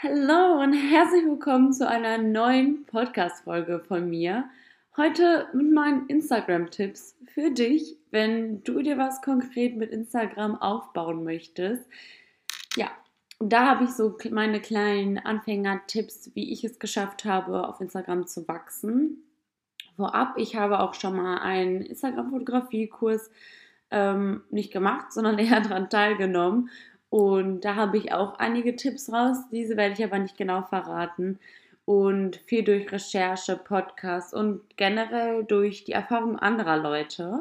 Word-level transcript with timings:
Hallo 0.00 0.62
und 0.62 0.74
herzlich 0.74 1.24
willkommen 1.24 1.72
zu 1.72 1.88
einer 1.88 2.18
neuen 2.18 2.86
Podcast-Folge 2.86 3.80
von 3.80 4.08
mir. 4.08 4.48
Heute 4.96 5.48
mit 5.52 5.72
meinen 5.72 6.06
Instagram-Tipps 6.06 7.16
für 7.34 7.50
dich, 7.50 7.96
wenn 8.12 8.62
du 8.62 8.80
dir 8.80 8.96
was 8.96 9.20
konkret 9.22 9.76
mit 9.76 9.90
Instagram 9.90 10.54
aufbauen 10.62 11.24
möchtest. 11.24 11.84
Ja, 12.76 12.92
da 13.40 13.66
habe 13.66 13.86
ich 13.86 13.90
so 13.90 14.16
meine 14.30 14.60
kleinen 14.60 15.18
Anfänger-Tipps, 15.18 16.30
wie 16.34 16.52
ich 16.52 16.62
es 16.62 16.78
geschafft 16.78 17.24
habe, 17.24 17.66
auf 17.66 17.80
Instagram 17.80 18.28
zu 18.28 18.46
wachsen. 18.46 19.24
Vorab, 19.96 20.34
ich 20.36 20.54
habe 20.54 20.78
auch 20.78 20.94
schon 20.94 21.16
mal 21.16 21.38
einen 21.38 21.80
Instagram-Fotografie-Kurs 21.80 23.32
ähm, 23.90 24.44
nicht 24.50 24.72
gemacht, 24.72 25.12
sondern 25.12 25.38
eher 25.40 25.60
daran 25.60 25.90
teilgenommen. 25.90 26.70
Und 27.10 27.62
da 27.62 27.74
habe 27.74 27.96
ich 27.96 28.12
auch 28.12 28.38
einige 28.38 28.76
Tipps 28.76 29.12
raus. 29.12 29.38
Diese 29.50 29.76
werde 29.76 29.94
ich 29.94 30.04
aber 30.04 30.18
nicht 30.18 30.36
genau 30.36 30.62
verraten. 30.62 31.38
Und 31.84 32.36
viel 32.46 32.64
durch 32.64 32.92
Recherche, 32.92 33.56
Podcasts 33.56 34.34
und 34.34 34.60
generell 34.76 35.44
durch 35.44 35.84
die 35.84 35.92
Erfahrung 35.92 36.38
anderer 36.38 36.76
Leute. 36.76 37.40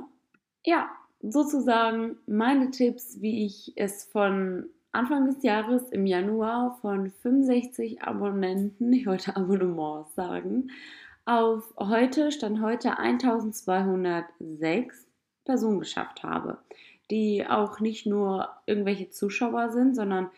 Ja, 0.66 0.90
sozusagen 1.22 2.18
meine 2.28 2.72
Tipps, 2.72 3.20
wie 3.20 3.46
ich 3.46 3.74
es 3.76 4.06
von 4.06 4.70
Anfang 4.94 5.26
des 5.26 5.44
Jahres 5.44 5.90
im 5.90 6.06
Januar 6.06 6.78
von 6.82 7.10
65 7.10 8.04
Abonnenten, 8.04 8.94
ich 8.94 9.06
wollte 9.06 9.36
Abonnements 9.36 10.16
sagen, 10.16 10.72
auf 11.26 11.74
heute, 11.78 12.32
stand 12.32 12.62
heute 12.62 12.98
1206 12.98 15.08
Personen 15.44 15.80
geschafft 15.80 16.24
habe 16.24 16.58
die 17.12 17.46
auch 17.48 17.80
nicht 17.80 18.06
nur 18.06 18.50
irgendwelche 18.66 19.10
Zuschauer 19.10 19.70
sind, 19.70 19.96
sondern 19.96 20.30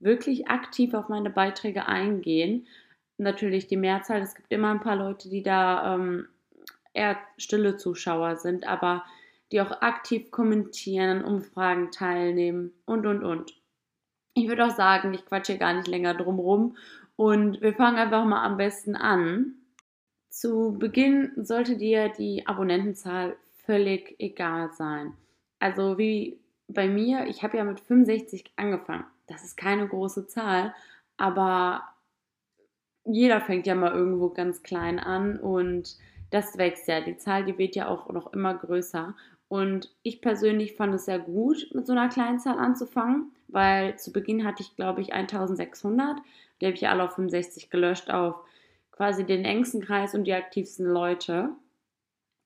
wirklich 0.00 0.48
aktiv 0.48 0.94
auf 0.94 1.08
meine 1.08 1.30
Beiträge 1.30 1.86
eingehen. 1.86 2.66
Natürlich 3.18 3.66
die 3.66 3.76
Mehrzahl, 3.76 4.20
es 4.20 4.34
gibt 4.34 4.52
immer 4.52 4.70
ein 4.70 4.80
paar 4.80 4.96
Leute, 4.96 5.28
die 5.28 5.42
da 5.42 5.94
ähm, 5.94 6.28
eher 6.92 7.16
stille 7.38 7.76
Zuschauer 7.76 8.36
sind, 8.36 8.66
aber 8.66 9.04
die 9.52 9.60
auch 9.60 9.80
aktiv 9.80 10.30
kommentieren, 10.30 11.24
Umfragen 11.24 11.90
teilnehmen 11.92 12.72
und, 12.84 13.06
und, 13.06 13.22
und. 13.22 13.54
Ich 14.34 14.48
würde 14.48 14.66
auch 14.66 14.76
sagen, 14.76 15.14
ich 15.14 15.24
quatsche 15.24 15.56
gar 15.56 15.72
nicht 15.72 15.88
länger 15.88 16.14
drum 16.14 16.38
rum 16.38 16.76
und 17.14 17.62
wir 17.62 17.74
fangen 17.74 17.96
einfach 17.96 18.24
mal 18.24 18.44
am 18.44 18.56
besten 18.56 18.96
an. 18.96 19.54
Zu 20.28 20.76
Beginn 20.78 21.32
sollte 21.36 21.78
dir 21.78 22.10
die 22.10 22.46
Abonnentenzahl 22.46 23.36
völlig 23.64 24.16
egal 24.18 24.70
sein. 24.72 25.14
Also 25.58 25.98
wie 25.98 26.38
bei 26.68 26.88
mir, 26.88 27.26
ich 27.26 27.42
habe 27.42 27.56
ja 27.56 27.64
mit 27.64 27.80
65 27.80 28.52
angefangen. 28.56 29.04
Das 29.26 29.44
ist 29.44 29.56
keine 29.56 29.86
große 29.86 30.26
Zahl, 30.26 30.74
aber 31.16 31.82
jeder 33.04 33.40
fängt 33.40 33.66
ja 33.66 33.74
mal 33.74 33.92
irgendwo 33.92 34.30
ganz 34.30 34.62
klein 34.62 34.98
an 34.98 35.38
und 35.38 35.96
das 36.30 36.58
wächst 36.58 36.88
ja. 36.88 37.00
Die 37.00 37.16
Zahl, 37.16 37.44
die 37.44 37.56
wird 37.58 37.76
ja 37.76 37.88
auch 37.88 38.08
noch 38.10 38.32
immer 38.32 38.54
größer. 38.54 39.14
Und 39.48 39.94
ich 40.02 40.20
persönlich 40.20 40.74
fand 40.74 40.94
es 40.94 41.04
sehr 41.04 41.20
gut, 41.20 41.68
mit 41.72 41.86
so 41.86 41.92
einer 41.92 42.08
kleinen 42.08 42.40
Zahl 42.40 42.58
anzufangen, 42.58 43.32
weil 43.48 43.96
zu 43.96 44.12
Beginn 44.12 44.44
hatte 44.44 44.62
ich, 44.62 44.74
glaube 44.74 45.00
ich, 45.02 45.12
1600. 45.12 46.18
Die 46.60 46.66
habe 46.66 46.74
ich 46.74 46.80
ja 46.80 46.90
alle 46.90 47.04
auf 47.04 47.14
65 47.14 47.70
gelöscht, 47.70 48.10
auf 48.10 48.34
quasi 48.90 49.24
den 49.24 49.44
engsten 49.44 49.82
Kreis 49.82 50.14
und 50.14 50.24
die 50.24 50.32
aktivsten 50.32 50.86
Leute. 50.86 51.50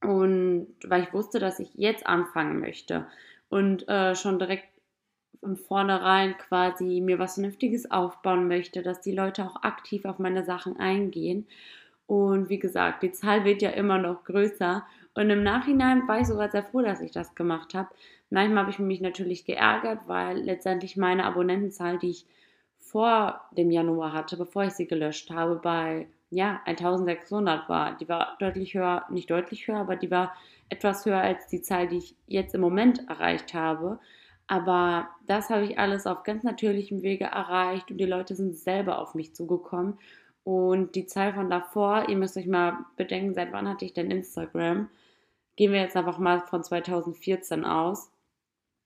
Und 0.02 0.68
weil 0.86 1.02
ich 1.02 1.12
wusste, 1.12 1.38
dass 1.38 1.60
ich 1.60 1.74
jetzt 1.74 2.06
anfangen 2.06 2.60
möchte 2.60 3.06
und 3.50 3.86
äh, 3.88 4.14
schon 4.14 4.38
direkt 4.38 4.68
von 5.40 5.56
vornherein 5.56 6.36
quasi 6.38 7.00
mir 7.00 7.18
was 7.18 7.34
Vernünftiges 7.34 7.90
aufbauen 7.90 8.48
möchte, 8.48 8.82
dass 8.82 9.00
die 9.00 9.12
Leute 9.12 9.44
auch 9.44 9.62
aktiv 9.62 10.04
auf 10.04 10.18
meine 10.18 10.44
Sachen 10.44 10.78
eingehen. 10.78 11.46
Und 12.06 12.48
wie 12.48 12.58
gesagt, 12.58 13.02
die 13.02 13.12
Zahl 13.12 13.44
wird 13.44 13.62
ja 13.62 13.70
immer 13.70 13.98
noch 13.98 14.24
größer. 14.24 14.84
Und 15.14 15.30
im 15.30 15.42
Nachhinein 15.42 16.06
war 16.08 16.20
ich 16.20 16.26
sogar 16.26 16.50
sehr 16.50 16.64
froh, 16.64 16.82
dass 16.82 17.00
ich 17.00 17.12
das 17.12 17.34
gemacht 17.34 17.74
habe. 17.74 17.88
Manchmal 18.30 18.62
habe 18.62 18.70
ich 18.70 18.78
mich 18.78 19.00
natürlich 19.00 19.44
geärgert, 19.44 20.00
weil 20.06 20.38
letztendlich 20.38 20.96
meine 20.96 21.24
Abonnentenzahl, 21.24 21.98
die 21.98 22.10
ich 22.10 22.26
vor 22.78 23.40
dem 23.56 23.70
Januar 23.70 24.12
hatte, 24.12 24.36
bevor 24.36 24.64
ich 24.64 24.72
sie 24.72 24.86
gelöscht 24.86 25.30
habe, 25.30 25.56
bei 25.56 26.08
ja, 26.30 26.60
1600 26.64 27.68
war. 27.68 27.96
Die 27.96 28.08
war 28.08 28.36
deutlich 28.38 28.74
höher, 28.74 29.04
nicht 29.10 29.30
deutlich 29.30 29.66
höher, 29.66 29.78
aber 29.78 29.96
die 29.96 30.10
war 30.10 30.34
etwas 30.68 31.04
höher 31.04 31.20
als 31.20 31.48
die 31.48 31.62
Zahl, 31.62 31.88
die 31.88 31.98
ich 31.98 32.16
jetzt 32.26 32.54
im 32.54 32.60
Moment 32.60 33.08
erreicht 33.08 33.52
habe. 33.54 33.98
Aber 34.46 35.08
das 35.26 35.50
habe 35.50 35.64
ich 35.64 35.78
alles 35.78 36.06
auf 36.06 36.22
ganz 36.22 36.42
natürlichem 36.42 37.02
Wege 37.02 37.24
erreicht 37.24 37.90
und 37.90 37.98
die 37.98 38.06
Leute 38.06 38.34
sind 38.34 38.56
selber 38.56 38.98
auf 38.98 39.14
mich 39.14 39.34
zugekommen. 39.34 39.98
Und 40.44 40.94
die 40.94 41.06
Zahl 41.06 41.34
von 41.34 41.50
davor, 41.50 42.08
ihr 42.08 42.16
müsst 42.16 42.36
euch 42.36 42.46
mal 42.46 42.78
bedenken, 42.96 43.34
seit 43.34 43.52
wann 43.52 43.68
hatte 43.68 43.84
ich 43.84 43.92
denn 43.92 44.10
Instagram? 44.10 44.88
Gehen 45.56 45.72
wir 45.72 45.80
jetzt 45.80 45.96
einfach 45.96 46.18
mal 46.18 46.40
von 46.40 46.64
2014 46.64 47.64
aus. 47.64 48.10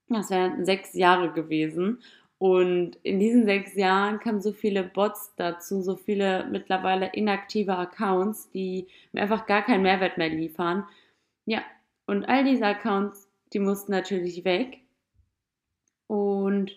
Das 0.08 0.30
wären 0.30 0.64
sechs 0.66 0.94
Jahre 0.94 1.32
gewesen. 1.32 2.02
Und 2.38 2.98
in 3.02 3.20
diesen 3.20 3.44
sechs 3.44 3.74
Jahren 3.74 4.18
kamen 4.18 4.40
so 4.40 4.52
viele 4.52 4.82
Bots 4.82 5.34
dazu, 5.36 5.80
so 5.82 5.96
viele 5.96 6.46
mittlerweile 6.50 7.10
inaktive 7.12 7.76
Accounts, 7.76 8.50
die 8.50 8.86
mir 9.12 9.22
einfach 9.22 9.46
gar 9.46 9.62
keinen 9.62 9.82
Mehrwert 9.82 10.18
mehr 10.18 10.28
liefern. 10.28 10.86
Ja, 11.46 11.62
und 12.06 12.24
all 12.24 12.44
diese 12.44 12.66
Accounts, 12.66 13.28
die 13.52 13.60
mussten 13.60 13.92
natürlich 13.92 14.44
weg. 14.44 14.80
Und 16.06 16.76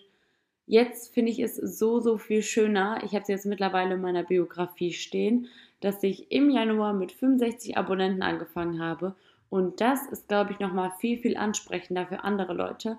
jetzt 0.66 1.12
finde 1.12 1.32
ich 1.32 1.40
es 1.40 1.56
so, 1.56 2.00
so 2.00 2.18
viel 2.18 2.42
schöner. 2.42 3.00
Ich 3.04 3.12
habe 3.12 3.22
es 3.22 3.28
jetzt 3.28 3.46
mittlerweile 3.46 3.94
in 3.94 4.00
meiner 4.00 4.22
Biografie 4.22 4.92
stehen, 4.92 5.48
dass 5.80 6.02
ich 6.02 6.30
im 6.32 6.50
Januar 6.50 6.94
mit 6.94 7.12
65 7.12 7.76
Abonnenten 7.76 8.22
angefangen 8.22 8.80
habe. 8.80 9.14
Und 9.50 9.80
das 9.80 10.06
ist, 10.06 10.28
glaube 10.28 10.52
ich, 10.52 10.60
nochmal 10.60 10.92
viel, 10.98 11.18
viel 11.18 11.36
ansprechender 11.36 12.06
für 12.06 12.24
andere 12.24 12.52
Leute, 12.52 12.98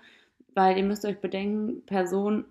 weil 0.59 0.77
ihr 0.77 0.83
müsst 0.83 1.05
euch 1.05 1.21
bedenken, 1.21 1.85
Personen 1.85 2.43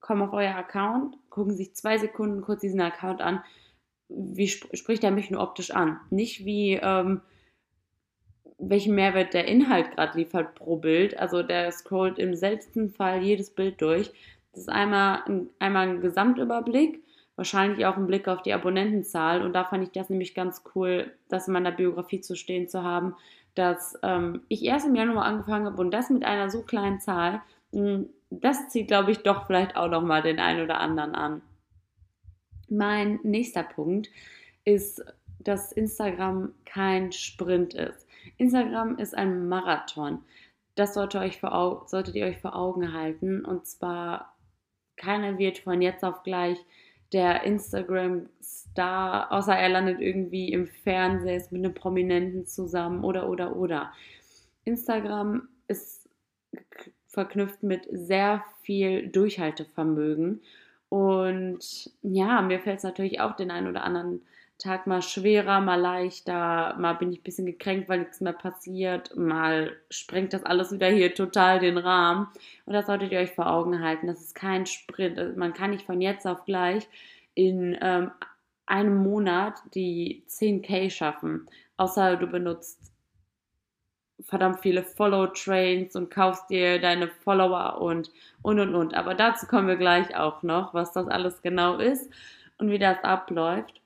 kommen 0.00 0.20
auf 0.20 0.34
euer 0.34 0.54
Account, 0.54 1.16
gucken 1.30 1.56
sich 1.56 1.74
zwei 1.74 1.96
Sekunden 1.96 2.42
kurz 2.42 2.60
diesen 2.60 2.82
Account 2.82 3.22
an. 3.22 3.42
Wie 4.10 4.44
sp 4.52 4.68
spricht 4.76 5.02
er 5.02 5.10
mich 5.10 5.30
nur 5.30 5.40
optisch 5.40 5.70
an? 5.70 5.98
Nicht 6.10 6.44
wie, 6.44 6.74
ähm, 6.74 7.22
welchen 8.58 8.94
Mehrwert 8.94 9.32
der 9.32 9.46
Inhalt 9.46 9.92
gerade 9.92 10.18
liefert 10.18 10.56
pro 10.56 10.76
Bild. 10.76 11.18
Also 11.18 11.42
der 11.42 11.72
scrollt 11.72 12.18
im 12.18 12.34
seltensten 12.34 12.90
Fall 12.90 13.22
jedes 13.22 13.48
Bild 13.48 13.80
durch. 13.80 14.12
Das 14.52 14.60
ist 14.60 14.68
einmal 14.68 15.22
ein, 15.24 15.48
einmal 15.58 15.88
ein 15.88 16.00
Gesamtüberblick, 16.02 17.02
wahrscheinlich 17.34 17.86
auch 17.86 17.96
ein 17.96 18.06
Blick 18.06 18.28
auf 18.28 18.42
die 18.42 18.52
Abonnentenzahl. 18.52 19.40
Und 19.40 19.54
da 19.54 19.64
fand 19.64 19.84
ich 19.84 19.92
das 19.92 20.10
nämlich 20.10 20.34
ganz 20.34 20.64
cool, 20.74 21.14
das 21.30 21.48
in 21.48 21.54
meiner 21.54 21.72
Biografie 21.72 22.20
zu 22.20 22.36
stehen 22.36 22.68
zu 22.68 22.82
haben, 22.82 23.16
dass 23.58 23.98
ähm, 24.04 24.42
ich 24.48 24.64
erst 24.64 24.86
im 24.86 24.94
Januar 24.94 25.24
angefangen 25.24 25.66
habe 25.66 25.80
und 25.80 25.90
das 25.90 26.10
mit 26.10 26.24
einer 26.24 26.48
so 26.48 26.62
kleinen 26.62 27.00
Zahl. 27.00 27.42
Hm, 27.72 28.08
das 28.30 28.68
zieht, 28.68 28.86
glaube 28.86 29.10
ich, 29.10 29.18
doch 29.24 29.46
vielleicht 29.46 29.76
auch 29.76 29.88
nochmal 29.88 30.22
den 30.22 30.38
einen 30.38 30.62
oder 30.62 30.78
anderen 30.78 31.16
an. 31.16 31.42
Mein 32.68 33.18
nächster 33.24 33.64
Punkt 33.64 34.10
ist, 34.64 35.04
dass 35.40 35.72
Instagram 35.72 36.54
kein 36.64 37.10
Sprint 37.10 37.74
ist. 37.74 38.06
Instagram 38.36 38.96
ist 38.96 39.16
ein 39.16 39.48
Marathon. 39.48 40.20
Das 40.76 40.94
sollte 40.94 41.18
euch 41.18 41.40
solltet 41.40 42.14
ihr 42.14 42.26
euch 42.26 42.38
vor 42.38 42.54
Augen 42.54 42.92
halten. 42.92 43.44
Und 43.44 43.66
zwar, 43.66 44.36
keiner 44.96 45.38
wird 45.38 45.58
von 45.58 45.82
jetzt 45.82 46.04
auf 46.04 46.22
gleich 46.22 46.58
der 47.12 47.44
Instagram-Star, 47.44 49.32
außer 49.32 49.54
er 49.54 49.68
landet 49.68 50.00
irgendwie 50.00 50.52
im 50.52 50.66
Fernsehen, 50.66 51.42
mit 51.50 51.64
einem 51.64 51.74
Prominenten 51.74 52.46
zusammen 52.46 53.04
oder, 53.04 53.28
oder, 53.28 53.56
oder. 53.56 53.92
Instagram 54.64 55.48
ist 55.68 56.08
verknüpft 57.06 57.62
mit 57.62 57.88
sehr 57.90 58.44
viel 58.62 59.08
Durchhaltevermögen. 59.08 60.42
Und 60.88 61.90
ja, 62.02 62.42
mir 62.42 62.60
fällt 62.60 62.78
es 62.78 62.84
natürlich 62.84 63.20
auch 63.20 63.36
den 63.36 63.50
einen 63.50 63.66
oder 63.66 63.84
anderen 63.84 64.22
Tag 64.58 64.88
mal 64.88 65.02
schwerer, 65.02 65.60
mal 65.60 65.80
leichter, 65.80 66.74
mal 66.78 66.94
bin 66.94 67.12
ich 67.12 67.20
ein 67.20 67.22
bisschen 67.22 67.46
gekränkt, 67.46 67.88
weil 67.88 68.00
nichts 68.00 68.20
mehr 68.20 68.32
passiert, 68.32 69.16
mal 69.16 69.76
sprengt 69.88 70.32
das 70.32 70.42
alles 70.42 70.72
wieder 70.72 70.88
hier 70.88 71.14
total 71.14 71.60
den 71.60 71.78
Rahmen. 71.78 72.26
Und 72.66 72.72
das 72.72 72.86
solltet 72.86 73.12
ihr 73.12 73.20
euch 73.20 73.32
vor 73.32 73.48
Augen 73.48 73.80
halten. 73.80 74.08
Das 74.08 74.20
ist 74.20 74.34
kein 74.34 74.66
Sprint. 74.66 75.36
Man 75.36 75.54
kann 75.54 75.70
nicht 75.70 75.86
von 75.86 76.00
jetzt 76.00 76.26
auf 76.26 76.44
gleich 76.44 76.88
in 77.34 77.78
ähm, 77.80 78.10
einem 78.66 78.96
Monat 78.96 79.54
die 79.74 80.24
10k 80.28 80.90
schaffen, 80.90 81.46
außer 81.76 82.16
du 82.16 82.26
benutzt 82.26 82.92
verdammt 84.20 84.60
viele 84.60 84.82
Follow-Trains 84.82 85.94
und 85.94 86.10
kaufst 86.10 86.50
dir 86.50 86.80
deine 86.80 87.08
Follower 87.08 87.80
und 87.80 88.10
und 88.42 88.58
und 88.60 88.74
und. 88.74 88.94
Aber 88.94 89.14
dazu 89.14 89.46
kommen 89.46 89.68
wir 89.68 89.76
gleich 89.76 90.16
auch 90.16 90.42
noch, 90.42 90.74
was 90.74 90.92
das 90.92 91.06
alles 91.06 91.42
genau 91.42 91.76
ist 91.76 92.10
und 92.58 92.70
wie 92.70 92.78
das 92.78 93.02
abläuft. 93.04 93.80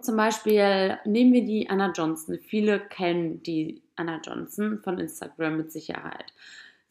Zum 0.00 0.16
Beispiel 0.16 0.98
nehmen 1.04 1.32
wir 1.32 1.44
die 1.44 1.68
Anna 1.68 1.92
Johnson. 1.92 2.38
Viele 2.38 2.80
kennen 2.80 3.42
die 3.42 3.82
Anna 3.96 4.20
Johnson 4.24 4.80
von 4.82 4.98
Instagram 4.98 5.56
mit 5.56 5.72
Sicherheit. 5.72 6.32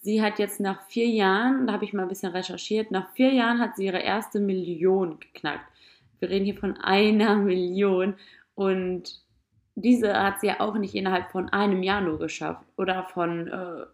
sie 0.01 0.21
hat 0.21 0.37
jetzt 0.37 0.59
nach 0.59 0.87
vier 0.87 1.07
Jahren, 1.07 1.65
da 1.65 1.73
habe 1.73 1.85
ich 1.85 1.93
mal 1.93 2.03
ein 2.03 2.09
bisschen 2.09 2.31
recherchiert, 2.31 2.91
nach 2.91 3.11
vier 3.13 3.33
Jahren 3.33 3.59
hat 3.59 3.75
sie 3.75 3.85
ihre 3.85 4.01
erste 4.01 4.39
Million 4.39 5.19
geknackt. 5.19 5.65
Wir 6.19 6.29
reden 6.29 6.45
hier 6.45 6.57
von 6.57 6.77
einer 6.77 7.35
Million 7.51 8.15
und 8.53 9.23
diese 9.75 10.13
hat 10.13 10.39
sie 10.39 10.47
ja 10.47 10.59
auch 10.59 10.75
nicht 10.75 10.95
innerhalb 10.95 11.31
von 11.31 11.49
einem 11.49 11.83
Jahr 11.83 12.01
nur 12.01 12.19
geschafft 12.19 12.65
oder 12.77 13.03
von 13.03 13.47
äh, 13.47 13.85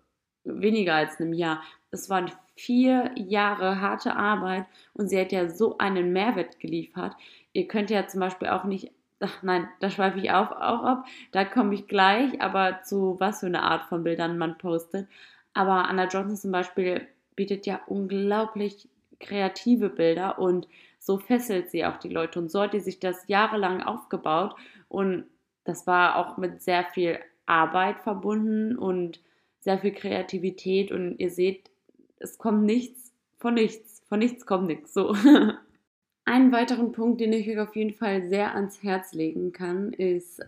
weniger 0.43 0.95
als 0.95 1.19
einem 1.19 1.33
Jahr. 1.33 1.61
Es 1.91 2.09
waren 2.09 2.31
vier 2.55 3.11
Jahre 3.15 3.81
harte 3.81 4.15
Arbeit 4.15 4.65
und 4.93 5.07
sie 5.09 5.19
hat 5.19 5.31
ja 5.31 5.49
so 5.49 5.77
einen 5.77 6.13
Mehrwert 6.13 6.59
geliefert. 6.59 7.15
Ihr 7.53 7.67
könnt 7.67 7.89
ja 7.89 8.07
zum 8.07 8.19
Beispiel 8.19 8.49
auch 8.49 8.63
nicht, 8.65 8.91
ach 9.21 9.43
nein, 9.43 9.67
da 9.79 9.89
schweife 9.89 10.19
ich 10.19 10.31
auf, 10.31 10.51
auch 10.51 10.83
ab, 10.83 11.05
da 11.31 11.45
komme 11.45 11.73
ich 11.73 11.87
gleich, 11.87 12.41
aber 12.41 12.81
zu 12.83 13.19
was 13.19 13.41
für 13.41 13.47
eine 13.47 13.63
Art 13.63 13.85
von 13.85 14.03
Bildern 14.03 14.37
man 14.37 14.57
postet. 14.57 15.07
Aber 15.53 15.87
Anna 15.89 16.07
Johnson 16.07 16.37
zum 16.37 16.51
Beispiel 16.51 17.07
bietet 17.35 17.65
ja 17.65 17.81
unglaublich 17.87 18.87
kreative 19.19 19.89
Bilder 19.89 20.39
und 20.39 20.67
so 20.99 21.17
fesselt 21.17 21.69
sie 21.69 21.85
auch 21.85 21.97
die 21.97 22.09
Leute. 22.09 22.39
Und 22.39 22.51
so 22.51 22.61
hat 22.61 22.71
sie 22.71 22.79
sich 22.79 22.99
das 22.99 23.27
jahrelang 23.27 23.81
aufgebaut 23.81 24.55
und 24.87 25.25
das 25.63 25.87
war 25.87 26.15
auch 26.15 26.37
mit 26.37 26.61
sehr 26.61 26.85
viel 26.85 27.19
Arbeit 27.45 27.99
verbunden 27.99 28.77
und 28.77 29.19
sehr 29.59 29.77
viel 29.79 29.91
Kreativität 29.91 30.91
und 30.91 31.19
ihr 31.19 31.29
seht, 31.29 31.69
es 32.17 32.37
kommt 32.37 32.63
nichts 32.63 33.11
von 33.37 33.53
nichts. 33.53 34.01
Von 34.07 34.19
nichts 34.19 34.45
kommt 34.45 34.67
nichts. 34.67 34.93
So. 34.93 35.15
Einen 36.25 36.51
weiteren 36.51 36.91
Punkt, 36.91 37.19
den 37.19 37.33
ich 37.33 37.49
euch 37.49 37.59
auf 37.59 37.75
jeden 37.75 37.93
Fall 37.93 38.29
sehr 38.29 38.53
ans 38.55 38.83
Herz 38.83 39.13
legen 39.13 39.51
kann, 39.51 39.93
ist 39.93 40.41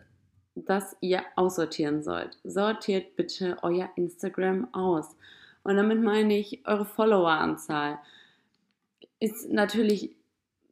dass 0.56 0.96
ihr 1.02 1.24
aussortieren 1.36 2.04
sollt. 2.04 2.38
Sortiert 2.44 3.16
bitte 3.16 3.58
euer 3.64 3.90
Instagram 3.96 4.74
aus. 4.74 5.16
Und 5.64 5.78
damit 5.78 6.02
meine 6.02 6.38
ich 6.38 6.66
eure 6.68 6.86
Followeranzahl. 6.86 8.00
Ist 9.20 9.50
natürlich 9.50 10.16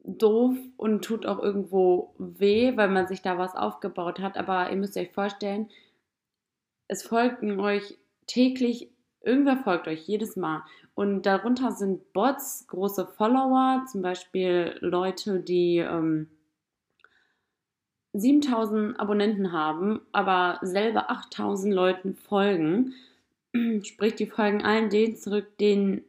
doof 0.04 0.56
und 0.76 1.04
tut 1.04 1.26
auch 1.26 1.38
irgendwo 1.38 2.14
weh, 2.18 2.76
weil 2.76 2.88
man 2.88 3.06
sich 3.06 3.22
da 3.22 3.38
was 3.38 3.54
aufgebaut 3.54 4.20
hat. 4.20 4.36
Aber 4.36 4.70
ihr 4.70 4.76
müsst 4.76 4.96
euch 4.96 5.10
vorstellen, 5.10 5.68
es 6.88 7.02
folgen 7.02 7.58
euch 7.58 7.96
täglich, 8.26 8.91
irgendwer 9.22 9.56
folgt 9.56 9.88
euch 9.88 10.06
jedes 10.06 10.36
Mal. 10.36 10.62
Und 10.94 11.26
darunter 11.26 11.72
sind 11.72 12.12
Bots, 12.12 12.66
große 12.68 13.06
Follower, 13.16 13.84
zum 13.90 14.02
Beispiel 14.02 14.76
Leute, 14.80 15.40
die 15.40 15.78
ähm, 15.78 16.28
7000 18.12 19.00
Abonnenten 19.00 19.52
haben, 19.52 20.00
aber 20.12 20.58
selber 20.62 21.10
8000 21.10 21.72
Leuten 21.72 22.14
folgen. 22.14 22.94
Sprich, 23.82 24.14
die 24.16 24.26
folgen 24.26 24.62
allen 24.62 24.90
denen 24.90 25.16
zurück, 25.16 25.56
denen 25.58 26.02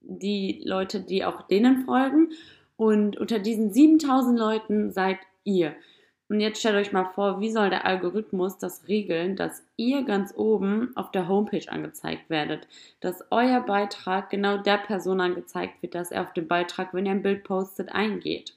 die 0.00 0.62
Leute, 0.64 1.00
die 1.00 1.24
auch 1.24 1.42
denen 1.42 1.84
folgen. 1.84 2.30
Und 2.76 3.16
unter 3.16 3.38
diesen 3.38 3.72
7000 3.72 4.38
Leuten 4.38 4.92
seid 4.92 5.18
ihr. 5.44 5.74
Und 6.28 6.40
jetzt 6.40 6.60
stellt 6.60 6.76
euch 6.76 6.92
mal 6.92 7.06
vor, 7.06 7.40
wie 7.40 7.50
soll 7.50 7.70
der 7.70 7.86
Algorithmus 7.86 8.58
das 8.58 8.86
regeln, 8.86 9.34
dass 9.34 9.62
ihr 9.76 10.04
ganz 10.04 10.34
oben 10.36 10.94
auf 10.94 11.10
der 11.10 11.26
Homepage 11.26 11.64
angezeigt 11.68 12.28
werdet, 12.28 12.68
dass 13.00 13.24
euer 13.30 13.60
Beitrag 13.60 14.28
genau 14.28 14.58
der 14.58 14.76
Person 14.76 15.22
angezeigt 15.22 15.82
wird, 15.82 15.94
dass 15.94 16.10
er 16.10 16.22
auf 16.22 16.34
den 16.34 16.46
Beitrag, 16.46 16.92
wenn 16.92 17.06
ihr 17.06 17.12
ein 17.12 17.22
Bild 17.22 17.44
postet, 17.44 17.90
eingeht. 17.94 18.54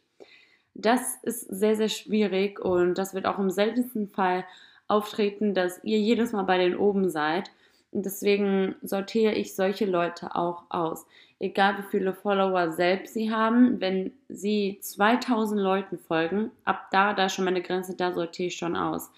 Das 0.74 1.18
ist 1.24 1.48
sehr, 1.48 1.76
sehr 1.76 1.90
schwierig 1.90 2.60
und 2.60 2.96
das 2.96 3.14
wird 3.14 3.26
auch 3.26 3.40
im 3.40 3.50
seltensten 3.50 4.08
Fall 4.10 4.46
auftreten, 4.88 5.54
dass 5.54 5.82
ihr 5.84 6.00
jedes 6.00 6.34
Mal 6.34 6.44
bei 6.44 6.58
den 6.58 6.76
oben 6.76 7.10
seid. 7.10 7.52
Und 7.92 8.06
deswegen 8.06 8.76
sortiere 8.82 9.34
ich 9.34 9.56
solche 9.56 9.86
Leute 9.86 10.36
auch 10.36 10.64
aus. 10.70 11.06
Egal 11.44 11.80
wie 11.80 11.90
viele 11.90 12.14
Follower 12.14 12.72
selbst 12.72 13.16
sie 13.16 13.32
haben, 13.32 13.82
wenn 13.82 14.12
sie 14.30 14.78
2000 14.80 15.60
Leuten 15.60 15.98
folgen, 15.98 16.52
ab 16.66 16.90
da, 16.92 17.16
da 17.16 17.26
ist 17.26 17.34
schon 17.34 17.46
meine 17.46 17.64
Grenze, 17.64 17.96
da 17.96 18.14
sortiere 18.14 18.50
ich 18.50 18.58
schon 18.58 18.76
aus. 18.76 19.12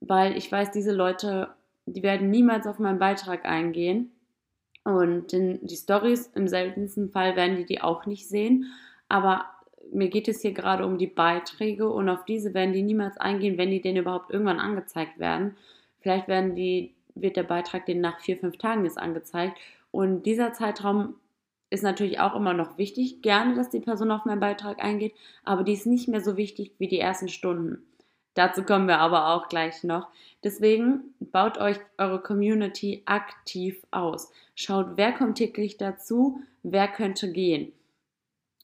Weil 0.00 0.36
ich 0.36 0.50
weiß, 0.50 0.70
diese 0.70 0.92
Leute, 0.92 1.48
die 1.86 2.04
werden 2.04 2.30
niemals 2.30 2.68
auf 2.68 2.78
meinen 2.78 3.00
Beitrag 3.00 3.46
eingehen. 3.46 4.12
Und 4.84 5.32
die 5.32 5.76
Stories 5.76 6.28
im 6.36 6.46
seltensten 6.46 7.10
Fall 7.10 7.34
werden 7.34 7.56
die 7.56 7.66
die 7.66 7.80
auch 7.80 8.06
nicht 8.06 8.28
sehen. 8.28 8.66
Aber 9.08 9.44
mir 9.92 10.08
geht 10.08 10.28
es 10.28 10.42
hier 10.42 10.52
gerade 10.52 10.86
um 10.86 10.98
die 10.98 11.08
Beiträge 11.08 11.90
und 11.90 12.08
auf 12.08 12.24
diese 12.26 12.54
werden 12.54 12.72
die 12.72 12.82
niemals 12.82 13.16
eingehen, 13.18 13.58
wenn 13.58 13.72
die 13.72 13.82
denn 13.82 13.96
überhaupt 13.96 14.30
irgendwann 14.30 14.60
angezeigt 14.60 15.18
werden. 15.18 15.56
Vielleicht 15.98 16.28
werden 16.28 16.54
die, 16.54 16.94
wird 17.16 17.36
der 17.36 17.42
Beitrag 17.42 17.86
denen 17.86 18.02
nach 18.02 18.20
vier, 18.20 18.36
fünf 18.36 18.56
Tagen 18.56 18.84
jetzt 18.84 18.98
angezeigt. 18.98 19.58
Und 19.90 20.22
dieser 20.26 20.52
Zeitraum 20.52 21.14
ist 21.70 21.82
natürlich 21.84 22.20
auch 22.20 22.34
immer 22.34 22.52
noch 22.52 22.76
wichtig. 22.78 23.22
Gerne, 23.22 23.54
dass 23.54 23.70
die 23.70 23.80
Person 23.80 24.10
auf 24.10 24.24
meinen 24.24 24.40
Beitrag 24.40 24.82
eingeht, 24.82 25.14
aber 25.44 25.62
die 25.62 25.72
ist 25.72 25.86
nicht 25.86 26.08
mehr 26.08 26.20
so 26.20 26.36
wichtig 26.36 26.72
wie 26.78 26.88
die 26.88 27.00
ersten 27.00 27.28
Stunden. 27.28 27.86
Dazu 28.34 28.62
kommen 28.62 28.86
wir 28.86 28.98
aber 28.98 29.28
auch 29.28 29.48
gleich 29.48 29.82
noch. 29.84 30.08
Deswegen 30.44 31.14
baut 31.18 31.58
euch 31.58 31.78
eure 31.98 32.20
Community 32.20 33.02
aktiv 33.06 33.84
aus. 33.90 34.32
Schaut, 34.54 34.96
wer 34.96 35.12
kommt 35.12 35.38
täglich 35.38 35.76
dazu, 35.76 36.40
wer 36.62 36.88
könnte 36.88 37.32
gehen. 37.32 37.72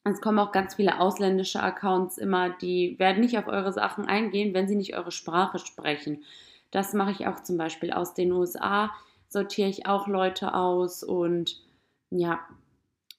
Es 0.03 0.21
kommen 0.21 0.39
auch 0.39 0.51
ganz 0.51 0.75
viele 0.75 0.99
ausländische 0.99 1.61
Accounts 1.61 2.17
immer, 2.17 2.49
die 2.49 2.97
werden 2.97 3.21
nicht 3.21 3.37
auf 3.37 3.47
eure 3.47 3.73
Sachen 3.73 4.05
eingehen, 4.05 4.53
wenn 4.53 4.67
sie 4.67 4.75
nicht 4.75 4.95
eure 4.95 5.11
Sprache 5.11 5.59
sprechen. 5.59 6.23
Das 6.71 6.93
mache 6.93 7.11
ich 7.11 7.27
auch 7.27 7.41
zum 7.43 7.57
Beispiel 7.57 7.91
aus 7.91 8.13
den 8.13 8.31
USA, 8.31 8.91
sortiere 9.27 9.67
ich 9.69 9.85
auch 9.85 10.07
Leute 10.07 10.53
aus 10.53 11.03
und 11.03 11.61
ja, 12.09 12.39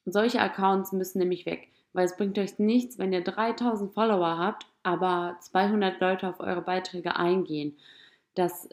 solche 0.05 0.39
Accounts 0.39 0.91
müssen 0.91 1.19
nämlich 1.19 1.45
weg, 1.45 1.69
weil 1.93 2.05
es 2.05 2.17
bringt 2.17 2.37
euch 2.39 2.59
nichts, 2.59 2.97
wenn 2.97 3.13
ihr 3.13 3.23
3000 3.23 3.93
Follower 3.93 4.37
habt, 4.37 4.65
aber 4.83 5.37
200 5.41 5.99
Leute 5.99 6.27
auf 6.27 6.39
eure 6.39 6.61
Beiträge 6.61 7.15
eingehen. 7.15 7.77
Das 8.35 8.69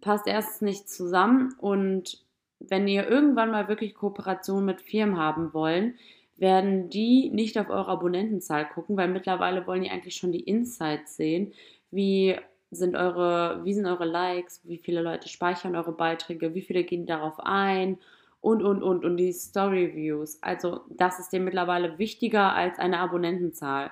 passt 0.00 0.26
erstens 0.26 0.60
nicht 0.62 0.88
zusammen 0.88 1.54
und 1.58 2.24
wenn 2.58 2.88
ihr 2.88 3.08
irgendwann 3.08 3.50
mal 3.50 3.68
wirklich 3.68 3.94
Kooperation 3.94 4.64
mit 4.64 4.80
Firmen 4.80 5.18
haben 5.18 5.52
wollen, 5.52 5.94
werden 6.36 6.90
die 6.90 7.30
nicht 7.30 7.58
auf 7.58 7.70
eure 7.70 7.92
Abonnentenzahl 7.92 8.68
gucken, 8.68 8.96
weil 8.96 9.08
mittlerweile 9.08 9.66
wollen 9.66 9.82
die 9.82 9.90
eigentlich 9.90 10.16
schon 10.16 10.32
die 10.32 10.40
Insights 10.40 11.16
sehen. 11.16 11.52
Wie 11.90 12.36
sind 12.70 12.96
eure, 12.96 13.64
wie 13.64 13.74
sind 13.74 13.86
eure 13.86 14.04
Likes, 14.04 14.60
wie 14.64 14.78
viele 14.78 15.02
Leute 15.02 15.28
speichern 15.28 15.76
eure 15.76 15.92
Beiträge, 15.92 16.54
wie 16.54 16.62
viele 16.62 16.84
gehen 16.84 17.06
darauf 17.06 17.38
ein 17.40 17.98
und, 18.46 18.62
und, 18.62 18.80
und, 18.80 19.04
und 19.04 19.16
die 19.16 19.32
Story 19.32 19.92
Views. 19.96 20.40
Also 20.40 20.82
das 20.88 21.18
ist 21.18 21.32
dem 21.32 21.42
mittlerweile 21.42 21.98
wichtiger 21.98 22.52
als 22.52 22.78
eine 22.78 23.00
Abonnentenzahl. 23.00 23.90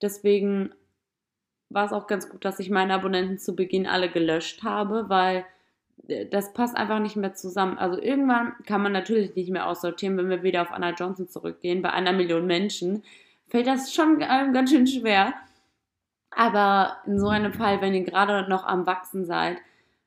Deswegen 0.00 0.72
war 1.68 1.84
es 1.84 1.92
auch 1.92 2.06
ganz 2.06 2.30
gut, 2.30 2.42
dass 2.42 2.58
ich 2.58 2.70
meine 2.70 2.94
Abonnenten 2.94 3.36
zu 3.36 3.54
Beginn 3.54 3.86
alle 3.86 4.10
gelöscht 4.10 4.62
habe, 4.62 5.10
weil 5.10 5.44
das 6.30 6.54
passt 6.54 6.74
einfach 6.74 7.00
nicht 7.00 7.16
mehr 7.16 7.34
zusammen. 7.34 7.76
Also 7.76 8.00
irgendwann 8.00 8.54
kann 8.64 8.82
man 8.82 8.92
natürlich 8.92 9.34
nicht 9.34 9.50
mehr 9.50 9.68
aussortieren, 9.68 10.16
wenn 10.16 10.30
wir 10.30 10.42
wieder 10.42 10.62
auf 10.62 10.72
Anna 10.72 10.94
Johnson 10.94 11.28
zurückgehen. 11.28 11.82
Bei 11.82 11.90
einer 11.90 12.14
Million 12.14 12.46
Menschen 12.46 13.04
fällt 13.48 13.66
das 13.66 13.92
schon 13.92 14.20
ganz 14.20 14.70
schön 14.70 14.86
schwer. 14.86 15.34
Aber 16.30 16.96
in 17.04 17.20
so 17.20 17.28
einem 17.28 17.52
Fall, 17.52 17.82
wenn 17.82 17.92
ihr 17.92 18.04
gerade 18.04 18.48
noch 18.48 18.64
am 18.64 18.86
Wachsen 18.86 19.26
seid, 19.26 19.58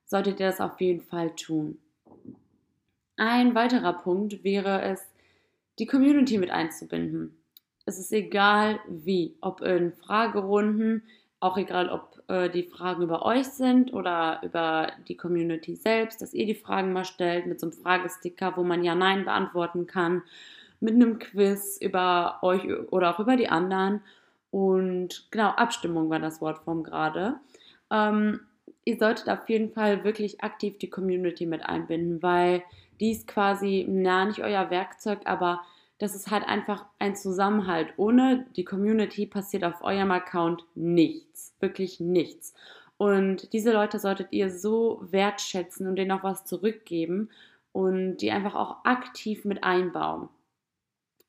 solltet 0.05 0.39
ihr 0.39 0.47
das 0.47 0.59
auf 0.59 0.81
jeden 0.81 1.01
Fall 1.01 1.35
tun. 1.35 1.77
Ein 3.17 3.55
weiterer 3.55 3.93
Punkt 3.93 4.43
wäre 4.43 4.81
es, 4.81 5.07
die 5.79 5.85
Community 5.85 6.37
mit 6.37 6.51
einzubinden. 6.51 7.37
Es 7.85 7.99
ist 7.99 8.11
egal 8.11 8.79
wie, 8.87 9.37
ob 9.41 9.61
in 9.61 9.93
Fragerunden, 9.93 11.03
auch 11.39 11.57
egal, 11.57 11.89
ob 11.89 12.23
äh, 12.27 12.49
die 12.49 12.63
Fragen 12.63 13.03
über 13.03 13.25
euch 13.25 13.47
sind 13.47 13.93
oder 13.93 14.41
über 14.43 14.91
die 15.07 15.15
Community 15.15 15.75
selbst, 15.75 16.21
dass 16.21 16.33
ihr 16.33 16.45
die 16.45 16.55
Fragen 16.55 16.93
mal 16.93 17.05
stellt 17.05 17.45
mit 17.45 17.59
so 17.59 17.67
einem 17.67 17.73
Fragesticker, 17.73 18.57
wo 18.57 18.63
man 18.63 18.83
Ja, 18.83 18.95
Nein 18.95 19.25
beantworten 19.25 19.85
kann, 19.85 20.23
mit 20.79 20.95
einem 20.95 21.19
Quiz 21.19 21.77
über 21.79 22.39
euch 22.41 22.65
oder 22.91 23.13
auch 23.13 23.19
über 23.19 23.35
die 23.35 23.49
anderen. 23.49 24.01
Und 24.51 25.27
genau, 25.31 25.49
Abstimmung 25.49 26.09
war 26.09 26.19
das 26.19 26.41
Wort 26.41 26.59
vom 26.63 26.83
gerade. 26.83 27.35
Ähm, 27.91 28.39
ihr 28.85 28.97
solltet 28.97 29.29
auf 29.29 29.49
jeden 29.49 29.71
Fall 29.71 30.03
wirklich 30.03 30.43
aktiv 30.43 30.77
die 30.77 30.89
Community 30.89 31.45
mit 31.45 31.65
einbinden, 31.65 32.21
weil 32.23 32.63
die 32.99 33.11
ist 33.11 33.27
quasi, 33.27 33.85
na, 33.89 34.25
nicht 34.25 34.41
euer 34.41 34.69
Werkzeug, 34.69 35.19
aber 35.25 35.61
das 35.97 36.15
ist 36.15 36.29
halt 36.29 36.47
einfach 36.47 36.85
ein 36.99 37.15
Zusammenhalt. 37.15 37.93
Ohne 37.97 38.45
die 38.55 38.65
Community 38.65 39.25
passiert 39.25 39.63
auf 39.63 39.83
eurem 39.83 40.11
Account 40.11 40.63
nichts, 40.75 41.53
wirklich 41.59 41.99
nichts. 41.99 42.53
Und 42.97 43.51
diese 43.53 43.73
Leute 43.73 43.99
solltet 43.99 44.27
ihr 44.31 44.49
so 44.49 44.99
wertschätzen 45.01 45.87
und 45.87 45.95
denen 45.97 46.11
auch 46.11 46.23
was 46.23 46.45
zurückgeben 46.45 47.29
und 47.71 48.17
die 48.17 48.31
einfach 48.31 48.55
auch 48.55 48.85
aktiv 48.85 49.43
mit 49.45 49.63
einbauen. 49.63 50.29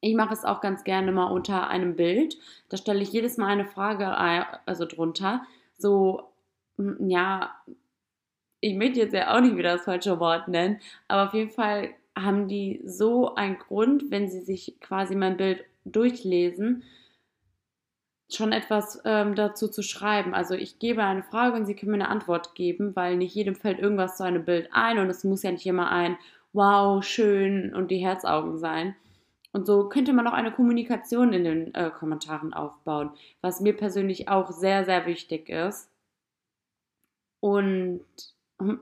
Ich 0.00 0.14
mache 0.14 0.34
es 0.34 0.44
auch 0.44 0.60
ganz 0.60 0.84
gerne 0.84 1.10
mal 1.10 1.26
unter 1.32 1.68
einem 1.68 1.96
Bild. 1.96 2.38
Da 2.68 2.76
stelle 2.76 3.02
ich 3.02 3.12
jedes 3.12 3.38
Mal 3.38 3.48
eine 3.48 3.64
Frage 3.64 4.16
also 4.66 4.84
drunter. 4.84 5.42
So, 5.78 6.28
ja, 7.00 7.54
ich 8.60 8.74
möchte 8.74 9.00
jetzt 9.00 9.14
ja 9.14 9.34
auch 9.34 9.40
nicht 9.40 9.56
wieder 9.56 9.74
das 9.74 9.84
falsche 9.84 10.18
Wort 10.20 10.48
nennen, 10.48 10.80
aber 11.08 11.28
auf 11.28 11.34
jeden 11.34 11.50
Fall 11.50 11.90
haben 12.16 12.48
die 12.48 12.80
so 12.84 13.34
einen 13.34 13.58
Grund, 13.58 14.10
wenn 14.10 14.28
sie 14.28 14.40
sich 14.40 14.78
quasi 14.80 15.14
mein 15.14 15.36
Bild 15.36 15.64
durchlesen, 15.84 16.82
schon 18.28 18.52
etwas 18.52 19.00
ähm, 19.04 19.34
dazu 19.34 19.68
zu 19.68 19.82
schreiben. 19.82 20.34
Also 20.34 20.54
ich 20.54 20.78
gebe 20.78 21.04
eine 21.04 21.22
Frage 21.22 21.56
und 21.56 21.66
sie 21.66 21.76
können 21.76 21.92
mir 21.92 21.98
eine 21.98 22.08
Antwort 22.08 22.54
geben, 22.54 22.96
weil 22.96 23.16
nicht 23.16 23.34
jedem 23.34 23.54
fällt 23.54 23.78
irgendwas 23.78 24.16
zu 24.16 24.24
einem 24.24 24.44
Bild 24.44 24.68
ein 24.72 24.98
und 24.98 25.08
es 25.08 25.22
muss 25.24 25.42
ja 25.42 25.52
nicht 25.52 25.66
immer 25.66 25.90
ein 25.90 26.16
Wow, 26.52 27.04
schön 27.04 27.74
und 27.74 27.90
die 27.90 27.98
Herzaugen 27.98 28.58
sein. 28.58 28.96
Und 29.52 29.66
so 29.66 29.88
könnte 29.88 30.12
man 30.12 30.26
auch 30.26 30.32
eine 30.32 30.52
Kommunikation 30.52 31.32
in 31.32 31.44
den 31.44 31.74
äh, 31.74 31.90
Kommentaren 31.90 32.54
aufbauen, 32.54 33.10
was 33.42 33.60
mir 33.60 33.76
persönlich 33.76 34.28
auch 34.28 34.50
sehr, 34.50 34.84
sehr 34.84 35.06
wichtig 35.06 35.48
ist. 35.48 35.90
Und 37.40 38.04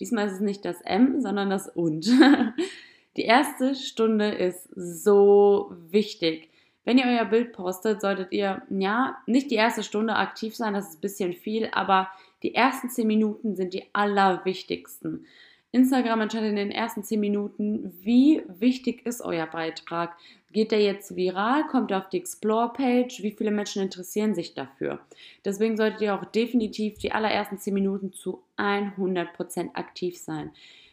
diesmal 0.00 0.26
ist 0.26 0.34
es 0.34 0.40
nicht 0.40 0.64
das 0.64 0.80
M, 0.82 1.20
sondern 1.20 1.50
das 1.50 1.68
Und. 1.68 2.06
Die 3.16 3.24
erste 3.24 3.74
Stunde 3.74 4.28
ist 4.28 4.68
so 4.74 5.74
wichtig. 5.88 6.50
Wenn 6.84 6.98
ihr 6.98 7.06
euer 7.06 7.24
Bild 7.24 7.52
postet, 7.52 8.00
solltet 8.00 8.32
ihr, 8.32 8.62
ja, 8.70 9.16
nicht 9.26 9.50
die 9.50 9.56
erste 9.56 9.82
Stunde 9.82 10.14
aktiv 10.14 10.54
sein, 10.54 10.74
das 10.74 10.90
ist 10.90 10.98
ein 10.98 11.00
bisschen 11.00 11.32
viel, 11.32 11.68
aber 11.72 12.08
die 12.42 12.54
ersten 12.54 12.90
zehn 12.90 13.08
Minuten 13.08 13.56
sind 13.56 13.74
die 13.74 13.84
allerwichtigsten. 13.92 15.26
Instagram 15.72 16.20
entscheidet 16.20 16.50
in 16.50 16.56
den 16.56 16.70
ersten 16.70 17.02
zehn 17.02 17.18
Minuten, 17.18 17.92
wie 18.02 18.42
wichtig 18.46 19.04
ist 19.04 19.20
euer 19.20 19.46
Beitrag. 19.46 20.16
Geht 20.56 20.72
der 20.72 20.80
jetzt 20.80 21.14
viral? 21.16 21.66
Kommt 21.66 21.90
er 21.90 21.98
auf 21.98 22.08
die 22.08 22.16
Explore-Page? 22.16 23.22
Wie 23.22 23.32
viele 23.32 23.50
Menschen 23.50 23.82
interessieren 23.82 24.34
sich 24.34 24.54
dafür? 24.54 25.00
Deswegen 25.44 25.76
solltet 25.76 26.00
ihr 26.00 26.14
auch 26.14 26.24
definitiv 26.24 26.96
die 26.96 27.12
allerersten 27.12 27.58
zehn 27.58 27.74
Minuten 27.74 28.14
zu 28.14 28.42
100% 28.56 29.74
aktiv 29.74 30.16
sein. 30.16 30.50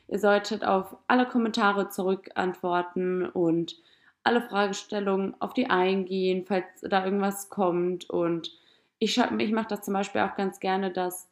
Ihr 0.10 0.20
solltet 0.20 0.66
auf 0.66 0.98
alle 1.08 1.26
Kommentare 1.26 1.88
zurückantworten 1.88 3.26
und 3.26 3.78
alle 4.26 4.42
Fragestellungen 4.42 5.34
auf 5.40 5.54
die 5.54 5.70
eingehen, 5.70 6.44
falls 6.46 6.66
da 6.82 7.06
irgendwas 7.06 7.50
kommt. 7.50 8.10
Und 8.10 8.52
ich, 9.00 9.18
ich 9.18 9.52
mache 9.54 9.70
das 9.70 9.84
zum 9.84 9.94
Beispiel 9.94 10.20
auch 10.20 10.36
ganz 10.36 10.60
gerne, 10.60 10.92
dass 10.92 11.30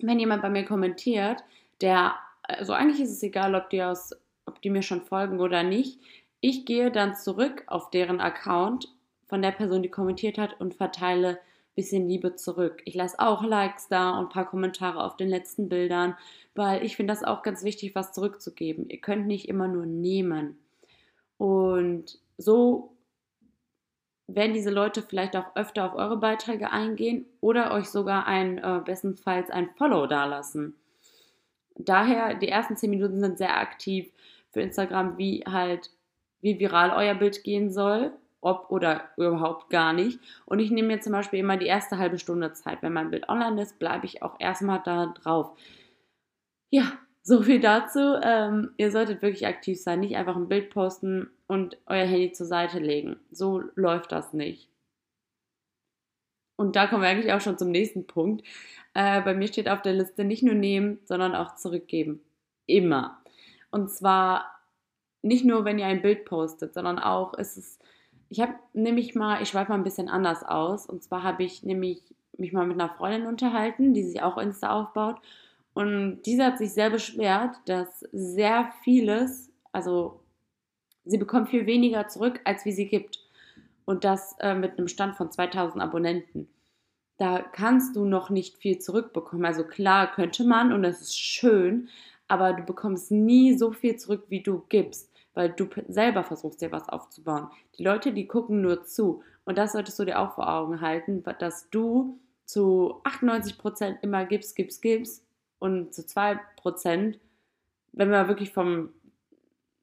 wenn 0.00 0.18
jemand 0.18 0.42
bei 0.42 0.50
mir 0.50 0.64
kommentiert, 0.64 1.44
der, 1.80 2.16
also 2.42 2.72
eigentlich 2.72 3.00
ist 3.00 3.12
es 3.12 3.22
egal, 3.22 3.54
ob 3.54 3.70
die, 3.70 3.84
aus, 3.84 4.16
ob 4.46 4.60
die 4.62 4.70
mir 4.70 4.82
schon 4.82 5.02
folgen 5.02 5.38
oder 5.38 5.62
nicht, 5.62 6.00
ich 6.40 6.64
gehe 6.64 6.90
dann 6.90 7.14
zurück 7.14 7.64
auf 7.66 7.90
deren 7.90 8.20
Account 8.20 8.88
von 9.26 9.42
der 9.42 9.52
Person, 9.52 9.82
die 9.82 9.90
kommentiert 9.90 10.38
hat 10.38 10.60
und 10.60 10.74
verteile 10.74 11.28
ein 11.28 11.38
bisschen 11.76 12.08
Liebe 12.08 12.34
zurück. 12.34 12.82
Ich 12.84 12.94
lasse 12.94 13.18
auch 13.18 13.42
Likes 13.42 13.88
da 13.88 14.18
und 14.18 14.26
ein 14.26 14.28
paar 14.30 14.48
Kommentare 14.48 15.02
auf 15.02 15.16
den 15.16 15.28
letzten 15.28 15.68
Bildern, 15.68 16.16
weil 16.54 16.84
ich 16.84 16.96
finde 16.96 17.12
das 17.12 17.24
auch 17.24 17.42
ganz 17.42 17.62
wichtig, 17.62 17.94
was 17.94 18.12
zurückzugeben. 18.12 18.88
Ihr 18.88 19.00
könnt 19.00 19.26
nicht 19.26 19.48
immer 19.48 19.68
nur 19.68 19.86
nehmen. 19.86 20.58
Und 21.36 22.18
so 22.38 22.96
werden 24.26 24.54
diese 24.54 24.70
Leute 24.70 25.02
vielleicht 25.02 25.36
auch 25.36 25.54
öfter 25.56 25.86
auf 25.86 25.94
eure 25.94 26.16
Beiträge 26.16 26.70
eingehen 26.70 27.26
oder 27.40 27.72
euch 27.72 27.86
sogar 27.86 28.26
ein, 28.26 28.58
äh, 28.58 28.80
bestenfalls 28.84 29.50
ein 29.50 29.70
Follow 29.76 30.06
dalassen. 30.06 30.74
Daher, 31.76 32.34
die 32.34 32.48
ersten 32.48 32.76
10 32.76 32.90
Minuten 32.90 33.20
sind 33.20 33.38
sehr 33.38 33.56
aktiv 33.58 34.12
für 34.50 34.60
Instagram, 34.60 35.18
wie 35.18 35.44
halt, 35.46 35.90
wie 36.40 36.58
viral 36.58 36.90
euer 36.90 37.14
Bild 37.14 37.42
gehen 37.44 37.70
soll, 37.70 38.12
ob 38.40 38.70
oder 38.70 39.10
überhaupt 39.16 39.70
gar 39.70 39.92
nicht. 39.92 40.18
Und 40.46 40.58
ich 40.60 40.70
nehme 40.70 40.88
mir 40.88 41.00
zum 41.00 41.12
Beispiel 41.12 41.40
immer 41.40 41.56
die 41.56 41.66
erste 41.66 41.98
halbe 41.98 42.18
Stunde 42.18 42.52
Zeit. 42.52 42.82
Wenn 42.82 42.92
mein 42.92 43.10
Bild 43.10 43.28
online 43.28 43.60
ist, 43.62 43.78
bleibe 43.78 44.06
ich 44.06 44.22
auch 44.22 44.36
erstmal 44.38 44.80
da 44.84 45.06
drauf. 45.06 45.52
Ja, 46.70 46.92
so 47.22 47.42
viel 47.42 47.60
dazu. 47.60 48.16
Ähm, 48.22 48.72
ihr 48.76 48.90
solltet 48.90 49.22
wirklich 49.22 49.46
aktiv 49.46 49.80
sein, 49.80 50.00
nicht 50.00 50.16
einfach 50.16 50.36
ein 50.36 50.48
Bild 50.48 50.70
posten 50.70 51.30
und 51.46 51.76
euer 51.86 52.06
Handy 52.06 52.32
zur 52.32 52.46
Seite 52.46 52.78
legen. 52.78 53.16
So 53.30 53.62
läuft 53.74 54.12
das 54.12 54.32
nicht. 54.32 54.68
Und 56.56 56.76
da 56.76 56.86
kommen 56.86 57.02
wir 57.02 57.08
eigentlich 57.08 57.32
auch 57.32 57.40
schon 57.40 57.58
zum 57.58 57.70
nächsten 57.70 58.06
Punkt. 58.06 58.46
Äh, 58.94 59.22
bei 59.22 59.34
mir 59.34 59.48
steht 59.48 59.68
auf 59.68 59.82
der 59.82 59.94
Liste 59.94 60.24
nicht 60.24 60.42
nur 60.42 60.54
nehmen, 60.54 60.98
sondern 61.04 61.34
auch 61.34 61.56
zurückgeben. 61.56 62.20
Immer. 62.66 63.22
Und 63.70 63.90
zwar 63.90 64.59
nicht 65.22 65.44
nur, 65.44 65.64
wenn 65.64 65.78
ihr 65.78 65.86
ein 65.86 66.02
Bild 66.02 66.24
postet, 66.24 66.74
sondern 66.74 66.98
auch 66.98 67.34
ist 67.34 67.56
es. 67.56 67.78
Ich 68.28 68.40
habe 68.40 68.54
nämlich 68.72 69.14
mal, 69.14 69.42
ich 69.42 69.48
schweife 69.48 69.70
mal 69.70 69.78
ein 69.78 69.84
bisschen 69.84 70.08
anders 70.08 70.44
aus. 70.44 70.86
Und 70.86 71.02
zwar 71.02 71.22
habe 71.22 71.42
ich 71.42 71.62
nämlich 71.62 72.02
mich 72.38 72.52
mal 72.52 72.66
mit 72.66 72.80
einer 72.80 72.94
Freundin 72.94 73.26
unterhalten, 73.26 73.92
die 73.92 74.02
sich 74.02 74.22
auch 74.22 74.38
Insta 74.38 74.70
aufbaut. 74.70 75.16
Und 75.74 76.22
diese 76.22 76.44
hat 76.44 76.58
sich 76.58 76.72
sehr 76.72 76.90
beschwert, 76.90 77.56
dass 77.66 78.00
sehr 78.12 78.72
vieles, 78.82 79.52
also 79.72 80.20
sie 81.04 81.18
bekommt 81.18 81.48
viel 81.48 81.66
weniger 81.66 82.08
zurück, 82.08 82.40
als 82.44 82.64
wie 82.64 82.72
sie 82.72 82.88
gibt. 82.88 83.20
Und 83.84 84.04
das 84.04 84.36
äh, 84.40 84.54
mit 84.54 84.78
einem 84.78 84.88
Stand 84.88 85.16
von 85.16 85.30
2000 85.30 85.82
Abonnenten. 85.82 86.48
Da 87.18 87.40
kannst 87.40 87.96
du 87.96 88.04
noch 88.04 88.30
nicht 88.30 88.56
viel 88.56 88.78
zurückbekommen. 88.78 89.44
Also 89.44 89.64
klar 89.64 90.10
könnte 90.12 90.44
man 90.44 90.72
und 90.72 90.82
das 90.82 91.02
ist 91.02 91.18
schön, 91.18 91.88
aber 92.28 92.52
du 92.52 92.62
bekommst 92.62 93.10
nie 93.10 93.58
so 93.58 93.72
viel 93.72 93.96
zurück, 93.96 94.24
wie 94.28 94.42
du 94.42 94.64
gibst, 94.68 95.09
weil 95.34 95.50
du 95.50 95.68
selber 95.88 96.24
versuchst, 96.24 96.60
dir 96.60 96.72
was 96.72 96.88
aufzubauen. 96.88 97.48
Die 97.78 97.84
Leute, 97.84 98.12
die 98.12 98.26
gucken 98.26 98.62
nur 98.62 98.84
zu. 98.84 99.22
Und 99.44 99.58
das 99.58 99.72
solltest 99.72 99.98
du 99.98 100.04
dir 100.04 100.18
auch 100.18 100.34
vor 100.34 100.52
Augen 100.52 100.80
halten, 100.80 101.22
dass 101.38 101.70
du 101.70 102.18
zu 102.44 103.00
98% 103.04 103.96
immer 104.02 104.24
gibst, 104.24 104.56
gibst, 104.56 104.82
gibst 104.82 105.24
und 105.58 105.94
zu 105.94 106.02
2%, 106.02 106.38
wenn 107.92 108.10
wir 108.10 108.28
wirklich 108.28 108.52
vom 108.52 108.90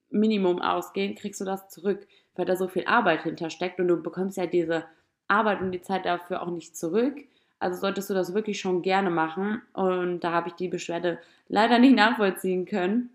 Minimum 0.10 0.62
ausgehen, 0.62 1.16
kriegst 1.16 1.42
du 1.42 1.46
das 1.46 1.70
zurück, 1.70 2.08
weil 2.36 2.46
da 2.46 2.56
so 2.56 2.68
viel 2.68 2.86
Arbeit 2.86 3.24
hintersteckt 3.24 3.80
und 3.80 3.88
du 3.88 4.02
bekommst 4.02 4.38
ja 4.38 4.46
diese 4.46 4.86
Arbeit 5.28 5.62
und 5.62 5.72
die 5.72 5.82
Zeit 5.82 6.06
dafür 6.06 6.42
auch 6.42 6.52
nicht 6.52 6.78
zurück. 6.78 7.26
Also 7.60 7.80
solltest 7.80 8.10
du 8.10 8.14
das 8.14 8.34
wirklich 8.34 8.60
schon 8.60 8.82
gerne 8.82 9.10
machen 9.10 9.62
und 9.74 10.20
da 10.22 10.32
habe 10.32 10.50
ich 10.50 10.56
die 10.56 10.68
Beschwerde 10.68 11.20
leider 11.48 11.80
nicht 11.80 11.96
nachvollziehen 11.96 12.66
können. 12.66 13.10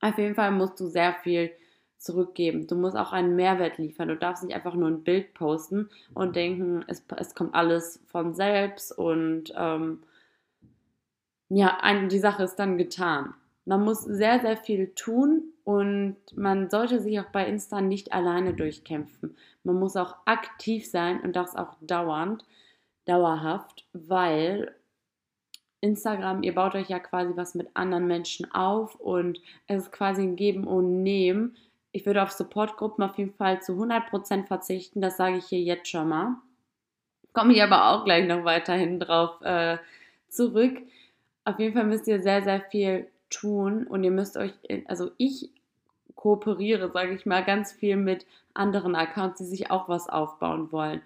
Auf 0.00 0.18
jeden 0.18 0.34
Fall 0.34 0.50
musst 0.50 0.78
du 0.80 0.86
sehr 0.86 1.14
viel 1.14 1.50
zurückgeben. 1.98 2.66
Du 2.66 2.76
musst 2.76 2.96
auch 2.96 3.12
einen 3.12 3.36
Mehrwert 3.36 3.78
liefern. 3.78 4.08
Du 4.08 4.16
darfst 4.16 4.44
nicht 4.44 4.54
einfach 4.54 4.74
nur 4.74 4.88
ein 4.88 5.02
Bild 5.02 5.34
posten 5.34 5.88
und 6.14 6.36
denken, 6.36 6.84
es, 6.86 7.04
es 7.16 7.34
kommt 7.34 7.54
alles 7.54 8.00
von 8.06 8.34
selbst 8.34 8.96
und 8.96 9.52
ähm, 9.56 10.02
ja, 11.48 11.78
ein, 11.80 12.08
die 12.08 12.18
Sache 12.18 12.42
ist 12.44 12.56
dann 12.56 12.76
getan. 12.78 13.34
Man 13.64 13.84
muss 13.84 14.00
sehr, 14.02 14.40
sehr 14.40 14.56
viel 14.56 14.94
tun 14.94 15.52
und 15.64 16.16
man 16.34 16.70
sollte 16.70 17.00
sich 17.00 17.18
auch 17.18 17.30
bei 17.32 17.46
Insta 17.46 17.80
nicht 17.80 18.12
alleine 18.12 18.54
durchkämpfen. 18.54 19.36
Man 19.64 19.78
muss 19.78 19.96
auch 19.96 20.16
aktiv 20.24 20.88
sein 20.88 21.20
und 21.20 21.34
das 21.34 21.56
auch 21.56 21.74
dauernd, 21.80 22.44
dauerhaft, 23.04 23.86
weil 23.92 24.74
Instagram, 25.86 26.42
ihr 26.42 26.54
baut 26.54 26.74
euch 26.74 26.88
ja 26.88 26.98
quasi 26.98 27.32
was 27.36 27.54
mit 27.54 27.68
anderen 27.74 28.06
Menschen 28.06 28.50
auf 28.52 28.94
und 28.96 29.40
es 29.66 29.84
ist 29.84 29.92
quasi 29.92 30.22
ein 30.22 30.36
Geben 30.36 30.64
und 30.64 31.02
Nehmen. 31.02 31.56
Ich 31.92 32.04
würde 32.04 32.22
auf 32.22 32.32
Supportgruppen 32.32 33.04
auf 33.04 33.16
jeden 33.16 33.32
Fall 33.32 33.62
zu 33.62 33.72
100% 33.72 34.46
verzichten, 34.46 35.00
das 35.00 35.16
sage 35.16 35.38
ich 35.38 35.46
hier 35.46 35.60
jetzt 35.60 35.88
schon 35.88 36.08
mal. 36.08 36.36
Komme 37.32 37.54
ich 37.54 37.62
aber 37.62 37.90
auch 37.90 38.04
gleich 38.04 38.26
noch 38.26 38.44
weiterhin 38.44 38.98
drauf 38.98 39.40
äh, 39.42 39.78
zurück. 40.28 40.78
Auf 41.44 41.58
jeden 41.58 41.74
Fall 41.74 41.84
müsst 41.84 42.06
ihr 42.08 42.20
sehr, 42.22 42.42
sehr 42.42 42.60
viel 42.60 43.06
tun 43.30 43.86
und 43.86 44.04
ihr 44.04 44.10
müsst 44.10 44.36
euch, 44.36 44.52
also 44.86 45.10
ich 45.16 45.50
kooperiere, 46.14 46.90
sage 46.90 47.14
ich 47.14 47.26
mal, 47.26 47.44
ganz 47.44 47.72
viel 47.72 47.96
mit 47.96 48.26
anderen 48.54 48.96
Accounts, 48.96 49.38
die 49.38 49.44
sich 49.44 49.70
auch 49.70 49.88
was 49.88 50.08
aufbauen 50.08 50.72
wollen. 50.72 51.02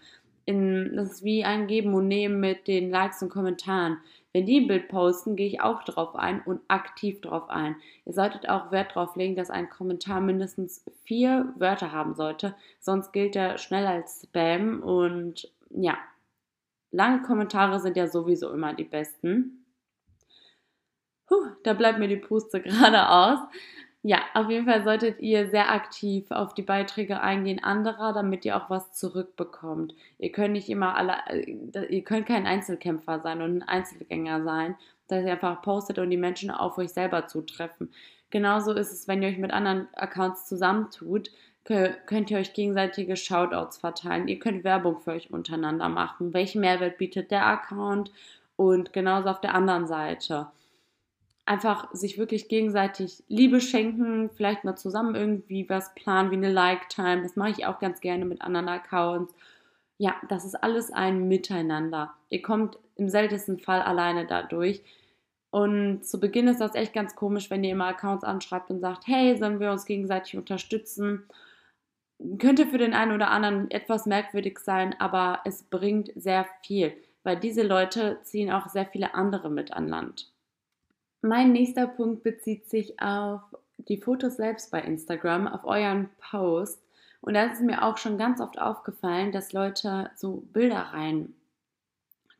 In, 0.46 0.96
das 0.96 1.12
ist 1.12 1.24
wie 1.24 1.44
ein 1.44 1.66
Geben 1.66 1.94
und 1.94 2.08
Nehmen 2.08 2.40
mit 2.40 2.66
den 2.68 2.90
Likes 2.90 3.22
und 3.22 3.28
Kommentaren. 3.28 3.98
Wenn 4.32 4.46
die 4.46 4.60
ein 4.60 4.68
Bild 4.68 4.88
posten, 4.88 5.34
gehe 5.34 5.48
ich 5.48 5.60
auch 5.60 5.82
drauf 5.82 6.14
ein 6.14 6.40
und 6.42 6.60
aktiv 6.68 7.20
drauf 7.20 7.50
ein. 7.50 7.76
Ihr 8.04 8.12
solltet 8.12 8.48
auch 8.48 8.70
Wert 8.70 8.94
darauf 8.94 9.16
legen, 9.16 9.34
dass 9.34 9.50
ein 9.50 9.68
Kommentar 9.68 10.20
mindestens 10.20 10.84
vier 11.04 11.52
Wörter 11.56 11.90
haben 11.90 12.14
sollte, 12.14 12.54
sonst 12.78 13.12
gilt 13.12 13.34
er 13.34 13.58
schnell 13.58 13.86
als 13.86 14.22
Spam 14.22 14.82
und 14.82 15.52
ja, 15.70 15.98
lange 16.92 17.22
Kommentare 17.22 17.80
sind 17.80 17.96
ja 17.96 18.06
sowieso 18.06 18.52
immer 18.52 18.74
die 18.74 18.84
besten. 18.84 19.64
Puh, 21.26 21.46
da 21.62 21.74
bleibt 21.74 21.98
mir 21.98 22.08
die 22.08 22.16
Puste 22.16 22.60
gerade 22.62 23.08
aus. 23.08 23.38
Ja, 24.02 24.22
auf 24.32 24.48
jeden 24.48 24.64
Fall 24.64 24.82
solltet 24.82 25.20
ihr 25.20 25.50
sehr 25.50 25.70
aktiv 25.70 26.30
auf 26.30 26.54
die 26.54 26.62
Beiträge 26.62 27.20
eingehen 27.20 27.62
anderer, 27.62 28.14
damit 28.14 28.46
ihr 28.46 28.56
auch 28.56 28.70
was 28.70 28.94
zurückbekommt. 28.94 29.94
Ihr 30.18 30.32
könnt 30.32 30.52
nicht 30.54 30.70
immer 30.70 30.96
alle, 30.96 31.16
äh, 31.26 31.84
ihr 31.94 32.02
könnt 32.02 32.26
kein 32.26 32.46
Einzelkämpfer 32.46 33.20
sein 33.20 33.42
und 33.42 33.58
ein 33.58 33.62
Einzelgänger 33.62 34.42
sein, 34.42 34.74
dass 35.08 35.24
ihr 35.24 35.32
einfach 35.32 35.60
postet 35.60 35.98
und 35.98 36.08
die 36.08 36.16
Menschen 36.16 36.50
auf 36.50 36.78
euch 36.78 36.90
selber 36.90 37.26
zutreffen. 37.26 37.92
Genauso 38.30 38.72
ist 38.72 38.92
es, 38.92 39.06
wenn 39.06 39.22
ihr 39.22 39.28
euch 39.28 39.38
mit 39.38 39.52
anderen 39.52 39.88
Accounts 39.94 40.46
zusammentut, 40.46 41.30
könnt 41.64 42.30
ihr 42.30 42.38
euch 42.38 42.54
gegenseitige 42.54 43.16
Shoutouts 43.16 43.78
verteilen. 43.78 44.28
Ihr 44.28 44.38
könnt 44.38 44.64
Werbung 44.64 44.98
für 45.00 45.12
euch 45.12 45.30
untereinander 45.30 45.88
machen. 45.88 46.32
Welchen 46.32 46.62
Mehrwert 46.62 46.96
bietet 46.96 47.30
der 47.30 47.46
Account? 47.46 48.10
Und 48.56 48.92
genauso 48.92 49.28
auf 49.28 49.40
der 49.40 49.54
anderen 49.54 49.86
Seite 49.86 50.46
einfach 51.50 51.92
sich 51.92 52.16
wirklich 52.16 52.46
gegenseitig 52.46 53.24
Liebe 53.26 53.60
schenken, 53.60 54.30
vielleicht 54.30 54.62
mal 54.62 54.76
zusammen 54.76 55.16
irgendwie 55.16 55.68
was 55.68 55.92
planen 55.96 56.30
wie 56.30 56.36
eine 56.36 56.52
Like-Time. 56.52 57.22
Das 57.22 57.34
mache 57.34 57.50
ich 57.50 57.66
auch 57.66 57.80
ganz 57.80 58.00
gerne 58.00 58.24
mit 58.24 58.40
anderen 58.40 58.68
Accounts. 58.68 59.34
Ja, 59.98 60.14
das 60.28 60.44
ist 60.44 60.54
alles 60.54 60.92
ein 60.92 61.26
Miteinander. 61.26 62.14
Ihr 62.28 62.40
kommt 62.40 62.78
im 62.94 63.08
seltensten 63.08 63.58
Fall 63.58 63.82
alleine 63.82 64.28
dadurch. 64.28 64.84
Und 65.50 66.04
zu 66.04 66.20
Beginn 66.20 66.46
ist 66.46 66.60
das 66.60 66.76
echt 66.76 66.92
ganz 66.92 67.16
komisch, 67.16 67.50
wenn 67.50 67.64
ihr 67.64 67.72
immer 67.72 67.88
Accounts 67.88 68.22
anschreibt 68.22 68.70
und 68.70 68.78
sagt, 68.78 69.08
hey, 69.08 69.36
sollen 69.36 69.58
wir 69.58 69.72
uns 69.72 69.86
gegenseitig 69.86 70.36
unterstützen? 70.36 71.24
Könnte 72.38 72.68
für 72.68 72.78
den 72.78 72.94
einen 72.94 73.10
oder 73.10 73.32
anderen 73.32 73.68
etwas 73.72 74.06
merkwürdig 74.06 74.60
sein, 74.60 74.94
aber 75.00 75.40
es 75.44 75.64
bringt 75.64 76.12
sehr 76.14 76.46
viel, 76.62 76.92
weil 77.24 77.40
diese 77.40 77.64
Leute 77.64 78.20
ziehen 78.22 78.52
auch 78.52 78.68
sehr 78.68 78.86
viele 78.86 79.14
andere 79.14 79.50
mit 79.50 79.72
an 79.72 79.88
Land. 79.88 80.30
Mein 81.22 81.52
nächster 81.52 81.86
Punkt 81.86 82.22
bezieht 82.22 82.68
sich 82.68 83.00
auf 83.00 83.42
die 83.76 83.98
Fotos 83.98 84.36
selbst 84.36 84.70
bei 84.70 84.80
Instagram, 84.80 85.48
auf 85.48 85.64
euren 85.64 86.08
Post. 86.18 86.82
Und 87.20 87.34
da 87.34 87.44
ist 87.44 87.60
mir 87.60 87.84
auch 87.84 87.98
schon 87.98 88.16
ganz 88.16 88.40
oft 88.40 88.58
aufgefallen, 88.58 89.30
dass 89.32 89.52
Leute 89.52 90.10
so 90.16 90.42
Bilder 90.52 90.80
rein 90.92 91.34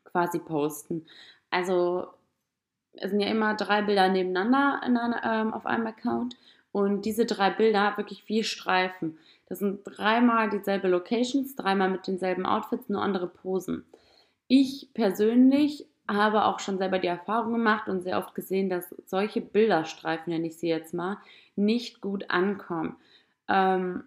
quasi 0.03 0.39
posten. 0.39 1.05
Also 1.51 2.07
es 2.93 3.11
sind 3.11 3.19
ja 3.19 3.27
immer 3.27 3.55
drei 3.55 3.83
Bilder 3.83 4.09
nebeneinander 4.09 4.81
einer, 4.81 5.21
ähm, 5.23 5.53
auf 5.53 5.65
einem 5.65 5.87
Account 5.87 6.35
und 6.71 7.05
diese 7.05 7.25
drei 7.25 7.49
Bilder 7.51 7.93
wirklich 7.97 8.23
vier 8.23 8.43
Streifen. 8.43 9.17
Das 9.47 9.59
sind 9.59 9.81
dreimal 9.83 10.49
dieselbe 10.49 10.87
Locations, 10.87 11.55
dreimal 11.55 11.89
mit 11.89 12.07
denselben 12.07 12.45
Outfits, 12.45 12.89
nur 12.89 13.01
andere 13.01 13.27
Posen. 13.27 13.85
Ich 14.47 14.89
persönlich 14.93 15.85
habe 16.13 16.45
auch 16.45 16.59
schon 16.59 16.77
selber 16.77 16.99
die 16.99 17.07
Erfahrung 17.07 17.53
gemacht 17.53 17.87
und 17.87 18.01
sehr 18.01 18.17
oft 18.17 18.35
gesehen, 18.35 18.69
dass 18.69 18.93
solche 19.05 19.41
Bilderstreifen, 19.41 20.31
nenne 20.31 20.47
ich 20.47 20.57
sie 20.57 20.67
jetzt 20.67 20.93
mal, 20.93 21.17
nicht 21.55 22.01
gut 22.01 22.29
ankommen. 22.29 22.95
Ähm, 23.47 24.03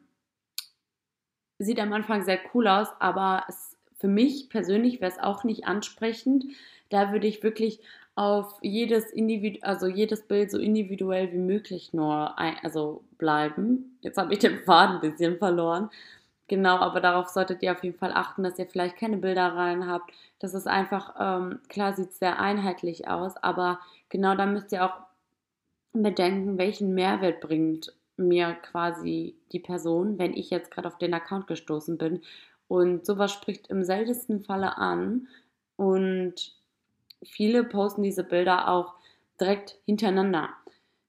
sieht 1.59 1.81
am 1.81 1.93
Anfang 1.93 2.25
sehr 2.25 2.39
cool 2.53 2.69
aus, 2.69 2.89
aber 3.01 3.45
es, 3.49 3.77
für 3.99 4.09
mich 4.09 4.49
persönlich 4.49 5.01
wäre 5.01 5.13
es 5.13 5.19
auch 5.19 5.45
nicht 5.45 5.67
ansprechend. 5.67 6.45
Da 6.91 7.13
würde 7.13 7.27
ich 7.27 7.43
wirklich 7.43 7.81
auf 8.17 8.59
jedes 8.63 9.11
Individu 9.11 9.59
also 9.63 9.87
jedes 9.87 10.23
Bild 10.27 10.51
so 10.51 10.59
individuell 10.59 11.33
wie 11.33 11.39
möglich 11.39 11.93
nur 11.93 12.39
ein 12.39 12.57
also 12.63 13.03
bleiben. 13.19 13.99
Jetzt 14.03 14.19
habe 14.19 14.33
ich 14.33 14.39
den 14.39 14.61
Faden 14.61 14.97
ein 14.97 15.01
bisschen 15.01 15.39
verloren. 15.39 15.91
Genau, 16.49 16.77
aber 16.77 17.01
darauf 17.01 17.29
solltet 17.29 17.63
ihr 17.63 17.73
auf 17.73 17.83
jeden 17.83 17.99
Fall 17.99 18.13
achten, 18.13 18.43
dass 18.43 18.59
ihr 18.59 18.67
vielleicht 18.67 18.99
keine 18.99 19.17
Bilder 19.17 19.55
rein 19.55 19.87
habt. 19.89 20.13
Das 20.39 20.53
ist 20.53 20.67
einfach, 20.67 21.15
ähm, 21.19 21.61
klar 21.69 21.95
sieht 21.95 22.11
es 22.11 22.19
sehr 22.19 22.39
einheitlich 22.39 23.09
aus, 23.09 23.37
aber 23.39 23.81
genau 24.11 24.35
da 24.35 24.45
müsst 24.45 24.71
ihr 24.73 24.85
auch 24.85 24.95
bedenken, 25.95 26.59
welchen 26.59 26.95
Mehrwert 26.95 27.41
bringt 27.41 27.95
mir 28.17 28.55
quasi 28.55 29.37
die 29.53 29.61
Person, 29.61 30.19
wenn 30.19 30.35
ich 30.35 30.51
jetzt 30.51 30.71
gerade 30.71 30.89
auf 30.89 30.99
den 30.99 31.15
Account 31.15 31.47
gestoßen 31.47 31.99
bin. 31.99 32.23
Und 32.69 33.07
sowas 33.07 33.33
spricht 33.33 33.69
im 33.69 33.85
seltensten 33.85 34.45
Falle 34.45 34.77
an. 34.79 35.29
Und 35.77 36.55
viele 37.25 37.65
posten 37.65 38.03
diese 38.03 38.25
Bilder 38.25 38.69
auch 38.69 38.95
direkt 39.41 39.79
hintereinander. 39.87 40.51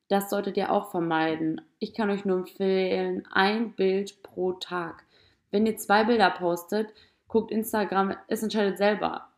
Das 0.07 0.29
solltet 0.29 0.57
ihr 0.57 0.71
auch 0.71 0.91
vermeiden. 0.91 1.61
Ich 1.79 1.93
kann 1.93 2.09
euch 2.09 2.25
nur 2.25 2.37
empfehlen, 2.37 3.27
ein 3.31 3.73
Bild 3.73 4.21
pro 4.23 4.53
Tag. 4.53 5.04
Wenn 5.51 5.65
ihr 5.65 5.77
zwei 5.77 6.03
Bilder 6.03 6.29
postet, 6.31 6.93
guckt 7.27 7.51
Instagram, 7.51 8.15
es 8.27 8.43
entscheidet 8.43 8.77
selber, 8.77 9.29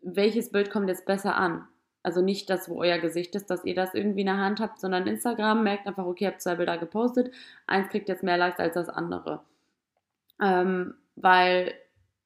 welches 0.00 0.50
Bild 0.50 0.70
kommt 0.70 0.88
jetzt 0.88 1.06
besser 1.06 1.36
an. 1.36 1.66
Also 2.02 2.22
nicht 2.22 2.48
das, 2.48 2.68
wo 2.70 2.80
euer 2.80 2.98
Gesicht 2.98 3.34
ist, 3.34 3.50
dass 3.50 3.64
ihr 3.64 3.74
das 3.74 3.94
irgendwie 3.94 4.20
in 4.20 4.26
der 4.26 4.38
Hand 4.38 4.60
habt, 4.60 4.80
sondern 4.80 5.06
Instagram 5.06 5.62
merkt 5.62 5.86
einfach, 5.86 6.06
okay, 6.06 6.24
ihr 6.24 6.30
habt 6.30 6.40
zwei 6.40 6.54
Bilder 6.54 6.78
gepostet, 6.78 7.32
eins 7.66 7.88
kriegt 7.88 8.08
jetzt 8.08 8.22
mehr 8.22 8.38
Likes 8.38 8.60
als 8.60 8.74
das 8.74 8.88
andere. 8.88 9.42
Ähm, 10.40 10.94
weil 11.16 11.74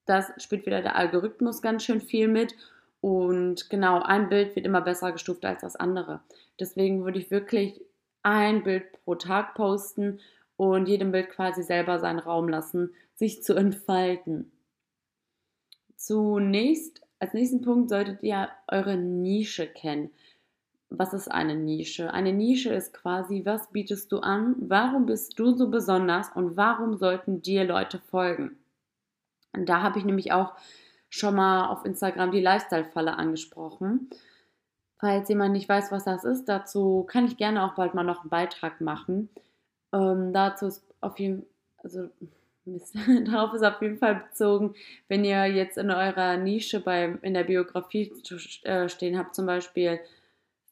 das 0.04 0.32
spielt 0.38 0.66
wieder 0.66 0.82
der 0.82 0.96
Algorithmus 0.96 1.62
ganz 1.62 1.84
schön 1.84 2.00
viel 2.00 2.28
mit 2.28 2.54
und 3.00 3.68
genau, 3.70 4.00
ein 4.00 4.28
Bild 4.28 4.54
wird 4.54 4.66
immer 4.66 4.80
besser 4.80 5.10
gestuft 5.10 5.44
als 5.44 5.62
das 5.62 5.74
andere. 5.74 6.20
Deswegen 6.60 7.04
würde 7.04 7.18
ich 7.18 7.32
wirklich 7.32 7.80
ein 8.22 8.62
Bild 8.62 8.84
pro 9.04 9.16
Tag 9.16 9.54
posten 9.54 10.20
und 10.70 10.88
jedem 10.88 11.12
Bild 11.12 11.30
quasi 11.30 11.62
selber 11.62 11.98
seinen 11.98 12.18
Raum 12.18 12.48
lassen, 12.48 12.94
sich 13.14 13.42
zu 13.42 13.54
entfalten. 13.54 14.52
Zunächst, 15.96 17.00
als 17.18 17.34
nächsten 17.34 17.62
Punkt 17.62 17.88
solltet 17.90 18.22
ihr 18.22 18.48
eure 18.68 18.96
Nische 18.96 19.66
kennen. 19.66 20.10
Was 20.90 21.14
ist 21.14 21.30
eine 21.30 21.54
Nische? 21.54 22.12
Eine 22.12 22.32
Nische 22.32 22.74
ist 22.74 22.92
quasi, 22.92 23.42
was 23.44 23.70
bietest 23.70 24.12
du 24.12 24.18
an? 24.18 24.56
Warum 24.58 25.06
bist 25.06 25.38
du 25.38 25.54
so 25.56 25.70
besonders 25.70 26.28
und 26.34 26.56
warum 26.56 26.96
sollten 26.96 27.40
dir 27.40 27.64
Leute 27.64 27.98
folgen? 27.98 28.58
Und 29.54 29.68
da 29.68 29.82
habe 29.82 29.98
ich 29.98 30.04
nämlich 30.04 30.32
auch 30.32 30.54
schon 31.08 31.36
mal 31.36 31.68
auf 31.68 31.84
Instagram 31.84 32.30
die 32.30 32.40
Lifestyle-Falle 32.40 33.16
angesprochen. 33.16 34.10
Falls 34.98 35.28
jemand 35.28 35.52
nicht 35.52 35.68
weiß, 35.68 35.92
was 35.92 36.04
das 36.04 36.24
ist, 36.24 36.44
dazu 36.46 37.04
kann 37.08 37.26
ich 37.26 37.36
gerne 37.36 37.64
auch 37.64 37.74
bald 37.74 37.94
mal 37.94 38.04
noch 38.04 38.22
einen 38.22 38.30
Beitrag 38.30 38.80
machen. 38.80 39.28
Ähm, 39.92 40.32
dazu 40.32 40.66
ist 40.66 40.84
auf 41.00 41.18
jeden 41.18 41.46
also 41.82 42.08
darauf 43.24 43.54
ist 43.54 43.64
auf 43.64 43.82
jeden 43.82 43.98
Fall 43.98 44.24
bezogen, 44.28 44.74
wenn 45.08 45.24
ihr 45.24 45.46
jetzt 45.46 45.78
in 45.78 45.90
eurer 45.90 46.36
Nische 46.36 46.80
bei, 46.80 47.16
in 47.22 47.34
der 47.34 47.44
Biografie 47.44 48.12
äh, 48.62 48.88
stehen 48.88 49.18
habt, 49.18 49.34
zum 49.34 49.46
Beispiel 49.46 49.98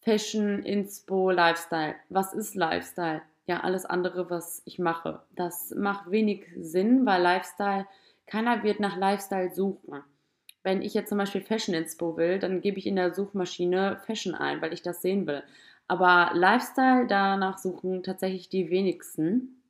Fashion, 0.02 0.62
Inspo, 0.62 1.30
Lifestyle. 1.30 1.96
Was 2.08 2.32
ist 2.32 2.54
Lifestyle? 2.54 3.22
Ja, 3.46 3.60
alles 3.60 3.86
andere, 3.86 4.30
was 4.30 4.62
ich 4.64 4.78
mache. 4.78 5.20
Das 5.34 5.74
macht 5.76 6.10
wenig 6.10 6.46
Sinn, 6.56 7.04
weil 7.06 7.20
Lifestyle, 7.20 7.86
keiner 8.26 8.62
wird 8.62 8.78
nach 8.78 8.96
Lifestyle 8.96 9.52
suchen 9.52 10.04
wenn 10.62 10.82
ich 10.82 10.94
jetzt 10.94 11.08
zum 11.08 11.18
Beispiel 11.18 11.40
Fashion 11.40 11.74
Inspo 11.74 12.16
will, 12.16 12.38
dann 12.38 12.60
gebe 12.60 12.78
ich 12.78 12.86
in 12.86 12.96
der 12.96 13.14
Suchmaschine 13.14 14.00
Fashion 14.06 14.34
ein, 14.34 14.60
weil 14.60 14.72
ich 14.72 14.82
das 14.82 15.02
sehen 15.02 15.26
will. 15.26 15.42
Aber 15.90 16.30
Lifestyle, 16.34 17.08
danach 17.08 17.58
suchen 17.58 18.04
tatsächlich 18.04 18.48
die 18.48 18.70
wenigsten. 18.70 19.60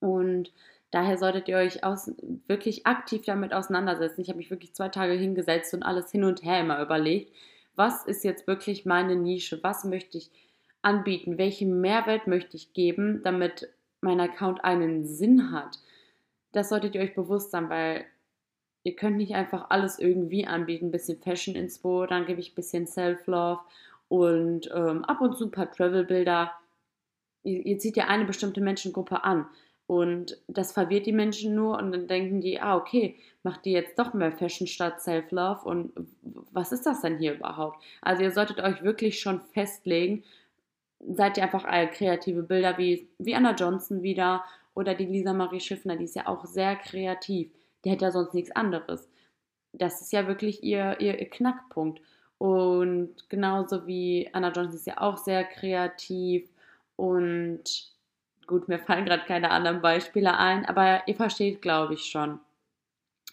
Und 0.00 0.50
daher 0.90 1.18
solltet 1.18 1.46
ihr 1.46 1.58
euch 1.58 1.84
aus, 1.84 2.10
wirklich 2.46 2.86
aktiv 2.86 3.26
damit 3.26 3.52
auseinandersetzen. 3.52 4.22
Ich 4.22 4.30
habe 4.30 4.38
mich 4.38 4.48
wirklich 4.50 4.72
zwei 4.72 4.88
Tage 4.88 5.12
hingesetzt 5.12 5.74
und 5.74 5.82
alles 5.82 6.10
hin 6.10 6.24
und 6.24 6.42
her 6.42 6.60
immer 6.60 6.80
überlegt. 6.80 7.34
Was 7.76 8.06
ist 8.06 8.24
jetzt 8.24 8.46
wirklich 8.46 8.86
meine 8.86 9.14
Nische? 9.14 9.62
Was 9.62 9.84
möchte 9.84 10.16
ich 10.16 10.30
anbieten? 10.80 11.36
Welchen 11.36 11.82
Mehrwert 11.82 12.26
möchte 12.26 12.56
ich 12.56 12.72
geben, 12.72 13.20
damit 13.22 13.68
mein 14.00 14.20
Account 14.20 14.64
einen 14.64 15.04
Sinn 15.04 15.52
hat? 15.52 15.80
Das 16.52 16.70
solltet 16.70 16.94
ihr 16.94 17.02
euch 17.02 17.14
bewusst 17.14 17.50
sein, 17.50 17.68
weil 17.68 18.06
ihr 18.84 18.96
könnt 18.96 19.18
nicht 19.18 19.34
einfach 19.34 19.66
alles 19.68 19.98
irgendwie 19.98 20.46
anbieten. 20.46 20.86
Ein 20.86 20.92
bisschen 20.92 21.20
Fashion 21.20 21.56
Inspo, 21.56 22.06
dann 22.06 22.24
gebe 22.24 22.40
ich 22.40 22.52
ein 22.52 22.54
bisschen 22.54 22.86
Self-Love 22.86 23.60
und 24.10 24.70
ähm, 24.74 25.04
ab 25.06 25.22
und 25.22 25.38
zu 25.38 25.46
ein 25.46 25.50
paar 25.50 25.70
Travel-Bilder. 25.70 26.52
Ihr, 27.44 27.64
ihr 27.64 27.78
zieht 27.78 27.96
ja 27.96 28.08
eine 28.08 28.26
bestimmte 28.26 28.60
Menschengruppe 28.60 29.24
an. 29.24 29.46
Und 29.86 30.40
das 30.46 30.72
verwirrt 30.72 31.06
die 31.06 31.12
Menschen 31.12 31.54
nur 31.54 31.78
und 31.78 31.90
dann 31.90 32.06
denken 32.06 32.40
die, 32.40 32.60
ah, 32.60 32.76
okay, 32.76 33.16
macht 33.42 33.64
die 33.64 33.72
jetzt 33.72 33.98
doch 33.98 34.14
mehr 34.14 34.30
Fashion 34.30 34.68
statt 34.68 35.00
Self-Love 35.00 35.68
und 35.68 35.92
was 36.52 36.70
ist 36.70 36.86
das 36.86 37.00
denn 37.00 37.18
hier 37.18 37.34
überhaupt? 37.34 37.82
Also 38.00 38.22
ihr 38.22 38.30
solltet 38.30 38.60
euch 38.60 38.84
wirklich 38.84 39.18
schon 39.18 39.40
festlegen, 39.40 40.22
seid 41.00 41.38
ihr 41.38 41.42
einfach 41.42 41.64
kreative 41.64 42.44
Bilder 42.44 42.78
wie, 42.78 43.08
wie 43.18 43.34
Anna 43.34 43.52
Johnson 43.52 44.02
wieder 44.02 44.44
oder 44.74 44.94
die 44.94 45.06
Lisa 45.06 45.32
Marie 45.32 45.58
Schiffner, 45.58 45.96
die 45.96 46.04
ist 46.04 46.14
ja 46.14 46.28
auch 46.28 46.44
sehr 46.44 46.76
kreativ 46.76 47.50
der 47.84 47.92
hätte 47.92 48.04
ja 48.04 48.10
sonst 48.10 48.34
nichts 48.34 48.50
anderes. 48.52 49.08
Das 49.72 50.00
ist 50.00 50.12
ja 50.12 50.26
wirklich 50.26 50.62
ihr, 50.62 51.00
ihr 51.00 51.14
Knackpunkt. 51.28 52.00
Und 52.40 53.28
genauso 53.28 53.86
wie 53.86 54.28
Anna 54.32 54.50
Johnson 54.50 54.74
ist 54.74 54.86
ja 54.86 54.98
auch 55.00 55.18
sehr 55.18 55.44
kreativ 55.44 56.48
und 56.96 57.62
gut, 58.46 58.66
mir 58.66 58.78
fallen 58.78 59.04
gerade 59.04 59.24
keine 59.26 59.50
anderen 59.50 59.82
Beispiele 59.82 60.36
ein, 60.36 60.64
aber 60.64 61.06
ihr 61.06 61.14
versteht, 61.14 61.60
glaube 61.60 61.94
ich, 61.94 62.06
schon. 62.06 62.40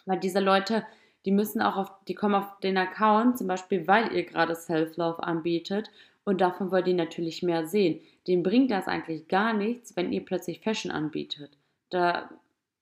Weil 0.04 0.20
diese 0.20 0.40
Leute, 0.40 0.86
die 1.24 1.32
müssen 1.32 1.62
auch 1.62 1.76
auf, 1.76 1.90
die 2.06 2.14
kommen 2.14 2.34
auf 2.34 2.60
den 2.60 2.76
Account, 2.76 3.38
zum 3.38 3.46
Beispiel, 3.46 3.86
weil 3.88 4.12
ihr 4.12 4.24
gerade 4.24 4.54
Self-Love 4.54 5.22
anbietet 5.22 5.90
und 6.24 6.42
davon 6.42 6.70
wollt 6.70 6.86
ihr 6.86 6.94
natürlich 6.94 7.42
mehr 7.42 7.66
sehen. 7.66 8.00
Dem 8.26 8.42
bringt 8.42 8.70
das 8.70 8.88
eigentlich 8.88 9.26
gar 9.26 9.54
nichts, 9.54 9.96
wenn 9.96 10.12
ihr 10.12 10.24
plötzlich 10.24 10.60
Fashion 10.60 10.92
anbietet. 10.92 11.56
Da 11.88 12.28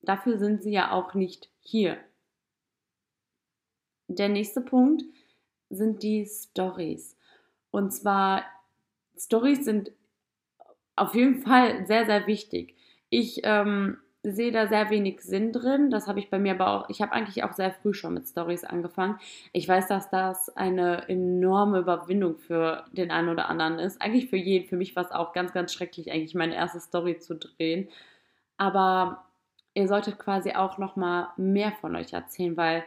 Dafür 0.01 0.37
sind 0.37 0.63
sie 0.63 0.71
ja 0.71 0.91
auch 0.91 1.13
nicht 1.13 1.49
hier. 1.59 1.97
Der 4.07 4.29
nächste 4.29 4.61
Punkt 4.61 5.03
sind 5.69 6.03
die 6.03 6.25
Stories. 6.25 7.17
Und 7.71 7.91
zwar, 7.91 8.43
Stories 9.17 9.65
sind 9.65 9.91
auf 10.95 11.15
jeden 11.15 11.41
Fall 11.41 11.85
sehr, 11.85 12.05
sehr 12.05 12.27
wichtig. 12.27 12.75
Ich 13.09 13.41
ähm, 13.43 13.97
sehe 14.23 14.51
da 14.51 14.67
sehr 14.67 14.89
wenig 14.89 15.21
Sinn 15.21 15.51
drin. 15.51 15.89
Das 15.89 16.07
habe 16.07 16.19
ich 16.19 16.29
bei 16.29 16.39
mir 16.39 16.53
aber 16.53 16.69
auch, 16.69 16.89
ich 16.89 17.01
habe 17.01 17.11
eigentlich 17.11 17.43
auch 17.43 17.53
sehr 17.53 17.71
früh 17.71 17.93
schon 17.93 18.13
mit 18.13 18.27
Stories 18.27 18.63
angefangen. 18.63 19.19
Ich 19.53 19.67
weiß, 19.67 19.87
dass 19.87 20.09
das 20.09 20.55
eine 20.55 21.07
enorme 21.07 21.79
Überwindung 21.79 22.37
für 22.37 22.85
den 22.91 23.11
einen 23.11 23.29
oder 23.29 23.49
anderen 23.49 23.79
ist. 23.79 24.01
Eigentlich 24.01 24.29
für 24.29 24.37
jeden. 24.37 24.67
Für 24.67 24.75
mich 24.75 24.95
war 24.95 25.05
es 25.05 25.11
auch 25.11 25.33
ganz, 25.33 25.53
ganz 25.53 25.73
schrecklich, 25.73 26.11
eigentlich 26.11 26.35
meine 26.35 26.55
erste 26.55 26.79
Story 26.79 27.19
zu 27.19 27.35
drehen. 27.35 27.89
Aber 28.57 29.25
ihr 29.75 29.87
solltet 29.87 30.19
quasi 30.19 30.53
auch 30.53 30.77
nochmal 30.77 31.29
mehr 31.37 31.71
von 31.73 31.95
euch 31.95 32.13
erzählen, 32.13 32.57
weil 32.57 32.83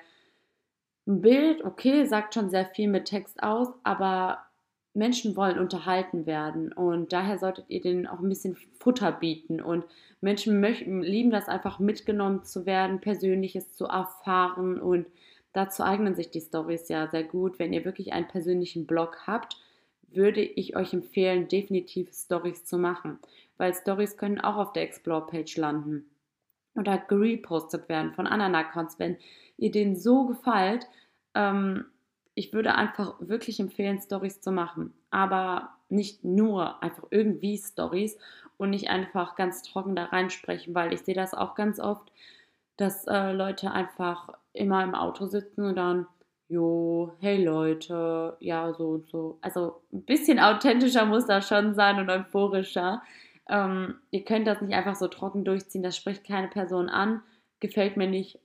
ein 1.06 1.20
Bild, 1.20 1.64
okay, 1.64 2.04
sagt 2.06 2.34
schon 2.34 2.50
sehr 2.50 2.66
viel 2.66 2.88
mit 2.88 3.06
Text 3.06 3.42
aus, 3.42 3.68
aber 3.82 4.38
Menschen 4.92 5.36
wollen 5.36 5.58
unterhalten 5.58 6.26
werden 6.26 6.72
und 6.72 7.12
daher 7.12 7.38
solltet 7.38 7.66
ihr 7.68 7.80
denen 7.80 8.06
auch 8.06 8.18
ein 8.18 8.28
bisschen 8.28 8.56
Futter 8.80 9.12
bieten 9.12 9.60
und 9.60 9.84
Menschen 10.20 10.60
möchten, 10.60 11.02
lieben 11.02 11.30
das 11.30 11.48
einfach 11.48 11.78
mitgenommen 11.78 12.42
zu 12.44 12.66
werden, 12.66 13.00
Persönliches 13.00 13.72
zu 13.74 13.86
erfahren 13.86 14.80
und 14.80 15.06
dazu 15.52 15.84
eignen 15.84 16.16
sich 16.16 16.30
die 16.30 16.40
Stories 16.40 16.88
ja 16.88 17.06
sehr 17.08 17.24
gut. 17.24 17.58
Wenn 17.58 17.72
ihr 17.72 17.84
wirklich 17.84 18.12
einen 18.12 18.28
persönlichen 18.28 18.86
Blog 18.86 19.18
habt, 19.26 19.56
würde 20.08 20.42
ich 20.42 20.76
euch 20.76 20.92
empfehlen, 20.92 21.46
definitiv 21.46 22.12
Stories 22.12 22.64
zu 22.64 22.76
machen, 22.76 23.20
weil 23.58 23.72
Stories 23.74 24.16
können 24.16 24.40
auch 24.40 24.56
auf 24.56 24.72
der 24.72 24.82
Explore-Page 24.82 25.56
landen 25.56 26.10
oder 26.74 26.98
gerepostet 26.98 27.88
werden 27.88 28.12
von 28.12 28.26
anderen 28.26 28.54
Accounts, 28.54 28.98
wenn 28.98 29.16
ihr 29.56 29.70
denen 29.70 29.96
so 29.96 30.26
gefällt. 30.26 30.86
Ähm, 31.34 31.84
ich 32.34 32.52
würde 32.52 32.74
einfach 32.74 33.14
wirklich 33.20 33.60
empfehlen, 33.60 34.00
Stories 34.00 34.40
zu 34.40 34.52
machen, 34.52 34.94
aber 35.10 35.70
nicht 35.88 36.24
nur 36.24 36.82
einfach 36.82 37.04
irgendwie 37.10 37.58
Stories 37.58 38.16
und 38.56 38.70
nicht 38.70 38.88
einfach 38.88 39.36
ganz 39.36 39.62
trocken 39.62 39.96
da 39.96 40.04
reinsprechen, 40.04 40.74
weil 40.74 40.92
ich 40.92 41.00
sehe 41.00 41.14
das 41.14 41.34
auch 41.34 41.54
ganz 41.54 41.80
oft, 41.80 42.12
dass 42.76 43.06
äh, 43.06 43.32
Leute 43.32 43.72
einfach 43.72 44.30
immer 44.52 44.82
im 44.84 44.94
Auto 44.94 45.26
sitzen 45.26 45.64
und 45.64 45.76
dann, 45.76 46.06
jo, 46.48 47.12
hey 47.20 47.44
Leute, 47.44 48.36
ja, 48.40 48.72
so 48.72 48.88
und 48.88 49.08
so. 49.08 49.38
Also 49.42 49.82
ein 49.92 50.02
bisschen 50.02 50.38
authentischer 50.38 51.04
muss 51.04 51.26
das 51.26 51.48
schon 51.48 51.74
sein 51.74 51.98
und 51.98 52.08
euphorischer. 52.10 53.02
Ähm, 53.50 53.96
ihr 54.10 54.24
könnt 54.24 54.46
das 54.46 54.62
nicht 54.62 54.74
einfach 54.74 54.96
so 54.96 55.08
trocken 55.08 55.44
durchziehen, 55.44 55.82
das 55.82 55.96
spricht 55.96 56.24
keine 56.24 56.48
Person 56.48 56.88
an, 56.88 57.22
gefällt 57.60 57.98
mir 57.98 58.06
nicht, 58.06 58.38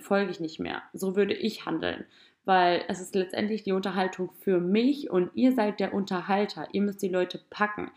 folge 0.00 0.30
ich 0.30 0.40
nicht 0.40 0.60
mehr. 0.60 0.82
So 0.92 1.16
würde 1.16 1.34
ich 1.34 1.64
handeln 1.64 2.04
weil 2.44 2.84
es 2.88 3.00
ist 3.00 3.14
letztendlich 3.14 3.62
die 3.62 3.72
Unterhaltung 3.72 4.30
für 4.40 4.58
mich 4.58 5.10
und 5.10 5.30
ihr 5.34 5.52
seid 5.52 5.80
der 5.80 5.94
Unterhalter. 5.94 6.68
Ihr 6.72 6.82
müsst 6.82 7.02
die 7.02 7.08
Leute 7.08 7.40
packen. 7.50 7.90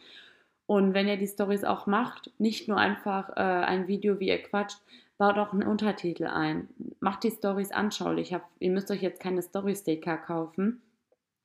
Und 0.68 0.94
wenn 0.94 1.08
ihr 1.08 1.18
die 1.18 1.28
Stories 1.28 1.64
auch 1.64 1.88
macht, 1.88 2.32
nicht 2.40 2.68
nur 2.68 2.78
einfach 2.78 3.30
äh, 3.30 3.42
ein 3.42 3.88
Video, 3.88 4.20
wie 4.20 4.30
ihr 4.30 4.42
quatscht, 4.42 4.80
baut 5.18 5.38
auch 5.38 5.54
einen 5.54 5.64
Untertitel 5.64 6.26
ein. 6.26 6.70
Macht 7.00 7.24
die 7.24 7.32
Stories 7.32 7.72
anschaulich. 7.72 8.34
Hab, 8.34 8.50
ihr 8.60 8.72
müsst 8.72 8.90
euch 8.92 9.02
jetzt 9.02 9.22
keine 9.22 9.42
Story-Sticker 9.42 10.18
kaufen. 10.18 10.82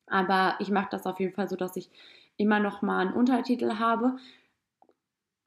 Aber 0.07 0.55
ich 0.59 0.69
mache 0.69 0.89
das 0.91 1.05
auf 1.05 1.19
jeden 1.19 1.33
Fall 1.33 1.47
so, 1.47 1.55
dass 1.55 1.77
ich 1.77 1.89
immer 2.37 2.59
noch 2.59 2.81
mal 2.81 2.99
einen 2.99 3.13
Untertitel 3.13 3.77
habe. 3.77 4.17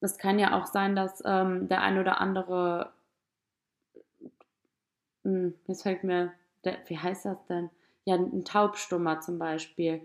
Das 0.04 0.18
kann 0.18 0.38
ja 0.38 0.60
auch 0.60 0.66
sein, 0.66 0.94
dass 0.94 1.22
ähm, 1.24 1.66
der 1.66 1.80
ein 1.80 1.98
oder 1.98 2.20
andere, 2.20 2.92
hm, 5.22 5.54
jetzt 5.66 5.82
fällt 5.82 6.04
mir 6.04 6.34
der, 6.62 6.76
wie 6.88 6.98
heißt 6.98 7.24
das 7.24 7.46
denn? 7.46 7.70
Ja, 8.04 8.16
ein 8.16 8.44
Taubstummer 8.44 9.22
zum 9.22 9.38
Beispiel. 9.38 10.02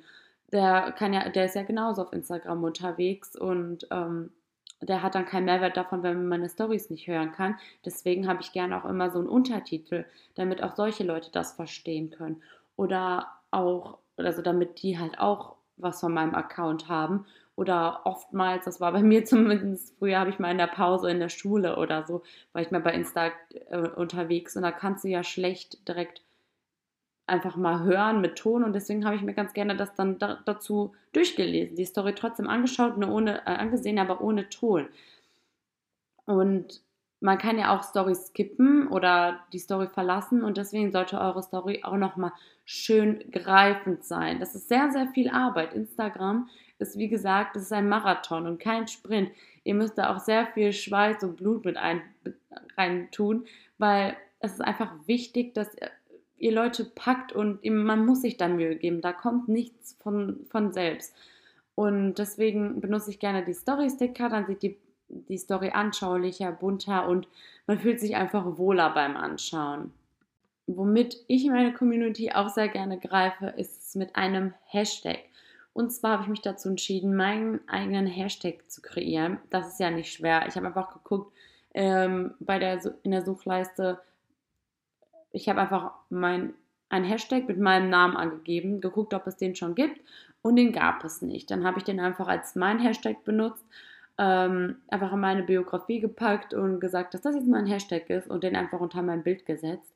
Der 0.54 0.94
kann 0.94 1.12
ja, 1.12 1.28
der 1.28 1.44
ist 1.44 1.56
ja 1.56 1.64
genauso 1.64 2.04
auf 2.04 2.14
Instagram 2.14 2.64
unterwegs 2.64 3.36
und 3.36 3.90
ähm, 3.92 4.32
der 4.82 5.04
hat 5.04 5.16
dann 5.16 5.26
keinen 5.26 5.44
Mehrwert 5.44 5.76
davon, 5.76 6.02
wenn 6.02 6.16
man 6.16 6.28
meine 6.30 6.50
Stories 6.50 6.90
nicht 6.90 7.08
hören 7.08 7.34
kann. 7.34 7.58
Deswegen 7.84 8.26
habe 8.26 8.40
ich 8.40 8.54
gerne 8.54 8.82
auch 8.82 8.90
immer 8.90 9.12
so 9.12 9.20
einen 9.20 9.28
Untertitel, 9.28 10.06
damit 10.36 10.64
auch 10.64 10.78
solche 10.78 11.04
Leute 11.04 11.30
das 11.34 11.52
verstehen 11.52 12.10
können. 12.10 12.42
Oder 12.78 13.28
auch, 13.52 13.98
also 14.16 14.42
damit 14.42 14.82
die 14.82 14.98
halt 14.98 15.20
auch 15.20 15.58
was 15.76 16.00
von 16.00 16.14
meinem 16.14 16.36
Account 16.36 16.88
haben. 16.88 17.26
Oder 17.60 18.06
oftmals, 18.06 18.64
das 18.64 18.80
war 18.80 18.94
bei 18.94 19.04
mir 19.04 19.26
zumindest, 19.26 19.94
früher 20.00 20.18
habe 20.18 20.30
ich 20.30 20.40
mal 20.40 20.50
in 20.50 20.58
der 20.58 20.68
Pause 20.68 21.12
in 21.12 21.20
der 21.20 21.28
Schule 21.28 21.76
oder 21.76 22.06
so, 22.06 22.24
war 22.54 22.62
ich 22.62 22.72
mal 22.72 22.80
bei 22.80 22.94
Insta 22.94 23.32
äh, 23.70 23.80
unterwegs 23.80 24.56
und 24.56 24.64
da 24.64 24.72
kannst 24.72 25.04
du 25.04 25.10
ja 25.10 25.24
schlecht 25.24 25.86
direkt 25.86 26.22
einfach 27.28 27.58
mal 27.58 27.84
hören 27.84 28.22
mit 28.22 28.38
Ton 28.38 28.64
und 28.64 28.72
deswegen 28.72 29.04
habe 29.04 29.18
ich 29.18 29.24
mir 29.24 29.34
ganz 29.34 29.54
gerne 29.54 29.76
das 29.76 29.94
dann 29.94 30.18
da, 30.20 30.40
dazu 30.46 30.94
durchgelesen, 31.12 31.76
die 31.76 31.84
Story 31.84 32.16
trotzdem 32.16 32.48
angeschaut, 32.48 32.98
nur 32.98 33.12
ohne, 33.12 33.40
äh, 33.40 33.52
angesehen, 33.52 34.00
aber 34.00 34.22
ohne 34.22 34.48
Ton. 34.48 34.88
Und 36.26 36.82
man 37.20 37.38
kann 37.40 37.60
ja 37.60 37.76
auch 37.76 37.84
Stories 37.84 38.28
skippen 38.28 38.88
oder 38.88 39.42
die 39.52 39.60
Story 39.60 39.88
verlassen 39.88 40.46
und 40.46 40.56
deswegen 40.56 40.94
sollte 40.94 41.20
eure 41.20 41.44
Story 41.44 41.82
auch 41.84 41.98
nochmal 41.98 42.32
schön 42.64 43.20
greifend 43.34 44.06
sein. 44.06 44.40
Das 44.40 44.56
ist 44.56 44.70
sehr, 44.70 44.92
sehr 44.92 45.08
viel 45.10 45.30
Arbeit. 45.30 45.74
Instagram 45.74 46.48
ist, 46.80 46.98
wie 46.98 47.10
gesagt, 47.10 47.56
es 47.56 47.64
ist 47.64 47.74
ein 47.74 47.90
Marathon 47.90 48.48
und 48.48 48.60
kein 48.60 48.88
Sprint. 48.88 49.32
Ihr 49.64 49.76
müsst 49.76 49.98
da 49.98 50.16
auch 50.16 50.20
sehr 50.20 50.48
viel 50.48 50.74
Schweiß 50.74 51.24
und 51.24 51.38
Blut 51.38 51.66
mit 51.66 51.78
ein, 51.78 52.02
rein 52.78 53.10
tun, 53.12 53.46
weil 53.78 54.16
es 54.40 54.54
ist 54.54 54.62
einfach 54.62 54.94
wichtig, 55.06 55.54
dass 55.54 55.70
ihr 56.38 56.52
Leute 56.52 56.86
packt 56.86 57.34
und 57.34 57.64
man 57.66 58.06
muss 58.06 58.22
sich 58.22 58.38
da 58.38 58.48
Mühe 58.48 58.76
geben. 58.76 59.02
Da 59.02 59.12
kommt 59.14 59.50
nichts 59.50 59.98
von, 60.02 60.46
von 60.50 60.72
selbst. 60.72 61.14
Und 61.76 62.16
deswegen 62.16 62.82
benutze 62.82 63.12
ich 63.12 63.20
gerne 63.20 63.44
die 63.44 63.54
Story-Sticker, 63.54 64.30
dann 64.30 64.48
sieht 64.48 64.64
die, 64.64 64.78
die 65.08 65.38
Story 65.38 65.72
anschaulicher, 65.74 66.52
bunter 66.52 67.08
und 67.08 67.28
man 67.68 67.80
fühlt 67.80 68.00
sich 68.00 68.16
einfach 68.16 68.58
wohler 68.58 68.90
beim 68.94 69.16
Anschauen. 69.16 69.94
Womit 70.68 71.24
ich 71.28 71.48
meine 71.48 71.74
Community 71.74 72.32
auch 72.32 72.50
sehr 72.50 72.68
gerne 72.68 73.00
greife, 73.00 73.48
ist 73.58 73.82
es 73.82 73.96
mit 73.96 74.16
einem 74.16 74.54
Hashtag. 74.66 75.20
Und 75.74 75.92
zwar 75.92 76.14
habe 76.14 76.24
ich 76.24 76.30
mich 76.30 76.42
dazu 76.42 76.70
entschieden, 76.70 77.16
meinen 77.16 77.62
eigenen 77.68 78.08
Hashtag 78.08 78.70
zu 78.70 78.82
kreieren. 78.82 79.38
Das 79.50 79.68
ist 79.68 79.80
ja 79.80 79.92
nicht 79.92 80.12
schwer. 80.12 80.46
Ich 80.48 80.56
habe 80.56 80.68
einfach 80.68 80.94
geguckt 80.94 81.32
ähm, 81.74 82.34
bei 82.40 82.60
der, 82.60 82.80
in 83.04 83.12
der 83.12 83.24
Suchleiste, 83.24 84.00
ich 85.32 85.48
habe 85.48 85.62
einfach 85.62 85.92
mein, 86.10 86.54
ein 86.90 87.04
Hashtag 87.04 87.48
mit 87.48 87.60
meinem 87.60 87.90
Namen 87.90 88.18
angegeben, 88.18 88.82
geguckt, 88.82 89.14
ob 89.14 89.28
es 89.28 89.38
den 89.38 89.56
schon 89.56 89.76
gibt 89.76 90.02
und 90.42 90.56
den 90.56 90.72
gab 90.72 91.04
es 91.04 91.22
nicht. 91.22 91.52
Dann 91.52 91.64
habe 91.64 91.78
ich 91.78 91.84
den 91.84 92.00
einfach 92.00 92.28
als 92.28 92.56
mein 92.56 92.80
Hashtag 92.80 93.24
benutzt, 93.24 93.64
ähm, 94.18 94.78
einfach 94.88 95.14
in 95.14 95.20
meine 95.20 95.44
Biografie 95.44 96.00
gepackt 96.00 96.54
und 96.54 96.80
gesagt, 96.80 97.14
dass 97.14 97.22
das 97.22 97.36
jetzt 97.36 97.48
mein 97.48 97.68
Hashtag 97.68 98.10
ist 98.10 98.30
und 98.30 98.44
den 98.44 98.56
einfach 98.56 98.80
unter 98.80 99.02
mein 99.02 99.24
Bild 99.24 99.46
gesetzt. 99.46 99.94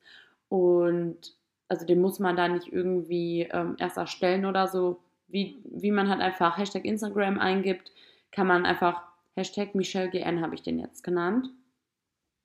Und 0.49 1.35
also 1.67 1.85
den 1.85 2.01
muss 2.01 2.19
man 2.19 2.35
da 2.35 2.47
nicht 2.47 2.71
irgendwie 2.71 3.49
ähm, 3.51 3.75
erst 3.79 3.97
erstellen 3.97 4.45
oder 4.45 4.67
so. 4.67 4.99
Wie, 5.27 5.61
wie 5.65 5.91
man 5.91 6.09
halt 6.09 6.21
einfach 6.21 6.57
Hashtag 6.57 6.85
Instagram 6.85 7.39
eingibt, 7.39 7.91
kann 8.31 8.47
man 8.47 8.65
einfach 8.65 9.01
Hashtag 9.35 9.73
MichelleGN 9.75 10.41
habe 10.41 10.55
ich 10.55 10.61
den 10.61 10.79
jetzt 10.79 11.03
genannt. 11.03 11.49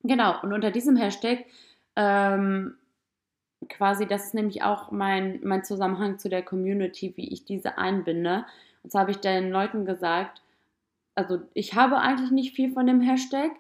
Genau, 0.02 0.40
und 0.42 0.52
unter 0.52 0.70
diesem 0.70 0.96
Hashtag 0.96 1.44
ähm, 1.96 2.76
quasi, 3.68 4.06
das 4.06 4.26
ist 4.26 4.34
nämlich 4.34 4.62
auch 4.62 4.90
mein, 4.90 5.40
mein 5.42 5.64
Zusammenhang 5.64 6.18
zu 6.18 6.28
der 6.28 6.42
Community, 6.42 7.12
wie 7.16 7.28
ich 7.32 7.44
diese 7.44 7.78
einbinde. 7.78 8.44
Und 8.82 8.90
zwar 8.90 9.02
habe 9.02 9.10
ich 9.10 9.18
den 9.18 9.50
Leuten 9.50 9.84
gesagt, 9.84 10.42
also 11.14 11.40
ich 11.54 11.74
habe 11.74 11.98
eigentlich 11.98 12.30
nicht 12.30 12.54
viel 12.54 12.72
von 12.72 12.86
dem 12.86 13.00
Hashtag, 13.00 13.50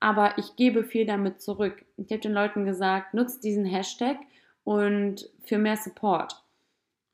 aber 0.00 0.38
ich 0.38 0.54
gebe 0.54 0.84
viel 0.84 1.04
damit 1.04 1.42
zurück. 1.42 1.84
Ich 1.96 2.10
habe 2.12 2.20
den 2.20 2.32
Leuten 2.32 2.64
gesagt, 2.64 3.14
nutzt 3.14 3.42
diesen 3.42 3.64
Hashtag 3.64 4.16
und 4.62 5.28
für 5.42 5.58
mehr 5.58 5.76
Support. 5.76 6.40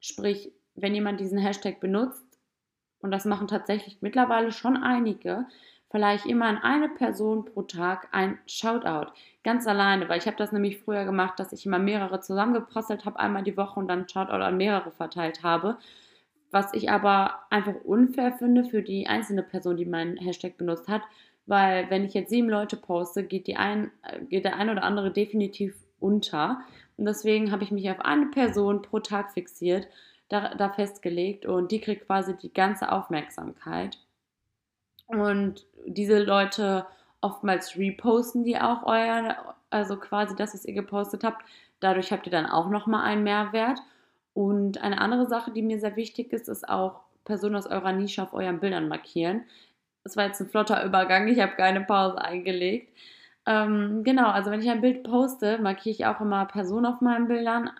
Sprich, 0.01 0.53
wenn 0.75 0.95
jemand 0.95 1.21
diesen 1.21 1.39
Hashtag 1.39 1.81
benutzt, 1.81 2.25
und 3.01 3.11
das 3.11 3.25
machen 3.25 3.49
tatsächlich 3.49 3.99
mittlerweile 4.01 4.51
schon 4.51 4.77
einige, 4.77 5.47
vielleicht 5.91 6.27
immer 6.27 6.47
an 6.47 6.59
eine 6.59 6.89
Person 6.89 7.45
pro 7.45 7.63
Tag 7.63 8.09
ein 8.13 8.39
Shoutout. 8.47 9.13
Ganz 9.45 9.67
alleine, 9.67 10.09
weil 10.09 10.19
ich 10.19 10.27
habe 10.27 10.37
das 10.37 10.53
nämlich 10.53 10.79
früher 10.79 11.05
gemacht, 11.05 11.39
dass 11.39 11.53
ich 11.53 11.67
immer 11.67 11.79
mehrere 11.79 12.21
zusammengeprasselt 12.21 13.05
habe, 13.05 13.21
einmal 13.21 13.43
die 13.43 13.57
Woche 13.57 13.79
und 13.79 13.89
dann 13.89 14.09
Shoutout 14.09 14.43
an 14.43 14.57
mehrere 14.57 14.91
verteilt 14.91 15.43
habe. 15.43 15.77
Was 16.51 16.73
ich 16.73 16.91
aber 16.91 17.41
einfach 17.51 17.75
unfair 17.85 18.33
finde 18.33 18.65
für 18.65 18.83
die 18.83 19.07
einzelne 19.07 19.43
Person, 19.43 19.77
die 19.77 19.85
meinen 19.85 20.17
Hashtag 20.17 20.57
benutzt 20.57 20.89
hat, 20.89 21.03
weil 21.47 21.91
wenn 21.91 22.05
ich 22.05 22.15
jetzt 22.15 22.31
sieben 22.31 22.49
Leute 22.49 22.77
poste, 22.77 23.23
geht, 23.23 23.47
die 23.47 23.57
ein, 23.57 23.91
geht 24.29 24.45
der 24.45 24.57
ein 24.57 24.71
oder 24.71 24.83
andere 24.83 25.13
definitiv 25.13 25.77
unter. 26.01 26.61
Und 26.97 27.05
deswegen 27.05 27.51
habe 27.51 27.65
ich 27.65 27.71
mich 27.71 27.91
auf 27.91 28.01
eine 28.01 28.27
Person 28.27 28.83
pro 28.83 29.01
Tag 29.01 29.33
fixiert, 29.33 29.89
da, 30.29 30.55
da 30.55 30.71
festgelegt 30.71 31.47
und 31.47 31.71
die 31.71 31.81
kriegt 31.81 32.07
quasi 32.07 32.37
die 32.37 32.53
ganze 32.53 32.91
Aufmerksamkeit. 32.91 33.99
Und 35.07 35.67
diese 35.87 36.23
Leute 36.23 36.87
oftmals 37.21 37.77
reposten 37.77 38.45
die 38.45 38.59
auch 38.59 38.85
euer, 38.85 39.55
also 39.71 39.97
quasi 39.97 40.37
das, 40.37 40.55
was 40.55 40.65
ihr 40.65 40.75
gepostet 40.75 41.25
habt. 41.25 41.45
Dadurch 41.81 42.13
habt 42.13 42.27
ihr 42.27 42.33
dann 42.33 42.47
auch 42.47 42.69
nochmal 42.69 43.05
einen 43.05 43.25
Mehrwert. 43.25 43.81
Und 44.35 44.83
eine 44.83 45.01
andere 45.01 45.27
Sache, 45.27 45.53
die 45.53 45.63
mir 45.63 45.79
sehr 45.79 45.97
wichtig 45.97 46.33
ist, 46.33 46.49
ist 46.49 46.69
auch 46.69 47.01
Personen 47.25 47.57
aus 47.57 47.67
eurer 47.67 47.93
Nische 47.93 48.23
auf 48.23 48.35
euren 48.35 48.61
Bildern 48.61 48.89
markieren. 48.89 49.45
Das 50.03 50.17
war 50.17 50.27
jetzt 50.27 50.41
ein 50.41 50.49
flotter 50.49 50.85
Übergang, 50.85 51.29
ich 51.29 51.41
habe 51.41 51.57
keine 51.57 51.81
Pause 51.81 52.21
eingelegt. 52.21 52.93
Ähm, 53.47 54.03
genau, 54.05 54.29
also 54.29 54.51
wenn 54.51 54.61
ich 54.61 54.69
ein 54.69 54.81
Bild 54.81 55.05
poste, 55.05 55.59
markiere 55.59 55.95
ich 55.95 56.07
auch 56.07 56.21
immer 56.21 56.45
Personen 56.47 56.87
auf 56.87 57.01
meinen 57.01 57.29
Bildern, 57.29 57.71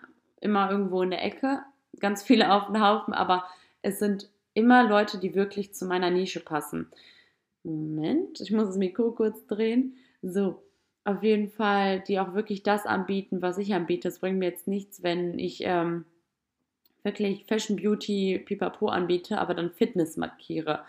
immer 0.41 0.71
irgendwo 0.71 1.03
in 1.03 1.11
der 1.11 1.23
Ecke, 1.23 1.61
ganz 1.99 2.23
viele 2.23 2.51
auf 2.53 2.67
den 2.67 2.81
Haufen, 2.81 3.13
aber 3.13 3.45
es 3.81 3.99
sind 3.99 4.29
immer 4.53 4.87
Leute, 4.87 5.19
die 5.19 5.35
wirklich 5.35 5.73
zu 5.73 5.85
meiner 5.85 6.09
Nische 6.09 6.39
passen. 6.39 6.87
Moment, 7.63 8.39
ich 8.41 8.51
muss 8.51 8.67
das 8.67 8.77
Mikro 8.77 9.11
kurz 9.11 9.45
drehen. 9.47 9.95
So, 10.21 10.63
auf 11.03 11.23
jeden 11.23 11.49
Fall, 11.49 11.99
die 12.01 12.19
auch 12.19 12.33
wirklich 12.33 12.63
das 12.63 12.85
anbieten, 12.85 13.41
was 13.41 13.57
ich 13.57 13.73
anbiete. 13.73 14.07
Es 14.07 14.19
bringt 14.19 14.39
mir 14.39 14.49
jetzt 14.49 14.67
nichts, 14.67 15.03
wenn 15.03 15.37
ich 15.37 15.61
ähm, 15.61 16.05
wirklich 17.03 17.45
Fashion 17.45 17.75
Beauty 17.75 18.39
Pipapo 18.43 18.87
anbiete, 18.87 19.37
aber 19.37 19.53
dann 19.53 19.71
Fitness 19.71 20.17
markiere. 20.17 20.83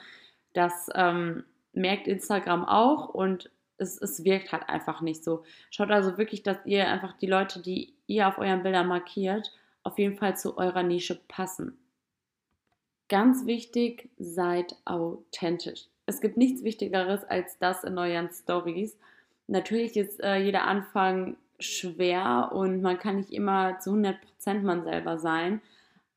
Das 0.55 0.89
ähm, 0.95 1.45
merkt 1.73 2.09
Instagram 2.09 2.65
auch 2.65 3.11
und 3.11 3.51
es, 3.79 4.01
es 4.01 4.25
wirkt 4.25 4.53
halt 4.53 4.69
einfach 4.69 5.03
nicht 5.03 5.23
so. 5.23 5.45
Schaut 5.71 5.91
also 5.91 6.17
wirklich, 6.17 6.43
dass 6.43 6.57
ihr 6.65 6.89
einfach 6.89 7.17
die 7.19 7.27
Leute, 7.27 7.61
die 7.61 7.95
ihr 8.07 8.27
auf 8.27 8.39
euren 8.39 8.63
Bildern 8.63 8.89
markiert, 8.89 9.53
auf 9.87 9.99
jeden 9.99 10.17
Fall 10.17 10.37
zu 10.37 10.59
eurer 10.59 10.83
Nische 10.83 11.21
passen. 11.29 11.79
Ganz 13.09 13.47
wichtig, 13.47 14.11
seid 14.19 14.75
authentisch. 14.85 15.87
Es 16.07 16.21
gibt 16.21 16.37
nichts 16.37 16.65
Wichtigeres 16.65 17.25
als 17.25 17.57
das 17.59 17.85
in 17.85 17.97
euren 17.97 18.31
Stories. 18.31 18.99
Natürlich 19.47 19.97
ist 19.97 20.21
äh, 20.23 20.39
jeder 20.39 20.65
Anfang 20.65 21.37
schwer 21.61 22.51
und 22.53 22.83
man 22.83 22.99
kann 22.99 23.17
nicht 23.17 23.33
immer 23.33 23.79
zu 23.79 23.93
100% 23.93 24.17
man 24.63 24.83
selber 24.83 25.19
sein, 25.19 25.61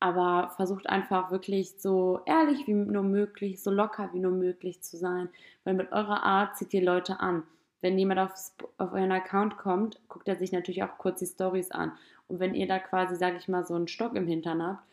aber 0.00 0.52
versucht 0.56 0.88
einfach 0.88 1.30
wirklich 1.30 1.74
so 1.78 2.20
ehrlich 2.26 2.66
wie 2.66 2.74
nur 2.74 3.04
möglich, 3.04 3.62
so 3.62 3.70
locker 3.70 4.10
wie 4.12 4.18
nur 4.18 4.32
möglich 4.32 4.82
zu 4.82 4.96
sein, 4.96 5.28
weil 5.62 5.74
mit 5.74 5.92
eurer 5.92 6.24
Art 6.24 6.56
zieht 6.56 6.74
ihr 6.74 6.82
Leute 6.82 7.20
an. 7.20 7.44
Wenn 7.80 7.98
jemand 7.98 8.20
aufs, 8.20 8.54
auf 8.78 8.92
euren 8.92 9.12
Account 9.12 9.56
kommt, 9.56 10.00
guckt 10.08 10.28
er 10.28 10.36
sich 10.36 10.52
natürlich 10.52 10.82
auch 10.82 10.98
kurz 10.98 11.20
die 11.20 11.26
Stories 11.26 11.70
an. 11.70 11.92
Und 12.30 12.38
wenn 12.38 12.54
ihr 12.54 12.68
da 12.68 12.78
quasi, 12.78 13.16
sage 13.16 13.36
ich 13.36 13.48
mal, 13.48 13.66
so 13.66 13.74
einen 13.74 13.88
Stock 13.88 14.14
im 14.14 14.26
Hintern 14.26 14.62
habt, 14.62 14.84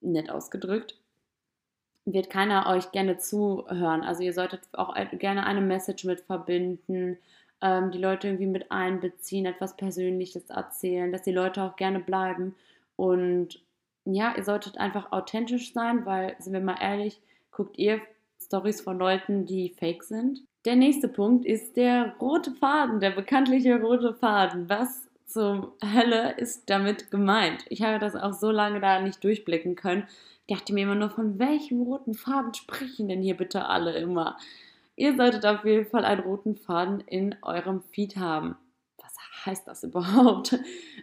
nett 0.00 0.28
ausgedrückt, 0.28 0.98
wird 2.04 2.28
keiner 2.28 2.66
euch 2.66 2.92
gerne 2.92 3.16
zuhören. 3.16 4.02
Also 4.02 4.22
ihr 4.22 4.34
solltet 4.34 4.62
auch 4.72 4.94
gerne 5.12 5.46
eine 5.46 5.60
Message 5.60 6.04
mit 6.04 6.20
verbinden, 6.20 7.16
ähm, 7.62 7.92
die 7.92 7.98
Leute 7.98 8.28
irgendwie 8.28 8.46
mit 8.46 8.70
einbeziehen, 8.70 9.46
etwas 9.46 9.76
Persönliches 9.76 10.50
erzählen, 10.50 11.12
dass 11.12 11.22
die 11.22 11.32
Leute 11.32 11.62
auch 11.62 11.76
gerne 11.76 12.00
bleiben. 12.00 12.54
Und 12.96 13.62
ja, 14.04 14.34
ihr 14.36 14.44
solltet 14.44 14.76
einfach 14.76 15.12
authentisch 15.12 15.72
sein, 15.72 16.04
weil, 16.04 16.36
sind 16.40 16.52
wir 16.52 16.60
mal 16.60 16.76
ehrlich, 16.80 17.20
guckt 17.52 17.78
ihr 17.78 18.00
Stories 18.42 18.82
von 18.82 18.98
Leuten, 18.98 19.46
die 19.46 19.70
fake 19.70 20.02
sind. 20.02 20.42
Der 20.66 20.76
nächste 20.76 21.08
Punkt 21.08 21.46
ist 21.46 21.76
der 21.76 22.14
rote 22.20 22.50
Faden, 22.50 23.00
der 23.00 23.10
bekanntliche 23.10 23.80
rote 23.80 24.12
Faden. 24.14 24.68
Was 24.68 25.08
zur 25.26 25.74
Hölle 25.82 26.32
ist 26.32 26.68
damit 26.70 27.10
gemeint? 27.10 27.64
Ich 27.68 27.82
habe 27.82 27.98
das 27.98 28.16
auch 28.16 28.32
so 28.32 28.50
lange 28.50 28.80
da 28.80 29.00
nicht 29.00 29.22
durchblicken 29.24 29.76
können. 29.76 30.06
Ich 30.46 30.56
dachte 30.56 30.72
mir 30.72 30.84
immer 30.84 30.94
nur, 30.94 31.10
von 31.10 31.38
welchem 31.38 31.82
roten 31.82 32.14
Faden 32.14 32.54
sprechen 32.54 33.08
denn 33.08 33.22
hier 33.22 33.36
bitte 33.36 33.66
alle 33.66 33.96
immer? 33.96 34.36
Ihr 34.96 35.16
solltet 35.16 35.44
auf 35.44 35.64
jeden 35.64 35.86
Fall 35.86 36.04
einen 36.04 36.20
roten 36.20 36.54
Faden 36.54 37.00
in 37.00 37.34
eurem 37.42 37.82
Feed 37.82 38.16
haben. 38.16 38.56
Was 38.98 39.14
heißt 39.46 39.66
das 39.66 39.82
überhaupt? 39.82 40.58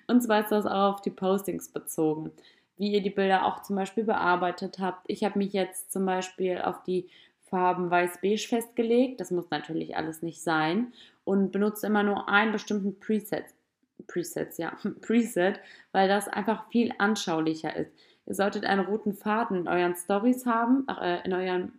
Und 0.07 0.21
zwar 0.21 0.41
ist 0.41 0.51
das 0.51 0.65
auch 0.65 0.93
auf 0.93 1.01
die 1.01 1.09
Postings 1.09 1.69
bezogen. 1.69 2.31
Wie 2.77 2.91
ihr 2.91 3.01
die 3.01 3.09
Bilder 3.09 3.45
auch 3.45 3.61
zum 3.61 3.75
Beispiel 3.75 4.03
bearbeitet 4.03 4.79
habt. 4.79 5.03
Ich 5.07 5.23
habe 5.23 5.37
mich 5.37 5.53
jetzt 5.53 5.91
zum 5.91 6.05
Beispiel 6.05 6.59
auf 6.59 6.83
die 6.83 7.09
Farben 7.49 7.91
weiß-beige 7.91 8.47
festgelegt. 8.47 9.19
Das 9.19 9.29
muss 9.29 9.49
natürlich 9.49 9.97
alles 9.97 10.21
nicht 10.21 10.41
sein. 10.41 10.93
Und 11.25 11.51
benutze 11.51 11.87
immer 11.87 12.03
nur 12.03 12.29
einen 12.29 12.53
bestimmten 12.53 12.97
Preset. 12.99 13.45
Presets, 14.07 14.57
ja, 14.57 14.77
Preset, 15.01 15.59
weil 15.91 16.07
das 16.07 16.27
einfach 16.27 16.69
viel 16.69 16.93
anschaulicher 16.97 17.75
ist. 17.75 17.91
Ihr 18.25 18.35
solltet 18.35 18.65
einen 18.65 18.85
roten 18.85 19.13
Faden 19.13 19.57
in 19.57 19.67
euren 19.67 19.95
Stories 19.95 20.45
haben, 20.45 20.87
äh, 20.87 21.25
in 21.25 21.33
euren 21.33 21.73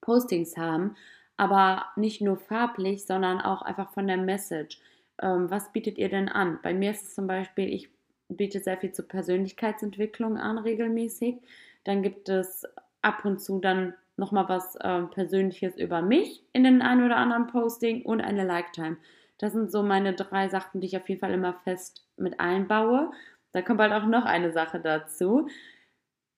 Postings 0.00 0.56
haben, 0.56 0.96
aber 1.36 1.86
nicht 1.96 2.20
nur 2.20 2.36
farblich, 2.36 3.04
sondern 3.04 3.40
auch 3.40 3.62
einfach 3.62 3.90
von 3.92 4.06
der 4.06 4.18
Message. 4.18 4.78
Ähm, 5.20 5.50
was 5.50 5.72
bietet 5.72 5.98
ihr 5.98 6.08
denn 6.08 6.28
an? 6.28 6.58
Bei 6.62 6.72
mir 6.74 6.90
ist 6.90 7.02
es 7.02 7.14
zum 7.14 7.26
Beispiel, 7.26 7.72
ich 7.72 7.90
biete 8.28 8.60
sehr 8.60 8.76
viel 8.76 8.92
zur 8.92 9.08
Persönlichkeitsentwicklung 9.08 10.36
an, 10.36 10.58
regelmäßig. 10.58 11.36
Dann 11.84 12.02
gibt 12.02 12.28
es 12.28 12.64
ab 13.02 13.24
und 13.24 13.40
zu 13.40 13.58
dann 13.58 13.94
nochmal 14.16 14.48
was 14.48 14.76
äh, 14.76 15.02
Persönliches 15.02 15.76
über 15.76 16.02
mich 16.02 16.42
in 16.52 16.64
den 16.64 16.82
einen 16.82 17.04
oder 17.04 17.16
anderen 17.16 17.46
Posting 17.46 18.02
und 18.02 18.20
eine 18.20 18.44
Like-Time. 18.44 18.96
Das 19.38 19.52
sind 19.52 19.70
so 19.70 19.82
meine 19.82 20.14
drei 20.14 20.48
Sachen, 20.48 20.80
die 20.80 20.86
ich 20.86 20.96
auf 20.96 21.08
jeden 21.08 21.20
Fall 21.20 21.32
immer 21.32 21.54
fest 21.64 22.06
mit 22.16 22.40
einbaue. 22.40 23.10
Da 23.52 23.62
kommt 23.62 23.78
bald 23.78 23.92
auch 23.92 24.06
noch 24.06 24.24
eine 24.24 24.52
Sache 24.52 24.80
dazu. 24.80 25.48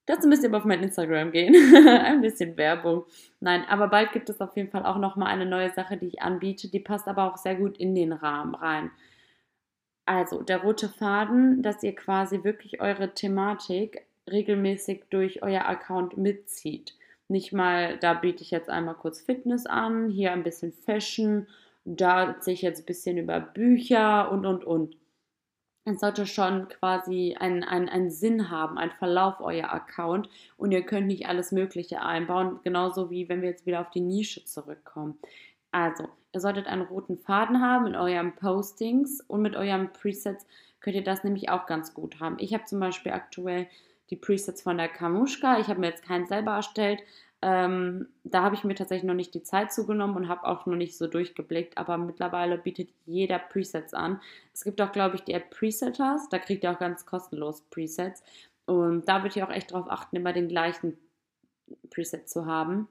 Dazu 0.05 0.27
müsst 0.27 0.43
ihr 0.43 0.49
aber 0.49 0.57
auf 0.57 0.65
mein 0.65 0.81
Instagram 0.81 1.31
gehen. 1.31 1.55
Ein 1.87 2.21
bisschen 2.21 2.57
Werbung. 2.57 3.05
Nein, 3.39 3.63
aber 3.69 3.87
bald 3.87 4.11
gibt 4.11 4.29
es 4.29 4.41
auf 4.41 4.57
jeden 4.57 4.71
Fall 4.71 4.85
auch 4.85 4.97
nochmal 4.97 5.27
eine 5.27 5.45
neue 5.45 5.69
Sache, 5.71 5.97
die 5.97 6.07
ich 6.07 6.21
anbiete. 6.21 6.67
Die 6.67 6.79
passt 6.79 7.07
aber 7.07 7.31
auch 7.31 7.37
sehr 7.37 7.55
gut 7.55 7.77
in 7.77 7.93
den 7.93 8.11
Rahmen 8.11 8.55
rein. 8.55 8.91
Also, 10.05 10.41
der 10.41 10.63
rote 10.63 10.89
Faden, 10.89 11.61
dass 11.61 11.83
ihr 11.83 11.95
quasi 11.95 12.43
wirklich 12.43 12.81
eure 12.81 13.13
Thematik 13.13 14.07
regelmäßig 14.27 15.03
durch 15.11 15.43
euer 15.43 15.65
Account 15.65 16.17
mitzieht. 16.17 16.95
Nicht 17.27 17.53
mal, 17.53 17.97
da 17.99 18.15
biete 18.15 18.41
ich 18.41 18.49
jetzt 18.49 18.71
einmal 18.71 18.95
kurz 18.95 19.21
Fitness 19.21 19.67
an, 19.67 20.09
hier 20.09 20.31
ein 20.31 20.41
bisschen 20.41 20.71
Fashion, 20.71 21.45
da 21.95 22.25
erzähle 22.25 22.53
ich 22.55 22.61
jetzt 22.61 22.81
ein 22.81 22.85
bisschen 22.85 23.17
über 23.17 23.39
Bücher 23.39 24.31
und, 24.31 24.45
und, 24.45 24.63
und. 24.63 24.95
Es 25.85 26.01
sollte 26.01 26.27
schon 26.27 26.67
quasi 26.67 27.35
einen, 27.39 27.63
einen, 27.63 27.89
einen 27.89 28.11
Sinn 28.11 28.51
haben, 28.51 28.77
einen 28.77 28.91
Verlauf 28.91 29.39
euer 29.39 29.71
Account 29.71 30.29
und 30.57 30.71
ihr 30.71 30.83
könnt 30.83 31.07
nicht 31.07 31.27
alles 31.27 31.51
Mögliche 31.51 32.01
einbauen, 32.01 32.59
genauso 32.63 33.09
wie 33.09 33.27
wenn 33.27 33.41
wir 33.41 33.49
jetzt 33.49 33.65
wieder 33.65 33.81
auf 33.81 33.89
die 33.89 34.01
Nische 34.01 34.45
zurückkommen. 34.45 35.17
Also, 35.71 36.07
ihr 36.33 36.39
solltet 36.39 36.67
einen 36.67 36.83
roten 36.83 37.17
Faden 37.17 37.61
haben 37.61 37.87
in 37.87 37.95
euren 37.95 38.35
Postings 38.35 39.21
und 39.21 39.41
mit 39.41 39.55
euren 39.55 39.91
Presets 39.93 40.45
könnt 40.81 40.95
ihr 40.95 41.03
das 41.03 41.23
nämlich 41.23 41.49
auch 41.49 41.65
ganz 41.65 41.93
gut 41.93 42.19
haben. 42.19 42.37
Ich 42.39 42.53
habe 42.53 42.65
zum 42.65 42.79
Beispiel 42.79 43.11
aktuell 43.11 43.67
die 44.09 44.15
Presets 44.15 44.61
von 44.61 44.77
der 44.77 44.89
Kamushka. 44.89 45.59
Ich 45.59 45.67
habe 45.67 45.79
mir 45.79 45.87
jetzt 45.87 46.05
keinen 46.05 46.27
selber 46.27 46.51
erstellt. 46.51 47.01
Ähm, 47.41 48.07
da 48.25 48.43
habe 48.43 48.55
ich 48.55 48.65
mir 48.65 48.75
tatsächlich 48.75 49.07
noch 49.07 49.13
nicht 49.13 49.33
die 49.33 49.43
Zeit 49.43 49.71
zugenommen 49.71 50.17
und 50.17 50.27
habe 50.27 50.45
auch 50.45 50.65
noch 50.65 50.75
nicht 50.75 50.97
so 50.97 51.07
durchgeblickt, 51.07 51.77
aber 51.77 51.97
mittlerweile 51.97 52.57
bietet 52.57 52.89
jeder 53.05 53.39
Presets 53.39 53.93
an. 53.93 54.19
Es 54.53 54.63
gibt 54.63 54.81
auch, 54.81 54.91
glaube 54.91 55.15
ich, 55.15 55.23
die 55.23 55.33
App 55.33 55.49
Presetters, 55.49 56.27
da 56.29 56.39
kriegt 56.39 56.63
ihr 56.63 56.71
auch 56.71 56.79
ganz 56.79 57.05
kostenlos 57.05 57.61
Presets. 57.69 58.23
Und 58.65 59.07
da 59.07 59.23
würde 59.23 59.37
ich 59.37 59.43
auch 59.43 59.49
echt 59.49 59.71
darauf 59.71 59.89
achten, 59.89 60.17
immer 60.17 60.33
den 60.33 60.49
gleichen 60.49 60.97
Preset 61.89 62.29
zu 62.29 62.45
haben. 62.45 62.87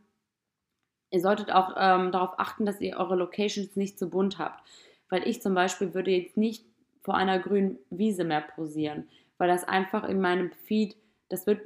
Ihr 1.11 1.20
solltet 1.20 1.52
auch 1.52 1.74
ähm, 1.76 2.11
darauf 2.11 2.38
achten, 2.38 2.66
dass 2.66 2.80
ihr 2.80 2.96
eure 2.96 3.16
Locations 3.16 3.76
nicht 3.76 3.98
zu 3.98 4.08
bunt 4.08 4.38
habt. 4.38 4.62
Weil 5.11 5.26
ich 5.28 5.40
zum 5.42 5.54
Beispiel 5.54 5.94
würde 5.94 6.11
jetzt 6.11 6.37
nicht 6.37 6.64
vor 7.02 7.14
einer 7.14 7.38
grünen 7.38 7.78
Wiese 7.90 8.24
mehr 8.24 8.42
posieren, 8.42 9.08
weil 9.38 9.48
das 9.48 9.64
einfach 9.64 10.04
in 10.04 10.20
meinem 10.20 10.52
Feed 10.52 10.96
das 11.28 11.46
wird 11.46 11.61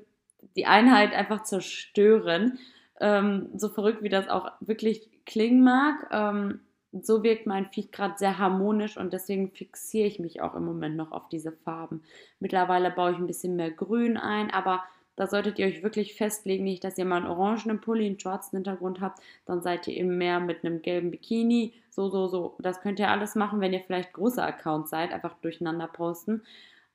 die 0.57 0.67
Einheit 0.67 1.15
einfach 1.15 1.43
zerstören. 1.43 2.59
Ähm, 3.01 3.49
so 3.57 3.69
verrückt 3.69 4.03
wie 4.03 4.09
das 4.09 4.29
auch 4.29 4.53
wirklich 4.61 5.09
klingen 5.25 5.63
mag, 5.63 6.09
ähm, 6.11 6.61
so 6.93 7.23
wirkt 7.23 7.47
mein 7.47 7.67
Feed 7.67 7.91
gerade 7.91 8.15
sehr 8.19 8.39
harmonisch 8.39 8.99
und 8.99 9.13
deswegen 9.13 9.51
fixiere 9.51 10.07
ich 10.07 10.19
mich 10.19 10.43
auch 10.43 10.55
im 10.55 10.65
Moment 10.65 10.97
noch 10.97 11.11
auf 11.11 11.29
diese 11.31 11.53
Farben. 11.53 12.03
Mittlerweile 12.39 12.91
baue 12.91 13.13
ich 13.13 13.17
ein 13.17 13.27
bisschen 13.27 13.57
mehr 13.57 13.71
Grün 13.71 14.19
ein, 14.19 14.51
aber 14.51 14.83
da 15.17 15.27
solltet 15.27 15.59
ihr 15.59 15.67
euch 15.67 15.83
wirklich 15.83 16.15
festlegen, 16.15 16.65
nicht, 16.65 16.85
dass 16.85 16.99
ihr 16.99 17.05
mal 17.05 17.17
einen 17.17 17.27
orangenen 17.27 17.81
Pulli, 17.81 18.07
einen 18.07 18.21
schwarzen 18.21 18.57
Hintergrund 18.57 19.01
habt, 19.01 19.23
dann 19.47 19.63
seid 19.63 19.87
ihr 19.87 19.97
eben 19.97 20.17
mehr 20.17 20.41
mit 20.41 20.65
einem 20.65 20.83
gelben 20.83 21.11
Bikini, 21.11 21.75
so, 21.91 22.09
so, 22.09 22.29
so. 22.29 22.57
Das 22.61 22.81
könnt 22.81 22.99
ihr 22.99 23.11
alles 23.11 23.35
machen, 23.35 23.61
wenn 23.61 23.73
ihr 23.73 23.81
vielleicht 23.81 24.13
große 24.15 24.43
Accounts 24.43 24.91
seid, 24.91 25.13
einfach 25.13 25.35
durcheinander 25.43 25.87
posten. 25.87 26.43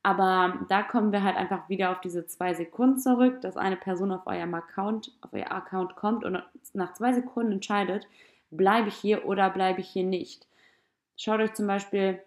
Aber 0.08 0.60
da 0.70 0.84
kommen 0.84 1.12
wir 1.12 1.22
halt 1.22 1.36
einfach 1.36 1.68
wieder 1.68 1.92
auf 1.92 2.00
diese 2.00 2.26
zwei 2.26 2.54
Sekunden 2.54 2.98
zurück, 2.98 3.42
dass 3.42 3.58
eine 3.58 3.76
Person 3.76 4.14
auf 4.14 4.26
eurem 4.26 4.54
Account, 4.54 5.12
auf 5.20 5.34
euer 5.34 5.52
Account 5.52 5.98
kommt 5.98 6.24
und 6.24 6.42
nach 6.72 6.94
zwei 6.94 7.12
Sekunden 7.12 7.52
entscheidet, 7.52 8.08
bleibe 8.50 8.88
ich 8.88 8.96
hier 8.96 9.26
oder 9.26 9.50
bleibe 9.50 9.82
ich 9.82 9.90
hier 9.90 10.06
nicht. 10.06 10.48
Schaut 11.18 11.42
euch 11.42 11.56
zum 11.56 11.68
Beispiel, 11.68 12.22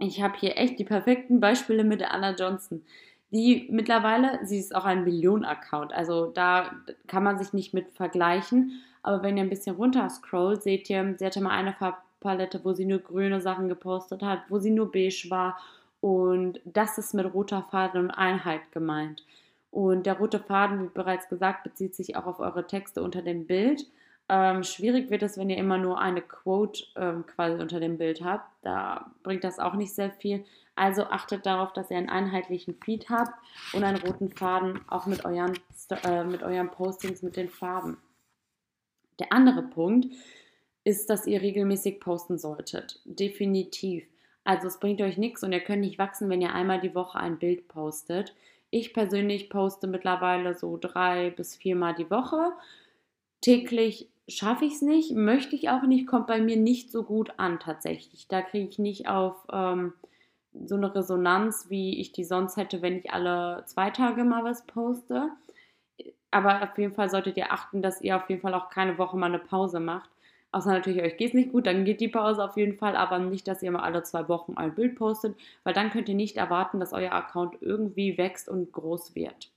ich 0.00 0.20
habe 0.20 0.36
hier 0.38 0.58
echt 0.58 0.80
die 0.80 0.84
perfekten 0.84 1.38
Beispiele 1.38 1.84
mit 1.84 2.02
Anna 2.02 2.34
Johnson. 2.34 2.82
Die 3.30 3.68
mittlerweile, 3.70 4.44
sie 4.44 4.58
ist 4.58 4.74
auch 4.74 4.84
ein 4.84 5.04
Millionen-Account, 5.04 5.92
also 5.92 6.26
da 6.26 6.72
kann 7.06 7.22
man 7.22 7.38
sich 7.38 7.52
nicht 7.52 7.74
mit 7.74 7.92
vergleichen. 7.92 8.82
Aber 9.04 9.22
wenn 9.22 9.36
ihr 9.36 9.44
ein 9.44 9.50
bisschen 9.50 9.76
runter 9.76 10.10
scrollt, 10.10 10.64
seht 10.64 10.90
ihr, 10.90 11.14
sie 11.16 11.24
hatte 11.24 11.40
mal 11.40 11.50
eine 11.50 11.74
Farbpalette, 11.74 12.64
wo 12.64 12.72
sie 12.72 12.86
nur 12.86 12.98
grüne 12.98 13.40
Sachen 13.40 13.68
gepostet 13.68 14.20
hat, 14.20 14.40
wo 14.48 14.58
sie 14.58 14.72
nur 14.72 14.90
beige 14.90 15.30
war 15.30 15.60
und 16.00 16.60
das 16.64 16.98
ist 16.98 17.14
mit 17.14 17.32
roter 17.32 17.62
Faden 17.70 18.02
und 18.02 18.10
Einheit 18.10 18.72
gemeint. 18.72 19.24
Und 19.70 20.06
der 20.06 20.18
rote 20.18 20.38
Faden, 20.38 20.82
wie 20.82 20.88
bereits 20.88 21.28
gesagt, 21.28 21.64
bezieht 21.64 21.94
sich 21.94 22.16
auch 22.16 22.26
auf 22.26 22.40
eure 22.40 22.66
Texte 22.66 23.02
unter 23.02 23.22
dem 23.22 23.46
Bild. 23.46 23.86
Ähm, 24.30 24.62
schwierig 24.62 25.10
wird 25.10 25.22
es, 25.22 25.38
wenn 25.38 25.50
ihr 25.50 25.56
immer 25.56 25.78
nur 25.78 26.00
eine 26.00 26.20
Quote 26.20 26.84
ähm, 26.96 27.26
quasi 27.26 27.60
unter 27.60 27.80
dem 27.80 27.98
Bild 27.98 28.22
habt. 28.22 28.50
Da 28.62 29.10
bringt 29.22 29.44
das 29.44 29.58
auch 29.58 29.74
nicht 29.74 29.94
sehr 29.94 30.10
viel. 30.10 30.44
Also 30.74 31.04
achtet 31.04 31.44
darauf, 31.44 31.72
dass 31.72 31.90
ihr 31.90 31.96
einen 31.96 32.08
einheitlichen 32.08 32.74
Feed 32.74 33.08
habt 33.10 33.32
und 33.72 33.84
einen 33.84 33.98
roten 33.98 34.30
Faden 34.30 34.80
auch 34.88 35.06
mit 35.06 35.24
euren, 35.24 35.58
äh, 36.04 36.24
mit 36.24 36.42
euren 36.42 36.70
Postings 36.70 37.22
mit 37.22 37.36
den 37.36 37.48
Farben. 37.48 37.98
Der 39.18 39.32
andere 39.32 39.62
Punkt 39.62 40.06
ist, 40.84 41.10
dass 41.10 41.26
ihr 41.26 41.42
regelmäßig 41.42 41.98
posten 41.98 42.38
solltet. 42.38 43.00
Definitiv. 43.04 44.04
Also 44.48 44.66
es 44.66 44.80
bringt 44.80 45.02
euch 45.02 45.18
nichts 45.18 45.44
und 45.44 45.52
ihr 45.52 45.60
könnt 45.60 45.82
nicht 45.82 45.98
wachsen, 45.98 46.30
wenn 46.30 46.40
ihr 46.40 46.54
einmal 46.54 46.80
die 46.80 46.94
Woche 46.94 47.18
ein 47.20 47.38
Bild 47.38 47.68
postet. 47.68 48.34
Ich 48.70 48.94
persönlich 48.94 49.50
poste 49.50 49.86
mittlerweile 49.86 50.54
so 50.54 50.78
drei 50.80 51.28
bis 51.28 51.54
viermal 51.54 51.94
die 51.94 52.10
Woche. 52.10 52.52
Täglich 53.42 54.08
schaffe 54.26 54.64
ich 54.64 54.76
es 54.76 54.80
nicht, 54.80 55.10
möchte 55.10 55.54
ich 55.54 55.68
auch 55.68 55.82
nicht, 55.82 56.06
kommt 56.06 56.28
bei 56.28 56.40
mir 56.40 56.56
nicht 56.56 56.90
so 56.90 57.02
gut 57.02 57.30
an 57.36 57.60
tatsächlich. 57.60 58.26
Da 58.26 58.40
kriege 58.40 58.70
ich 58.70 58.78
nicht 58.78 59.06
auf 59.06 59.34
ähm, 59.52 59.92
so 60.64 60.76
eine 60.76 60.94
Resonanz, 60.94 61.66
wie 61.68 62.00
ich 62.00 62.12
die 62.12 62.24
sonst 62.24 62.56
hätte, 62.56 62.80
wenn 62.80 62.96
ich 62.96 63.12
alle 63.12 63.64
zwei 63.66 63.90
Tage 63.90 64.24
mal 64.24 64.44
was 64.44 64.64
poste. 64.64 65.28
Aber 66.30 66.62
auf 66.62 66.78
jeden 66.78 66.94
Fall 66.94 67.10
solltet 67.10 67.36
ihr 67.36 67.52
achten, 67.52 67.82
dass 67.82 68.00
ihr 68.00 68.16
auf 68.16 68.30
jeden 68.30 68.40
Fall 68.40 68.54
auch 68.54 68.70
keine 68.70 68.96
Woche 68.96 69.18
mal 69.18 69.26
eine 69.26 69.40
Pause 69.40 69.78
macht. 69.78 70.08
Außer 70.50 70.72
natürlich, 70.72 71.02
euch 71.02 71.16
geht 71.18 71.28
es 71.28 71.34
nicht 71.34 71.52
gut, 71.52 71.66
dann 71.66 71.84
geht 71.84 72.00
die 72.00 72.08
Pause 72.08 72.42
auf 72.42 72.56
jeden 72.56 72.78
Fall, 72.78 72.96
aber 72.96 73.18
nicht, 73.18 73.46
dass 73.46 73.62
ihr 73.62 73.70
mal 73.70 73.82
alle 73.82 74.02
zwei 74.02 74.28
Wochen 74.28 74.54
ein 74.56 74.74
Bild 74.74 74.96
postet, 74.96 75.36
weil 75.62 75.74
dann 75.74 75.90
könnt 75.90 76.08
ihr 76.08 76.14
nicht 76.14 76.38
erwarten, 76.38 76.80
dass 76.80 76.94
euer 76.94 77.12
Account 77.12 77.56
irgendwie 77.60 78.16
wächst 78.16 78.48
und 78.48 78.72
groß 78.72 79.14
wird. 79.14 79.52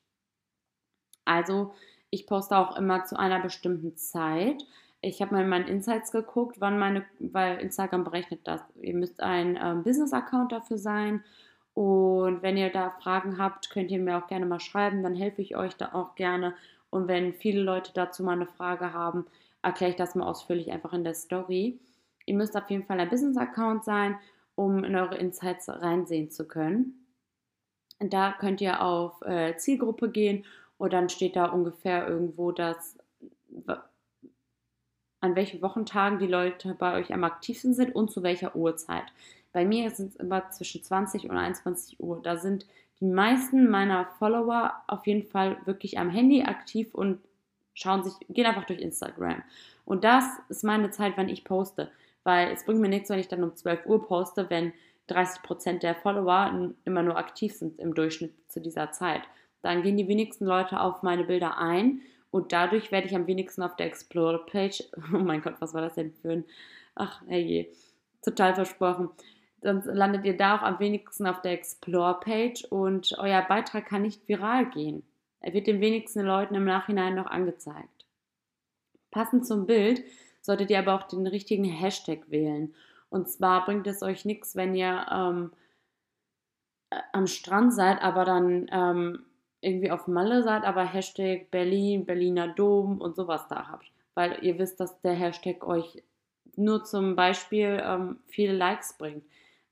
Also, 1.24 1.74
ich 2.10 2.28
poste 2.28 2.58
auch 2.58 2.76
immer 2.76 3.06
zu 3.06 3.18
einer 3.18 3.40
bestimmten 3.40 3.96
Zeit. 3.96 4.66
Ich 5.00 5.22
habe 5.22 5.34
mal 5.34 5.44
in 5.44 5.50
meinen 5.50 5.68
Insights 5.68 6.12
geguckt, 6.12 6.58
wann 6.60 6.78
meine, 6.78 7.06
weil 7.20 7.60
Instagram 7.60 8.04
berechnet 8.04 8.42
das. 8.44 8.62
Ihr 8.82 8.94
müsst 8.94 9.22
ein 9.22 9.58
ähm, 9.62 9.84
Business-Account 9.84 10.52
dafür 10.52 10.78
sein. 10.78 11.24
Und 11.74 12.42
wenn 12.42 12.58
ihr 12.58 12.70
da 12.70 12.90
Fragen 12.90 13.38
habt, 13.38 13.70
könnt 13.70 13.92
ihr 13.92 14.00
mir 14.00 14.18
auch 14.18 14.28
gerne 14.28 14.46
mal 14.46 14.60
schreiben, 14.60 15.04
dann 15.04 15.16
helfe 15.16 15.42
ich 15.42 15.56
euch 15.56 15.76
da 15.78 15.94
auch 15.94 16.16
gerne. 16.16 16.54
Und 16.92 17.08
wenn 17.08 17.34
viele 17.34 17.62
Leute 17.64 17.92
dazu 17.96 18.22
mal 18.24 18.34
eine 18.34 18.46
Frage 18.46 18.94
haben, 18.94 19.26
erkläre 19.64 19.92
ich 19.92 19.98
das 19.98 20.14
mal 20.14 20.28
ausführlich 20.28 20.72
einfach 20.72 20.94
in 20.94 21.04
der 21.04 21.16
Story. 21.16 21.80
Ihr 22.26 22.36
müsst 22.36 22.56
auf 22.56 22.70
jeden 22.70 22.84
Fall 22.84 23.00
ein 23.00 23.10
Business-Account 23.10 23.84
sein, 23.84 24.20
um 24.56 24.84
in 24.84 24.96
eure 24.96 25.18
Insights 25.18 25.70
reinsehen 25.70 26.30
zu 26.30 26.48
können. 26.48 27.08
Da 28.00 28.34
könnt 28.34 28.62
ihr 28.62 28.82
auf 28.82 29.22
äh, 29.24 29.56
Zielgruppe 29.58 30.10
gehen 30.10 30.46
und 30.78 30.94
dann 30.94 31.10
steht 31.10 31.36
da 31.36 31.46
ungefähr 31.46 32.08
irgendwo, 32.08 32.52
dass 32.52 32.98
an 35.20 35.36
welchen 35.36 35.62
Wochentagen 35.62 36.20
die 36.20 36.28
Leute 36.28 36.74
bei 36.74 36.96
euch 37.00 37.14
am 37.14 37.24
aktivsten 37.24 37.74
sind 37.74 37.96
und 37.96 38.12
zu 38.12 38.24
welcher 38.24 38.56
Uhrzeit. 38.56 39.06
Bei 39.54 39.66
mir 39.66 39.92
sind 39.92 40.10
es 40.10 40.16
immer 40.16 40.50
zwischen 40.50 40.84
20 40.84 41.30
und 41.30 41.38
21 41.38 42.00
Uhr. 42.00 42.22
Da 42.22 42.38
sind 42.38 42.66
die 43.02 43.08
meisten 43.08 43.70
meiner 43.70 44.06
Follower 44.20 44.74
auf 44.88 45.06
jeden 45.08 45.24
Fall 45.24 45.58
wirklich 45.66 45.98
am 45.98 46.10
Handy 46.10 46.44
aktiv 46.44 46.94
und 46.94 47.20
schauen 47.74 48.04
sich, 48.04 48.14
gehen 48.30 48.46
einfach 48.46 48.66
durch 48.66 48.80
Instagram. 48.80 49.42
Und 49.86 50.04
das 50.04 50.24
ist 50.50 50.64
meine 50.64 50.92
Zeit, 50.92 51.14
wann 51.16 51.28
ich 51.28 51.44
poste. 51.44 51.92
Weil 52.24 52.52
es 52.52 52.66
bringt 52.66 52.80
mir 52.80 52.90
nichts, 52.90 53.10
wenn 53.10 53.20
ich 53.20 53.28
dann 53.28 53.44
um 53.44 53.56
12 53.56 53.88
Uhr 53.88 54.06
poste, 54.08 54.50
wenn 54.50 54.72
30% 55.10 55.80
der 55.80 55.96
Follower 55.96 56.74
immer 56.86 57.04
nur 57.04 57.18
aktiv 57.18 57.54
sind 57.54 57.80
im 57.80 57.96
Durchschnitt 57.96 58.34
zu 58.48 58.62
dieser 58.62 58.92
Zeit. 58.92 59.24
Dann 59.64 59.82
gehen 59.82 59.98
die 59.98 60.08
wenigsten 60.08 60.46
Leute 60.46 60.80
auf 60.80 61.02
meine 61.02 61.24
Bilder 61.24 61.58
ein 61.58 62.02
und 62.30 62.54
dadurch 62.54 62.92
werde 62.92 63.08
ich 63.08 63.16
am 63.16 63.28
wenigsten 63.28 63.64
auf 63.64 63.76
der 63.76 63.88
Explore-Page, 63.88 64.84
oh 65.14 65.18
mein 65.18 65.42
Gott, 65.42 65.56
was 65.60 65.74
war 65.74 65.82
das 65.82 65.96
denn 65.96 66.14
für 66.14 66.32
ein, 66.32 66.46
ach 66.96 67.22
herrje, 67.28 67.68
total 68.24 68.56
versprochen. 68.56 69.10
Dann 69.62 69.84
landet 69.84 70.26
ihr 70.26 70.36
da 70.36 70.58
auch 70.58 70.64
am 70.64 70.80
wenigsten 70.80 71.28
auf 71.28 71.42
der 71.42 71.54
Explore-Page 71.54 72.66
und 72.66 73.16
euer 73.20 73.44
Beitrag 73.44 73.86
kann 73.86 74.02
nicht 74.02 74.28
viral 74.28 74.70
gehen. 74.72 75.04
Er 75.40 75.54
wird 75.54 75.68
den 75.68 75.82
wenigsten 75.82 76.22
Leuten 76.22 76.56
im 76.56 76.66
Nachhinein 76.66 77.16
noch 77.16 77.28
angezeigt. 77.28 78.06
Passend 79.12 79.46
zum 79.46 79.68
Bild 79.68 80.04
solltet 80.42 80.72
ihr 80.72 80.80
aber 80.80 80.96
auch 80.96 81.04
den 81.04 81.28
richtigen 81.28 81.64
Hashtag 81.64 82.30
wählen. 82.32 82.74
Und 83.10 83.30
zwar 83.30 83.66
bringt 83.66 83.86
es 83.86 84.02
euch 84.02 84.26
nichts, 84.26 84.56
wenn 84.56 84.74
ihr 84.74 85.06
ähm, 85.12 85.52
äh, 86.90 87.00
am 87.12 87.28
Strand 87.28 87.74
seid, 87.74 88.02
aber 88.02 88.26
dann 88.26 88.68
ähm, 88.72 89.26
irgendwie 89.60 89.92
auf 89.92 90.08
Malle 90.08 90.42
seid, 90.42 90.64
aber 90.64 90.86
Hashtag 90.86 91.52
Berlin, 91.52 92.06
Berliner 92.06 92.48
Dom 92.48 93.00
und 93.00 93.16
sowas 93.16 93.48
da 93.48 93.68
habt. 93.68 93.92
Weil 94.16 94.40
ihr 94.44 94.58
wisst, 94.58 94.80
dass 94.80 95.00
der 95.02 95.14
Hashtag 95.14 95.64
euch 95.68 96.02
nur 96.56 96.84
zum 96.84 97.16
Beispiel 97.16 97.82
ähm, 97.86 98.20
viele 98.28 98.54
Likes 98.54 98.98
bringt 98.98 99.24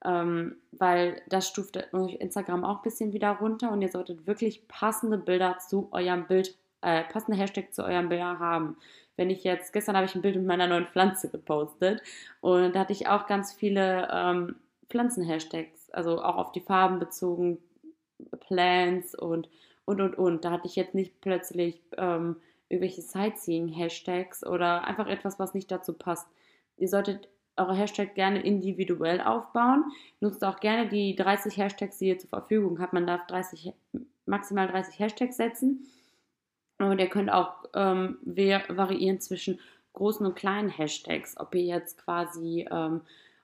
ähm, 0.06 0.56
weil 0.72 1.22
das 1.28 1.48
stuft 1.48 1.76
Instagram 1.76 2.64
auch 2.64 2.78
ein 2.78 2.84
bisschen 2.84 3.14
wieder 3.14 3.32
runter 3.32 3.72
und 3.72 3.82
ihr 3.82 3.90
solltet 3.90 4.28
wirklich 4.28 4.68
passende 4.68 5.18
Bilder 5.18 5.58
zu 5.60 5.90
eurem 5.92 6.28
Bild, 6.28 6.56
äh, 6.82 7.04
passende 7.04 7.38
Hashtag 7.38 7.74
zu 7.74 7.84
eurem 7.84 8.10
Bild 8.10 8.22
haben. 8.22 8.78
Wenn 9.18 9.30
ich 9.30 9.44
jetzt, 9.44 9.74
gestern 9.74 9.98
habe 9.98 10.06
ich 10.06 10.16
ein 10.16 10.22
Bild 10.22 10.38
mit 10.38 10.46
meiner 10.46 10.68
neuen 10.68 10.88
Pflanze 10.88 11.30
gepostet 11.30 12.02
und 12.40 12.74
da 12.74 12.80
hatte 12.80 12.94
ich 12.94 13.08
auch 13.08 13.28
ganz 13.28 13.54
viele 13.54 14.08
ähm, 14.12 14.56
Pflanzen-Hashtags, 14.90 15.90
also 15.92 16.22
auch 16.24 16.38
auf 16.38 16.52
die 16.52 16.62
Farben 16.62 17.00
bezogen, 17.00 17.60
Plants 18.40 19.16
und 19.16 19.50
und 19.86 20.02
und 20.02 20.18
und. 20.18 20.46
Da 20.46 20.52
hatte 20.52 20.68
ich 20.68 20.76
jetzt 20.76 20.96
nicht 20.96 21.20
plötzlich 21.22 21.82
ähm, 21.98 22.38
irgendwelche 22.70 23.02
Sightseeing-Hashtags 23.02 24.46
oder 24.46 24.86
einfach 24.86 25.08
etwas, 25.08 25.40
was 25.40 25.54
nicht 25.54 25.72
dazu 25.72 25.94
passt. 25.94 26.28
Ihr 26.78 26.88
solltet 26.88 27.28
eure 27.60 27.76
Hashtags 27.76 28.14
gerne 28.16 28.42
individuell 28.42 29.22
aufbauen. 29.22 29.86
Nutzt 30.20 30.44
auch 30.44 30.60
gerne 30.60 30.88
die 30.88 31.16
30 31.16 31.58
Hashtags, 31.58 31.98
die 31.98 32.08
ihr 32.08 32.20
zur 32.20 32.30
Verfügung 32.30 32.80
habt. 32.80 32.94
Man 32.94 33.08
darf 33.08 33.26
30, 33.28 33.74
maximal 34.26 34.68
30 34.68 35.00
Hashtags 35.00 35.38
setzen. 35.38 35.86
Und 36.78 37.00
ihr 37.00 37.10
könnt 37.10 37.32
auch 37.32 37.66
ähm, 37.74 38.18
variieren 38.24 39.20
zwischen 39.20 39.60
großen 39.94 40.26
und 40.26 40.36
kleinen 40.36 40.70
Hashtags. 40.70 41.38
Ob 41.38 41.54
ihr 41.56 41.64
jetzt 41.64 41.98
quasi 41.98 42.66
ähm, 42.72 43.02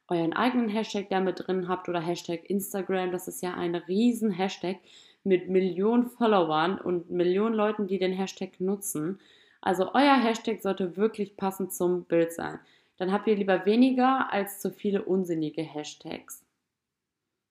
euren 0.07 0.33
eigenen 0.33 0.69
Hashtag 0.69 1.09
damit 1.09 1.47
drin 1.47 1.67
habt 1.67 1.89
oder 1.89 1.99
Hashtag 1.99 2.49
Instagram. 2.49 3.11
Das 3.11 3.27
ist 3.27 3.41
ja 3.41 3.53
ein 3.55 3.75
riesen 3.75 4.31
Hashtag 4.31 4.77
mit 5.23 5.49
Millionen 5.49 6.05
Followern 6.05 6.79
und 6.79 7.09
Millionen 7.09 7.55
Leuten, 7.55 7.87
die 7.87 7.97
den 7.97 8.13
Hashtag 8.13 8.59
nutzen. 8.59 9.19
Also 9.61 9.93
euer 9.95 10.15
Hashtag 10.15 10.61
sollte 10.61 10.95
wirklich 10.95 11.35
passend 11.37 11.73
zum 11.73 12.03
Bild 12.03 12.31
sein 12.31 12.59
dann 12.97 13.11
habt 13.11 13.27
ihr 13.27 13.35
lieber 13.35 13.65
weniger 13.65 14.31
als 14.31 14.59
zu 14.59 14.71
viele 14.71 15.03
unsinnige 15.03 15.61
Hashtags. 15.61 16.45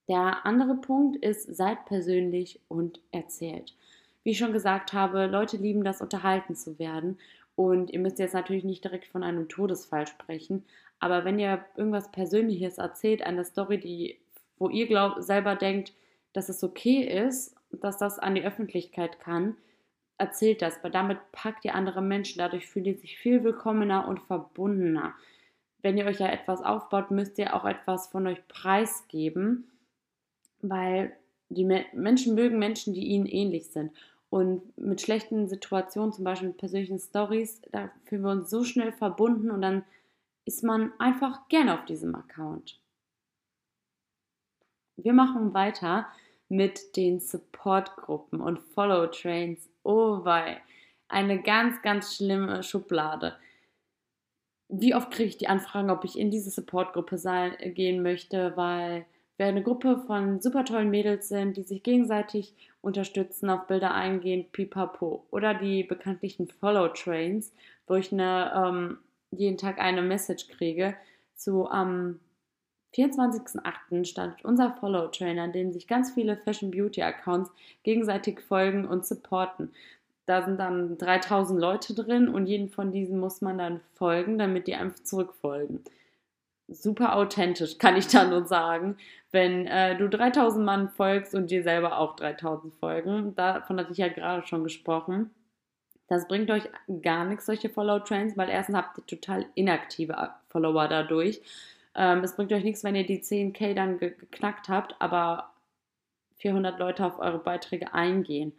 Der 0.08 0.44
andere 0.44 0.76
Punkt 0.76 1.16
ist, 1.16 1.54
seid 1.54 1.86
persönlich 1.86 2.60
und 2.68 3.00
erzählt. 3.10 3.74
Wie 4.22 4.30
ich 4.30 4.38
schon 4.38 4.52
gesagt 4.52 4.92
habe, 4.92 5.26
Leute 5.26 5.56
lieben 5.56 5.84
das, 5.84 6.00
unterhalten 6.00 6.54
zu 6.54 6.78
werden. 6.78 7.18
Und 7.56 7.90
ihr 7.90 8.00
müsst 8.00 8.18
jetzt 8.18 8.34
natürlich 8.34 8.64
nicht 8.64 8.84
direkt 8.84 9.06
von 9.06 9.22
einem 9.22 9.48
Todesfall 9.48 10.06
sprechen. 10.06 10.64
Aber 10.98 11.24
wenn 11.24 11.38
ihr 11.38 11.64
irgendwas 11.76 12.10
Persönliches 12.10 12.78
erzählt, 12.78 13.22
eine 13.22 13.44
Story, 13.44 13.78
die, 13.78 14.18
wo 14.58 14.68
ihr 14.68 14.86
glaubt, 14.86 15.22
selber 15.22 15.54
denkt, 15.56 15.92
dass 16.32 16.48
es 16.48 16.64
okay 16.64 17.02
ist, 17.02 17.54
dass 17.70 17.98
das 17.98 18.18
an 18.18 18.34
die 18.34 18.44
Öffentlichkeit 18.44 19.20
kann, 19.20 19.56
erzählt 20.18 20.62
das, 20.62 20.82
weil 20.82 20.90
damit 20.90 21.18
packt 21.32 21.64
ihr 21.64 21.74
andere 21.74 22.02
Menschen. 22.02 22.38
Dadurch 22.38 22.66
fühlt 22.66 22.86
ihr 22.86 22.96
sich 22.96 23.18
viel 23.18 23.44
willkommener 23.44 24.06
und 24.08 24.20
verbundener 24.20 25.14
wenn 25.84 25.98
ihr 25.98 26.06
euch 26.06 26.18
ja 26.18 26.28
etwas 26.28 26.62
aufbaut, 26.62 27.10
müsst 27.10 27.38
ihr 27.38 27.54
auch 27.54 27.66
etwas 27.66 28.08
von 28.08 28.26
euch 28.26 28.48
preisgeben, 28.48 29.70
weil 30.62 31.14
die 31.50 31.64
Menschen 31.92 32.34
mögen 32.34 32.58
Menschen, 32.58 32.94
die 32.94 33.06
ihnen 33.06 33.26
ähnlich 33.26 33.66
sind. 33.66 33.92
Und 34.30 34.76
mit 34.78 35.02
schlechten 35.02 35.46
Situationen, 35.46 36.12
zum 36.12 36.24
Beispiel 36.24 36.48
mit 36.48 36.56
persönlichen 36.56 36.98
Stories, 36.98 37.60
da 37.70 37.90
fühlen 38.06 38.22
wir 38.22 38.30
uns 38.30 38.48
so 38.48 38.64
schnell 38.64 38.92
verbunden 38.92 39.50
und 39.50 39.60
dann 39.60 39.84
ist 40.46 40.64
man 40.64 40.90
einfach 40.98 41.48
gerne 41.48 41.74
auf 41.74 41.84
diesem 41.84 42.14
Account. 42.14 42.80
Wir 44.96 45.12
machen 45.12 45.52
weiter 45.52 46.08
mit 46.48 46.96
den 46.96 47.20
Support-Gruppen 47.20 48.40
und 48.40 48.58
Follow-Trains. 48.58 49.68
Oh 49.84 50.24
wei, 50.24 50.60
eine 51.08 51.40
ganz, 51.40 51.80
ganz 51.82 52.16
schlimme 52.16 52.64
Schublade 52.64 53.36
wie 54.68 54.94
oft 54.94 55.10
kriege 55.10 55.28
ich 55.28 55.38
die 55.38 55.48
Anfragen, 55.48 55.90
ob 55.90 56.04
ich 56.04 56.18
in 56.18 56.30
diese 56.30 56.50
Supportgruppe 56.50 57.16
äh, 57.24 57.70
gehen 57.70 58.02
möchte, 58.02 58.52
weil 58.56 59.06
wir 59.36 59.46
eine 59.46 59.62
Gruppe 59.62 59.98
von 60.06 60.40
super 60.40 60.64
tollen 60.64 60.90
Mädels 60.90 61.28
sind, 61.28 61.56
die 61.56 61.62
sich 61.62 61.82
gegenseitig 61.82 62.54
unterstützen, 62.80 63.50
auf 63.50 63.66
Bilder 63.66 63.92
eingehen, 63.92 64.46
pipapo. 64.52 65.26
Oder 65.30 65.54
die 65.54 65.82
bekanntlichen 65.82 66.46
Follow-Trains, 66.46 67.52
wo 67.86 67.94
ich 67.94 68.12
eine, 68.12 68.52
ähm, 68.54 68.98
jeden 69.32 69.58
Tag 69.58 69.78
eine 69.78 70.02
Message 70.02 70.48
kriege. 70.48 70.94
Zu 71.34 71.68
am 71.68 72.20
24.08. 72.94 74.04
stand 74.04 74.44
unser 74.44 74.72
Follow-Trainer, 74.72 75.46
in 75.46 75.52
dem 75.52 75.72
sich 75.72 75.86
ganz 75.86 76.12
viele 76.12 76.36
Fashion-Beauty-Accounts 76.36 77.50
gegenseitig 77.82 78.40
folgen 78.40 78.86
und 78.86 79.04
supporten. 79.04 79.72
da 80.26 80.42
sind 80.42 80.58
dann 80.58 80.96
3000 80.96 81.60
Leute 81.60 81.94
drin 81.94 82.28
und 82.28 82.46
jeden 82.46 82.70
von 82.70 82.92
diesen 82.92 83.18
muss 83.18 83.40
man 83.42 83.58
dann 83.58 83.80
folgen, 83.94 84.38
damit 84.38 84.66
die 84.66 84.74
einfach 84.74 85.02
zurückfolgen. 85.02 85.80
Super 86.68 87.16
authentisch, 87.16 87.76
kann 87.76 87.96
ich 87.96 88.06
da 88.08 88.24
nur 88.24 88.46
sagen. 88.46 88.96
Wenn 89.32 89.66
äh, 89.66 89.98
du 89.98 90.08
3000 90.08 90.64
Mann 90.64 90.88
folgst 90.88 91.34
und 91.34 91.50
dir 91.50 91.62
selber 91.62 91.98
auch 91.98 92.16
3000 92.16 92.72
folgen, 92.74 93.34
davon 93.34 93.78
hatte 93.78 93.92
ich 93.92 93.98
ja 93.98 94.08
gerade 94.08 94.46
schon 94.46 94.64
gesprochen. 94.64 95.30
Das 96.06 96.28
bringt 96.28 96.50
euch 96.50 96.64
gar 97.02 97.24
nichts, 97.24 97.46
solche 97.46 97.68
Follow-Trends, 97.68 98.36
weil 98.36 98.48
erstens 98.48 98.76
habt 98.76 98.98
ihr 98.98 99.06
total 99.06 99.46
inaktive 99.54 100.30
Follower 100.48 100.88
dadurch. 100.88 101.42
Ähm, 101.94 102.24
es 102.24 102.36
bringt 102.36 102.52
euch 102.52 102.64
nichts, 102.64 102.84
wenn 102.84 102.96
ihr 102.96 103.06
die 103.06 103.22
10k 103.22 103.74
dann 103.74 103.98
geknackt 103.98 104.68
habt, 104.68 104.94
aber 105.00 105.54
400 106.36 106.78
Leute 106.78 107.06
auf 107.06 107.18
eure 107.18 107.38
Beiträge 107.38 107.94
eingehen. 107.94 108.52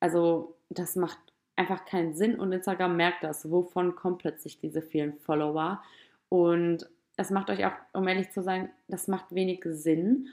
Also 0.00 0.56
das 0.70 0.96
macht 0.96 1.18
einfach 1.56 1.84
keinen 1.84 2.14
Sinn 2.14 2.40
und 2.40 2.52
Instagram 2.52 2.96
merkt 2.96 3.22
das. 3.22 3.50
Wovon 3.50 3.94
kommen 3.94 4.18
plötzlich 4.18 4.58
diese 4.58 4.82
vielen 4.82 5.18
Follower? 5.18 5.82
Und 6.28 6.88
es 7.16 7.30
macht 7.30 7.50
euch 7.50 7.66
auch, 7.66 7.72
um 7.92 8.08
ehrlich 8.08 8.30
zu 8.30 8.42
sein, 8.42 8.70
das 8.88 9.08
macht 9.08 9.34
wenig 9.34 9.60
Sinn, 9.64 10.28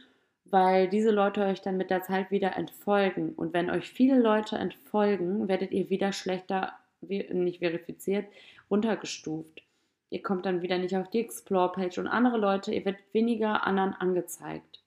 weil 0.45 0.87
diese 0.87 1.11
Leute 1.11 1.43
euch 1.43 1.61
dann 1.61 1.75
mit 1.75 1.89
der 1.89 2.01
Zeit 2.01 2.31
wieder 2.31 2.55
entfolgen. 2.55 3.33
Und 3.33 3.53
wenn 3.53 3.69
euch 3.69 3.89
viele 3.89 4.17
Leute 4.17 4.57
entfolgen, 4.57 5.49
werdet 5.49 5.71
ihr 5.73 5.89
wieder 5.89 6.13
schlechter, 6.13 6.73
nicht 7.01 7.59
verifiziert, 7.59 8.25
runtergestuft. 8.71 9.66
Ihr 10.09 10.23
kommt 10.23 10.45
dann 10.45 10.61
wieder 10.61 10.77
nicht 10.77 10.95
auf 10.95 11.09
die 11.09 11.19
Explore-Page 11.19 11.97
und 11.97 12.07
andere 12.07 12.37
Leute, 12.37 12.73
ihr 12.73 12.85
werdet 12.85 13.01
weniger 13.13 13.65
anderen 13.65 13.93
angezeigt. 13.93 14.81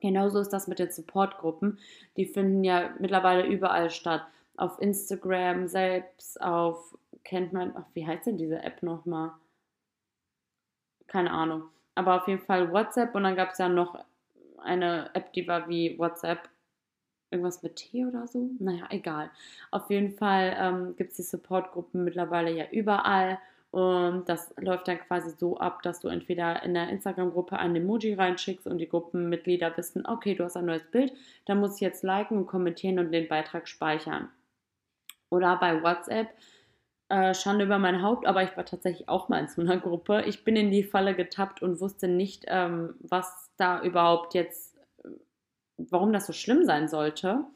Genauso 0.00 0.40
ist 0.40 0.52
das 0.52 0.66
mit 0.66 0.78
den 0.78 0.90
Support-Gruppen. 0.90 1.78
Die 2.16 2.26
finden 2.26 2.64
ja 2.64 2.90
mittlerweile 2.98 3.46
überall 3.46 3.88
statt. 3.90 4.26
Auf 4.56 4.80
Instagram 4.80 5.68
selbst, 5.68 6.40
auf, 6.42 6.98
kennt 7.24 7.52
man, 7.52 7.72
ach, 7.76 7.84
wie 7.94 8.06
heißt 8.06 8.26
denn 8.26 8.36
diese 8.36 8.62
App 8.62 8.82
nochmal? 8.82 9.32
Keine 11.06 11.30
Ahnung. 11.30 11.64
Aber 11.94 12.20
auf 12.20 12.26
jeden 12.26 12.42
Fall 12.42 12.72
WhatsApp 12.72 13.14
und 13.14 13.22
dann 13.22 13.36
gab 13.36 13.50
es 13.50 13.58
ja 13.58 13.68
noch 13.68 14.02
eine 14.58 15.10
App, 15.14 15.32
die 15.34 15.46
war 15.46 15.68
wie 15.68 15.98
WhatsApp. 15.98 16.48
Irgendwas 17.30 17.62
mit 17.62 17.76
T 17.76 18.04
oder 18.04 18.26
so? 18.26 18.50
Naja, 18.58 18.86
egal. 18.90 19.30
Auf 19.70 19.88
jeden 19.88 20.16
Fall 20.16 20.54
ähm, 20.58 20.96
gibt 20.96 21.12
es 21.12 21.16
die 21.16 21.22
Support-Gruppen 21.22 22.04
mittlerweile 22.04 22.50
ja 22.50 22.66
überall. 22.70 23.38
Und 23.72 24.28
das 24.28 24.54
läuft 24.58 24.86
dann 24.86 24.98
quasi 24.98 25.30
so 25.30 25.56
ab, 25.56 25.82
dass 25.82 26.00
du 26.00 26.08
entweder 26.08 26.62
in 26.62 26.74
der 26.74 26.90
Instagram-Gruppe 26.90 27.58
ein 27.58 27.74
Emoji 27.74 28.12
reinschickst 28.12 28.66
und 28.66 28.76
die 28.76 28.88
Gruppenmitglieder 28.88 29.74
wissen, 29.78 30.04
okay, 30.06 30.34
du 30.34 30.44
hast 30.44 30.58
ein 30.58 30.66
neues 30.66 30.84
Bild, 30.90 31.14
dann 31.46 31.58
muss 31.58 31.76
ich 31.76 31.80
jetzt 31.80 32.04
liken 32.04 32.36
und 32.36 32.46
kommentieren 32.46 32.98
und 32.98 33.12
den 33.12 33.28
Beitrag 33.28 33.66
speichern. 33.66 34.28
Oder 35.30 35.56
bei 35.56 35.82
WhatsApp, 35.82 36.28
äh, 37.08 37.32
Schande 37.32 37.64
über 37.64 37.78
mein 37.78 38.02
Haupt, 38.02 38.26
aber 38.26 38.42
ich 38.42 38.54
war 38.58 38.66
tatsächlich 38.66 39.08
auch 39.08 39.30
mal 39.30 39.40
in 39.40 39.48
so 39.48 39.62
einer 39.62 39.78
Gruppe. 39.78 40.24
Ich 40.26 40.44
bin 40.44 40.54
in 40.54 40.70
die 40.70 40.84
Falle 40.84 41.14
getappt 41.14 41.62
und 41.62 41.80
wusste 41.80 42.08
nicht, 42.08 42.44
ähm, 42.48 42.94
was 43.00 43.50
da 43.56 43.82
überhaupt 43.82 44.34
jetzt, 44.34 44.78
warum 45.78 46.12
das 46.12 46.26
so 46.26 46.34
schlimm 46.34 46.66
sein 46.66 46.88
sollte. 46.88 47.46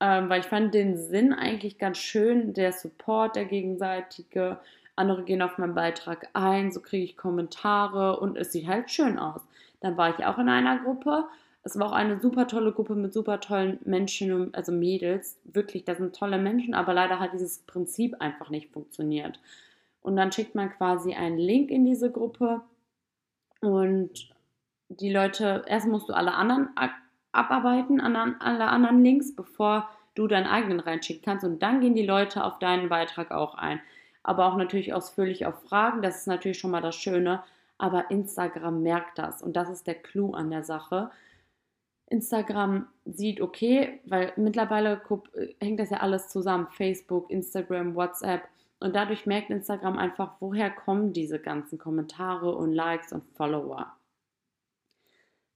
Ähm, 0.00 0.28
weil 0.28 0.40
ich 0.40 0.46
fand 0.46 0.74
den 0.74 0.98
Sinn 0.98 1.32
eigentlich 1.32 1.78
ganz 1.78 1.96
schön, 1.96 2.52
der 2.52 2.72
Support, 2.72 3.36
der 3.36 3.46
gegenseitige 3.46 4.58
andere 4.96 5.22
gehen 5.24 5.42
auf 5.42 5.58
meinen 5.58 5.74
Beitrag 5.74 6.28
ein, 6.32 6.72
so 6.72 6.80
kriege 6.80 7.04
ich 7.04 7.16
Kommentare 7.16 8.18
und 8.18 8.36
es 8.36 8.52
sieht 8.52 8.66
halt 8.66 8.90
schön 8.90 9.18
aus. 9.18 9.42
Dann 9.80 9.96
war 9.96 10.10
ich 10.10 10.24
auch 10.24 10.38
in 10.38 10.48
einer 10.48 10.78
Gruppe. 10.78 11.24
Es 11.62 11.78
war 11.78 11.88
auch 11.88 11.92
eine 11.92 12.20
super 12.20 12.46
tolle 12.46 12.72
Gruppe 12.72 12.94
mit 12.94 13.12
super 13.12 13.40
tollen 13.40 13.78
Menschen, 13.84 14.54
also 14.54 14.72
Mädels. 14.72 15.38
Wirklich, 15.44 15.84
das 15.84 15.98
sind 15.98 16.16
tolle 16.16 16.38
Menschen, 16.38 16.74
aber 16.74 16.94
leider 16.94 17.18
hat 17.18 17.32
dieses 17.34 17.58
Prinzip 17.58 18.16
einfach 18.20 18.50
nicht 18.50 18.72
funktioniert. 18.72 19.38
Und 20.00 20.16
dann 20.16 20.32
schickt 20.32 20.54
man 20.54 20.70
quasi 20.70 21.14
einen 21.14 21.38
Link 21.38 21.70
in 21.70 21.84
diese 21.84 22.10
Gruppe 22.10 22.62
und 23.60 24.30
die 24.88 25.12
Leute, 25.12 25.64
erst 25.66 25.88
musst 25.88 26.08
du 26.08 26.12
alle 26.12 26.34
anderen 26.34 26.68
abarbeiten, 27.32 28.00
alle 28.00 28.68
anderen 28.68 29.02
Links, 29.02 29.34
bevor 29.34 29.88
du 30.14 30.28
deinen 30.28 30.46
eigenen 30.46 30.80
reinschicken 30.80 31.24
kannst 31.24 31.44
und 31.44 31.62
dann 31.62 31.80
gehen 31.80 31.94
die 31.94 32.06
Leute 32.06 32.44
auf 32.44 32.58
deinen 32.58 32.88
Beitrag 32.88 33.32
auch 33.32 33.54
ein 33.56 33.80
aber 34.26 34.46
auch 34.46 34.56
natürlich 34.56 34.92
ausführlich 34.92 35.46
auf 35.46 35.62
Fragen. 35.62 36.02
Das 36.02 36.16
ist 36.18 36.26
natürlich 36.26 36.58
schon 36.58 36.72
mal 36.72 36.82
das 36.82 36.96
Schöne. 36.96 37.44
Aber 37.78 38.10
Instagram 38.10 38.82
merkt 38.82 39.18
das 39.18 39.42
und 39.42 39.54
das 39.54 39.68
ist 39.68 39.86
der 39.86 39.94
Clou 39.94 40.32
an 40.32 40.50
der 40.50 40.64
Sache. 40.64 41.10
Instagram 42.06 42.86
sieht, 43.04 43.40
okay, 43.40 44.00
weil 44.06 44.32
mittlerweile 44.36 45.00
hängt 45.60 45.78
das 45.78 45.90
ja 45.90 45.98
alles 45.98 46.28
zusammen. 46.28 46.68
Facebook, 46.70 47.30
Instagram, 47.30 47.94
WhatsApp. 47.94 48.42
Und 48.80 48.96
dadurch 48.96 49.26
merkt 49.26 49.50
Instagram 49.50 49.96
einfach, 49.96 50.34
woher 50.40 50.70
kommen 50.70 51.12
diese 51.12 51.38
ganzen 51.38 51.78
Kommentare 51.78 52.54
und 52.54 52.72
Likes 52.72 53.12
und 53.12 53.24
Follower. 53.36 53.92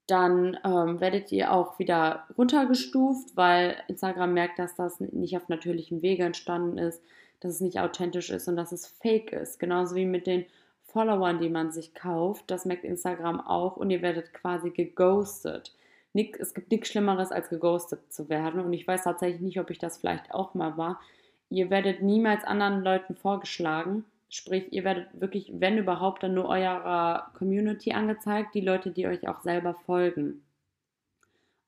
Dann 0.06 0.58
ähm, 0.64 1.00
werdet 1.00 1.32
ihr 1.32 1.52
auch 1.52 1.78
wieder 1.78 2.26
runtergestuft, 2.36 3.36
weil 3.36 3.76
Instagram 3.88 4.32
merkt, 4.34 4.58
dass 4.58 4.74
das 4.74 5.00
nicht 5.00 5.36
auf 5.36 5.48
natürlichem 5.48 6.02
Wege 6.02 6.24
entstanden 6.24 6.78
ist 6.78 7.02
dass 7.40 7.54
es 7.54 7.60
nicht 7.60 7.80
authentisch 7.80 8.30
ist 8.30 8.48
und 8.48 8.56
dass 8.56 8.72
es 8.72 8.86
fake 8.86 9.32
ist. 9.32 9.58
Genauso 9.58 9.96
wie 9.96 10.04
mit 10.04 10.26
den 10.26 10.44
Followern, 10.84 11.40
die 11.40 11.48
man 11.48 11.72
sich 11.72 11.94
kauft. 11.94 12.50
Das 12.50 12.64
merkt 12.64 12.84
Instagram 12.84 13.40
auch 13.40 13.76
und 13.76 13.90
ihr 13.90 14.02
werdet 14.02 14.34
quasi 14.34 14.70
geghostet. 14.70 15.74
es 16.14 16.54
gibt 16.54 16.70
nichts 16.70 16.88
Schlimmeres, 16.88 17.30
als 17.32 17.48
geghostet 17.48 18.12
zu 18.12 18.28
werden. 18.28 18.60
Und 18.60 18.72
ich 18.72 18.86
weiß 18.86 19.04
tatsächlich 19.04 19.40
nicht, 19.40 19.60
ob 19.60 19.70
ich 19.70 19.78
das 19.78 19.98
vielleicht 19.98 20.34
auch 20.34 20.54
mal 20.54 20.76
war. 20.76 21.00
Ihr 21.48 21.70
werdet 21.70 22.02
niemals 22.02 22.44
anderen 22.44 22.82
Leuten 22.82 23.14
vorgeschlagen. 23.14 24.04
Sprich, 24.28 24.72
ihr 24.72 24.84
werdet 24.84 25.08
wirklich, 25.20 25.50
wenn 25.54 25.78
überhaupt, 25.78 26.22
dann 26.22 26.34
nur 26.34 26.48
eurer 26.48 27.32
Community 27.36 27.92
angezeigt, 27.92 28.54
die 28.54 28.60
Leute, 28.60 28.90
die 28.90 29.06
euch 29.06 29.26
auch 29.28 29.40
selber 29.40 29.74
folgen. 29.86 30.44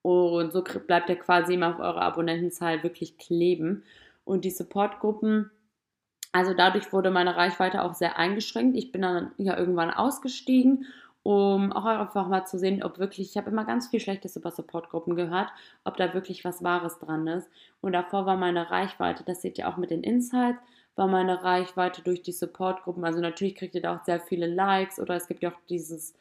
Und 0.02 0.52
so 0.52 0.62
bleibt 0.62 1.08
ihr 1.10 1.16
quasi 1.16 1.54
immer 1.54 1.74
auf 1.74 1.80
eurer 1.80 2.02
Abonnentenzahl 2.02 2.82
wirklich 2.82 3.18
kleben. 3.18 3.84
Und 4.24 4.44
die 4.44 4.50
Supportgruppen 4.50 5.50
also 6.32 6.54
dadurch 6.54 6.92
wurde 6.92 7.10
meine 7.10 7.36
Reichweite 7.36 7.82
auch 7.82 7.94
sehr 7.94 8.18
eingeschränkt. 8.18 8.76
Ich 8.76 8.90
bin 8.90 9.02
dann 9.02 9.32
ja 9.36 9.56
irgendwann 9.56 9.90
ausgestiegen, 9.90 10.86
um 11.22 11.72
auch 11.72 11.84
einfach 11.84 12.26
mal 12.26 12.46
zu 12.46 12.58
sehen, 12.58 12.82
ob 12.82 12.98
wirklich, 12.98 13.30
ich 13.30 13.36
habe 13.36 13.50
immer 13.50 13.64
ganz 13.64 13.88
viel 13.88 14.00
Schlechtes 14.00 14.36
über 14.36 14.50
Supportgruppen 14.50 15.14
gehört, 15.14 15.50
ob 15.84 15.96
da 15.96 16.14
wirklich 16.14 16.44
was 16.44 16.64
Wahres 16.64 16.98
dran 16.98 17.26
ist. 17.26 17.48
Und 17.80 17.92
davor 17.92 18.26
war 18.26 18.36
meine 18.36 18.70
Reichweite, 18.70 19.22
das 19.24 19.42
seht 19.42 19.58
ihr 19.58 19.68
auch 19.68 19.76
mit 19.76 19.90
den 19.90 20.02
Insights, 20.02 20.58
war 20.96 21.06
meine 21.06 21.44
Reichweite 21.44 22.02
durch 22.02 22.22
die 22.22 22.32
Supportgruppen. 22.32 23.04
Also 23.04 23.20
natürlich 23.20 23.54
kriegt 23.54 23.74
ihr 23.74 23.82
da 23.82 23.96
auch 23.96 24.04
sehr 24.04 24.20
viele 24.20 24.46
Likes 24.46 24.98
oder 24.98 25.14
es 25.14 25.28
gibt 25.28 25.42
ja 25.42 25.50
auch 25.50 25.60
dieses 25.68 26.14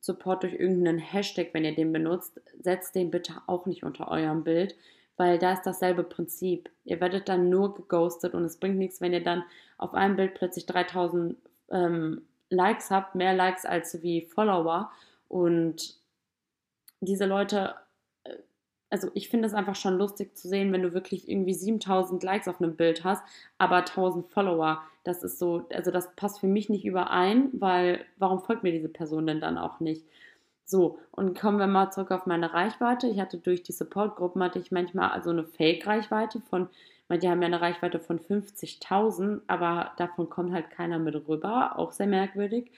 Support 0.00 0.42
durch 0.42 0.54
irgendeinen 0.54 0.98
Hashtag, 0.98 1.50
wenn 1.52 1.64
ihr 1.64 1.74
den 1.74 1.92
benutzt. 1.92 2.40
Setzt 2.60 2.94
den 2.94 3.10
bitte 3.10 3.34
auch 3.46 3.66
nicht 3.66 3.84
unter 3.84 4.10
eurem 4.10 4.44
Bild, 4.44 4.74
weil 5.16 5.38
da 5.38 5.52
ist 5.52 5.62
dasselbe 5.62 6.04
Prinzip. 6.04 6.70
Ihr 6.84 7.00
werdet 7.00 7.28
dann 7.28 7.48
nur 7.48 7.74
geghostet 7.74 8.34
und 8.34 8.44
es 8.44 8.56
bringt 8.56 8.78
nichts, 8.78 9.00
wenn 9.00 9.12
ihr 9.12 9.22
dann 9.22 9.44
auf 9.78 9.94
einem 9.94 10.16
Bild 10.16 10.34
plötzlich 10.34 10.66
3000 10.66 11.36
ähm, 11.70 12.22
Likes 12.50 12.90
habt, 12.90 13.14
mehr 13.14 13.34
Likes 13.34 13.64
als 13.64 14.02
wie 14.02 14.22
Follower 14.22 14.90
und 15.28 15.96
diese 17.00 17.26
Leute, 17.26 17.74
äh, 18.24 18.36
also 18.90 19.10
ich 19.14 19.28
finde 19.28 19.46
es 19.46 19.54
einfach 19.54 19.74
schon 19.74 19.98
lustig 19.98 20.36
zu 20.36 20.48
sehen, 20.48 20.72
wenn 20.72 20.82
du 20.82 20.94
wirklich 20.94 21.28
irgendwie 21.28 21.54
7000 21.54 22.22
Likes 22.22 22.48
auf 22.48 22.60
einem 22.60 22.76
Bild 22.76 23.04
hast, 23.04 23.22
aber 23.58 23.78
1000 23.78 24.28
Follower. 24.28 24.82
Das 25.04 25.22
ist 25.22 25.38
so, 25.38 25.66
also 25.72 25.90
das 25.90 26.14
passt 26.14 26.40
für 26.40 26.46
mich 26.46 26.68
nicht 26.68 26.84
überein, 26.84 27.48
weil 27.54 28.04
warum 28.18 28.40
folgt 28.40 28.62
mir 28.62 28.72
diese 28.72 28.88
Person 28.88 29.26
denn 29.26 29.40
dann 29.40 29.58
auch 29.58 29.80
nicht? 29.80 30.06
So, 30.64 30.98
und 31.10 31.38
kommen 31.38 31.58
wir 31.58 31.66
mal 31.66 31.90
zurück 31.90 32.10
auf 32.12 32.26
meine 32.26 32.52
Reichweite. 32.54 33.06
Ich 33.08 33.20
hatte 33.20 33.38
durch 33.38 33.62
die 33.62 33.72
Supportgruppen 33.72 34.42
hatte 34.42 34.58
ich 34.58 34.72
manchmal 34.72 35.10
also 35.10 35.30
eine 35.30 35.44
Fake-Reichweite 35.44 36.40
von, 36.40 36.68
die 37.10 37.28
haben 37.28 37.42
ja 37.42 37.46
eine 37.46 37.60
Reichweite 37.60 37.98
von 38.00 38.18
50.000, 38.18 39.42
aber 39.46 39.92
davon 39.98 40.30
kommt 40.30 40.52
halt 40.52 40.70
keiner 40.70 40.98
mit 40.98 41.14
rüber, 41.28 41.78
auch 41.78 41.92
sehr 41.92 42.06
merkwürdig. 42.06 42.70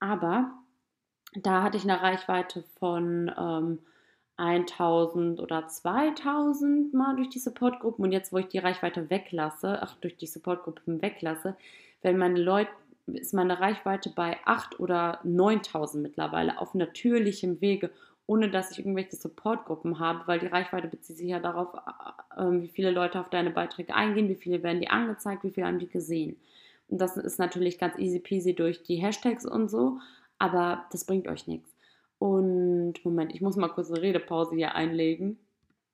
Aber 0.00 0.52
da 1.34 1.62
hatte 1.62 1.76
ich 1.76 1.84
eine 1.84 2.00
Reichweite 2.00 2.62
von 2.78 3.30
ähm, 3.36 3.78
1000 4.38 5.40
oder 5.40 5.66
2000 5.68 6.92
mal 6.92 7.16
durch 7.16 7.30
die 7.30 7.38
Supportgruppen 7.38 8.04
und 8.04 8.12
jetzt, 8.12 8.32
wo 8.32 8.38
ich 8.38 8.48
die 8.48 8.58
Reichweite 8.58 9.08
weglasse, 9.10 9.78
ach, 9.82 9.96
durch 9.96 10.16
die 10.16 10.26
Supportgruppen 10.26 11.00
weglasse, 11.00 11.56
wenn 12.02 12.18
meine 12.18 12.40
Leute 12.40 12.70
ist 13.06 13.34
meine 13.34 13.60
Reichweite 13.60 14.10
bei 14.10 14.38
8.000 14.44 14.78
oder 14.78 15.20
9.000 15.24 15.98
mittlerweile 15.98 16.60
auf 16.60 16.74
natürlichem 16.74 17.60
Wege, 17.60 17.90
ohne 18.26 18.50
dass 18.50 18.72
ich 18.72 18.78
irgendwelche 18.78 19.16
Supportgruppen 19.16 19.98
habe, 19.98 20.26
weil 20.26 20.40
die 20.40 20.46
Reichweite 20.46 20.88
bezieht 20.88 21.16
sich 21.16 21.28
ja 21.28 21.38
darauf, 21.38 21.74
äh, 21.74 22.42
äh, 22.42 22.62
wie 22.62 22.68
viele 22.68 22.90
Leute 22.90 23.20
auf 23.20 23.30
deine 23.30 23.50
Beiträge 23.50 23.94
eingehen, 23.94 24.28
wie 24.28 24.34
viele 24.34 24.62
werden 24.62 24.80
die 24.80 24.88
angezeigt, 24.88 25.44
wie 25.44 25.50
viele 25.50 25.66
haben 25.66 25.78
die 25.78 25.88
gesehen. 25.88 26.36
Und 26.88 27.00
das 27.00 27.16
ist 27.16 27.38
natürlich 27.38 27.78
ganz 27.78 27.98
easy 27.98 28.18
peasy 28.18 28.54
durch 28.54 28.82
die 28.82 28.96
Hashtags 28.96 29.46
und 29.46 29.68
so, 29.68 29.98
aber 30.38 30.84
das 30.90 31.04
bringt 31.04 31.28
euch 31.28 31.46
nichts. 31.46 31.70
Und 32.18 32.94
Moment, 33.04 33.34
ich 33.34 33.40
muss 33.40 33.56
mal 33.56 33.68
kurz 33.68 33.90
eine 33.90 34.02
Redepause 34.02 34.56
hier 34.56 34.74
einlegen. 34.74 35.38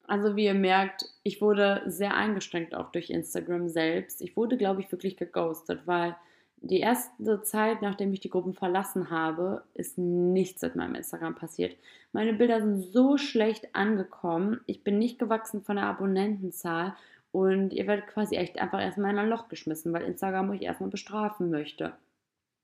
Also 0.07 0.37
wie 0.37 0.45
ihr 0.45 0.55
merkt, 0.55 1.07
ich 1.23 1.41
wurde 1.41 1.83
sehr 1.87 2.15
eingeschränkt 2.15 2.75
auch 2.75 2.91
durch 2.91 3.11
Instagram 3.11 3.69
selbst. 3.69 4.21
Ich 4.21 4.37
wurde, 4.37 4.57
glaube 4.57 4.81
ich, 4.81 4.91
wirklich 4.93 5.17
geghostet, 5.17 5.81
weil 5.87 6.17
die 6.63 6.81
erste 6.81 7.43
Zeit, 7.43 7.83
nachdem 7.83 8.13
ich 8.13 8.21
die 8.21 8.31
Gruppen 8.31 8.55
verlassen 8.55 9.11
habe, 9.11 9.65
ist 9.75 9.99
nichts 9.99 10.63
mit 10.63 10.77
meinem 10.77 10.95
Instagram 10.95 11.35
passiert. 11.35 11.77
Meine 12.13 12.33
Bilder 12.33 12.61
sind 12.61 12.83
so 12.93 13.19
schlecht 13.19 13.75
angekommen. 13.75 14.61
Ich 14.67 14.85
bin 14.85 14.99
nicht 14.99 15.19
gewachsen 15.19 15.63
von 15.63 15.77
der 15.77 15.87
Abonnentenzahl 15.87 16.95
und 17.33 17.73
ihr 17.73 17.87
werdet 17.87 18.07
quasi 18.07 18.37
echt 18.37 18.61
einfach 18.61 18.81
erstmal 18.81 19.11
in 19.11 19.19
ein 19.19 19.29
Loch 19.29 19.49
geschmissen, 19.49 19.93
weil 19.93 20.03
Instagram 20.03 20.51
euch 20.51 20.63
erstmal 20.63 20.91
bestrafen 20.91 21.51
möchte. 21.51 21.95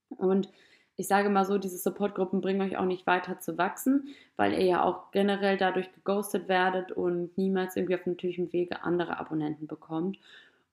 Und 0.09 0.49
ich 0.95 1.07
sage 1.07 1.29
mal 1.29 1.45
so, 1.45 1.57
diese 1.57 1.77
Supportgruppen 1.77 2.41
bringen 2.41 2.61
euch 2.61 2.77
auch 2.77 2.85
nicht 2.85 3.05
weiter 3.05 3.39
zu 3.39 3.57
wachsen, 3.57 4.09
weil 4.37 4.53
ihr 4.53 4.65
ja 4.65 4.83
auch 4.83 5.11
generell 5.11 5.57
dadurch 5.57 5.91
geghostet 5.93 6.47
werdet 6.47 6.91
und 6.91 7.37
niemals 7.37 7.75
irgendwie 7.75 7.95
auf 7.95 8.05
natürlichem 8.05 8.51
Wege 8.53 8.83
andere 8.83 9.17
Abonnenten 9.17 9.67
bekommt. 9.67 10.19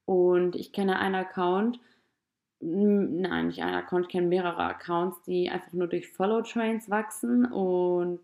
Und 0.04 0.54
ich 0.54 0.72
kenne 0.72 0.98
einen 0.98 1.14
Account, 1.16 1.80
nein, 2.66 3.48
nicht 3.48 3.62
einen 3.62 3.74
Account, 3.74 4.06
ich 4.06 4.12
kenne 4.12 4.26
mehrere 4.26 4.64
Accounts, 4.64 5.22
die 5.22 5.50
einfach 5.50 5.72
nur 5.72 5.86
durch 5.86 6.08
Follow-Trains 6.08 6.90
wachsen 6.90 7.46
und 7.46 8.20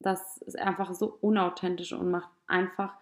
das 0.00 0.38
ist 0.38 0.58
einfach 0.58 0.92
so 0.94 1.16
unauthentisch 1.20 1.92
und 1.92 2.10
macht 2.10 2.30
einfach, 2.46 2.94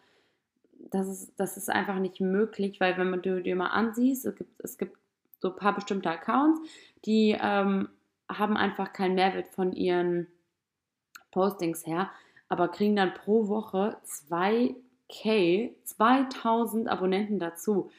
das 0.90 1.08
ist, 1.08 1.32
das 1.38 1.56
ist 1.56 1.70
einfach 1.70 1.98
nicht 1.98 2.20
möglich, 2.20 2.80
weil 2.80 2.96
wenn 2.98 3.10
man 3.10 3.22
dir 3.22 3.56
mal 3.56 3.68
ansiehst, 3.68 4.26
es 4.26 4.36
gibt, 4.36 4.60
es 4.60 4.78
gibt 4.78 4.96
so 5.40 5.48
ein 5.50 5.56
paar 5.56 5.74
bestimmte 5.74 6.10
Accounts, 6.10 6.60
die 7.04 7.36
ähm, 7.40 7.88
haben 8.28 8.56
einfach 8.56 8.92
keinen 8.92 9.14
Mehrwert 9.14 9.48
von 9.48 9.72
ihren 9.72 10.26
Postings 11.30 11.86
her, 11.86 12.10
aber 12.48 12.68
kriegen 12.68 12.96
dann 12.96 13.14
pro 13.14 13.48
Woche 13.48 13.96
2K, 14.06 15.70
2000 15.84 16.88
Abonnenten 16.88 17.38
dazu 17.38 17.90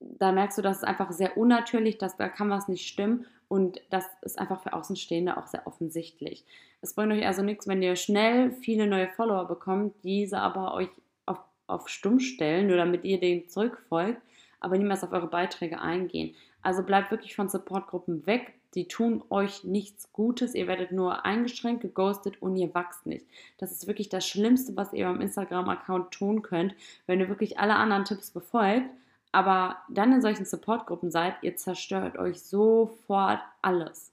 da 0.00 0.32
merkst 0.32 0.58
du, 0.58 0.62
das 0.62 0.78
ist 0.78 0.84
einfach 0.84 1.12
sehr 1.12 1.36
unnatürlich, 1.36 1.98
dass 1.98 2.16
da 2.16 2.28
kann 2.28 2.50
was 2.50 2.68
nicht 2.68 2.86
stimmen 2.86 3.26
und 3.48 3.80
das 3.90 4.04
ist 4.22 4.38
einfach 4.38 4.62
für 4.62 4.72
Außenstehende 4.72 5.36
auch 5.36 5.46
sehr 5.46 5.66
offensichtlich. 5.66 6.44
Es 6.80 6.94
bringt 6.94 7.12
euch 7.12 7.26
also 7.26 7.42
nichts, 7.42 7.66
wenn 7.68 7.82
ihr 7.82 7.96
schnell 7.96 8.50
viele 8.50 8.86
neue 8.86 9.08
Follower 9.08 9.46
bekommt, 9.46 9.94
diese 10.02 10.38
aber 10.38 10.74
euch 10.74 10.88
auf, 11.26 11.38
auf 11.66 11.88
stumm 11.88 12.20
stellen, 12.20 12.66
nur 12.66 12.76
damit 12.76 13.04
ihr 13.04 13.20
denen 13.20 13.48
zurückfolgt, 13.48 14.20
aber 14.60 14.78
niemals 14.78 15.04
auf 15.04 15.12
eure 15.12 15.28
Beiträge 15.28 15.80
eingehen. 15.80 16.34
Also 16.62 16.82
bleibt 16.82 17.10
wirklich 17.10 17.36
von 17.36 17.48
Supportgruppen 17.48 18.26
weg. 18.26 18.54
Die 18.74 18.88
tun 18.88 19.22
euch 19.30 19.62
nichts 19.62 20.12
Gutes. 20.12 20.54
Ihr 20.54 20.66
werdet 20.66 20.90
nur 20.90 21.24
eingeschränkt, 21.24 21.82
geghostet 21.82 22.42
und 22.42 22.56
ihr 22.56 22.74
wachst 22.74 23.06
nicht. 23.06 23.24
Das 23.58 23.70
ist 23.70 23.86
wirklich 23.86 24.08
das 24.08 24.26
Schlimmste, 24.26 24.74
was 24.76 24.92
ihr 24.92 25.06
beim 25.06 25.20
Instagram-Account 25.20 26.10
tun 26.10 26.42
könnt, 26.42 26.74
wenn 27.06 27.20
ihr 27.20 27.28
wirklich 27.28 27.58
alle 27.60 27.76
anderen 27.76 28.04
Tipps 28.04 28.32
befolgt 28.32 28.88
aber 29.34 29.78
dann 29.88 30.12
in 30.12 30.22
solchen 30.22 30.44
Supportgruppen 30.44 31.10
seid, 31.10 31.34
ihr 31.42 31.56
zerstört 31.56 32.16
euch 32.16 32.40
sofort 32.40 33.40
alles. 33.62 34.12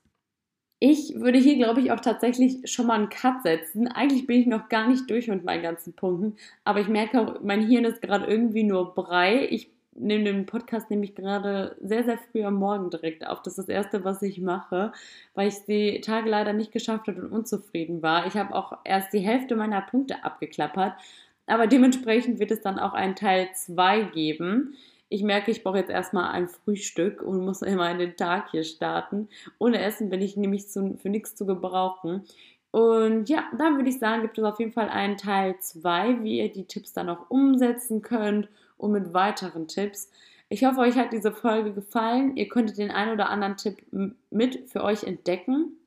Ich 0.80 1.14
würde 1.14 1.38
hier, 1.38 1.58
glaube 1.58 1.80
ich, 1.80 1.92
auch 1.92 2.00
tatsächlich 2.00 2.72
schon 2.72 2.88
mal 2.88 2.96
einen 2.96 3.10
Cut 3.10 3.44
setzen. 3.44 3.88
Eigentlich 3.88 4.26
bin 4.26 4.40
ich 4.40 4.48
noch 4.48 4.68
gar 4.68 4.88
nicht 4.88 5.08
durch 5.12 5.28
mit 5.28 5.44
meinen 5.44 5.62
ganzen 5.62 5.94
Punkten, 5.94 6.38
aber 6.64 6.80
ich 6.80 6.88
merke 6.88 7.22
auch, 7.22 7.42
mein 7.44 7.68
Hirn 7.68 7.86
ist 7.86 8.02
gerade 8.02 8.26
irgendwie 8.26 8.64
nur 8.64 8.96
Brei. 8.96 9.48
Ich 9.52 9.70
nehme 9.94 10.24
den 10.24 10.48
Podcast 10.48 10.90
nämlich 10.90 11.14
gerade 11.14 11.76
sehr, 11.82 12.04
sehr 12.04 12.18
früh 12.18 12.44
am 12.44 12.56
Morgen 12.56 12.90
direkt 12.90 13.28
auf. 13.28 13.44
Das 13.44 13.60
ist 13.60 13.68
das 13.68 13.70
Erste, 13.70 14.04
was 14.04 14.24
ich 14.24 14.42
mache, 14.42 14.92
weil 15.36 15.50
ich 15.50 15.66
die 15.68 16.02
Tage 16.02 16.32
leider 16.32 16.54
nicht 16.54 16.72
geschafft 16.72 17.08
habe 17.08 17.22
und 17.22 17.32
unzufrieden 17.32 18.02
war. 18.02 18.26
Ich 18.26 18.34
habe 18.34 18.56
auch 18.56 18.80
erst 18.86 19.14
die 19.14 19.20
Hälfte 19.20 19.56
meiner 19.56 19.82
Punkte 19.82 20.24
abgeklappert, 20.24 20.94
aber 21.46 21.68
dementsprechend 21.68 22.40
wird 22.40 22.50
es 22.50 22.62
dann 22.62 22.80
auch 22.80 22.94
einen 22.94 23.16
Teil 23.16 23.50
2 23.54 24.02
geben 24.06 24.76
ich 25.12 25.24
merke, 25.24 25.52
ich 25.52 25.62
brauche 25.62 25.78
jetzt 25.78 25.92
erstmal 25.92 26.32
ein 26.32 26.48
Frühstück 26.48 27.22
und 27.22 27.44
muss 27.46 27.62
immer 27.62 27.92
in 27.92 28.00
den 28.00 28.16
Tag 28.16 28.50
hier 28.52 28.64
starten. 28.64 29.28
Ohne 29.60 29.82
Essen 29.82 30.10
bin 30.10 30.22
ich 30.22 30.38
nämlich 30.38 30.70
zu, 30.70 30.98
für 30.98 31.10
nichts 31.10 31.36
zu 31.36 31.46
gebrauchen. 31.46 32.24
Und 32.72 33.28
ja, 33.28 33.44
dann 33.58 33.76
würde 33.76 33.90
ich 33.90 34.00
sagen, 34.00 34.22
gibt 34.22 34.38
es 34.38 34.44
auf 34.46 34.60
jeden 34.60 34.72
Fall 34.72 34.88
einen 34.88 35.18
Teil 35.18 35.60
2, 35.60 36.24
wie 36.24 36.40
ihr 36.40 36.50
die 36.50 36.64
Tipps 36.64 36.94
dann 36.94 37.10
auch 37.10 37.30
umsetzen 37.30 38.02
könnt 38.02 38.48
und 38.78 38.94
mit 38.94 39.14
weiteren 39.14 39.68
Tipps. 39.68 40.10
Ich 40.48 40.64
hoffe, 40.64 40.80
euch 40.80 40.96
hat 40.96 41.12
diese 41.12 41.34
Folge 41.34 41.74
gefallen. 41.74 42.38
Ihr 42.38 42.48
könntet 42.48 42.78
den 42.78 42.92
einen 42.92 43.12
oder 43.12 43.30
anderen 43.30 43.58
Tipp 43.58 43.86
mit 44.30 44.70
für 44.70 44.84
euch 44.84 45.04
entdecken. 45.04 45.78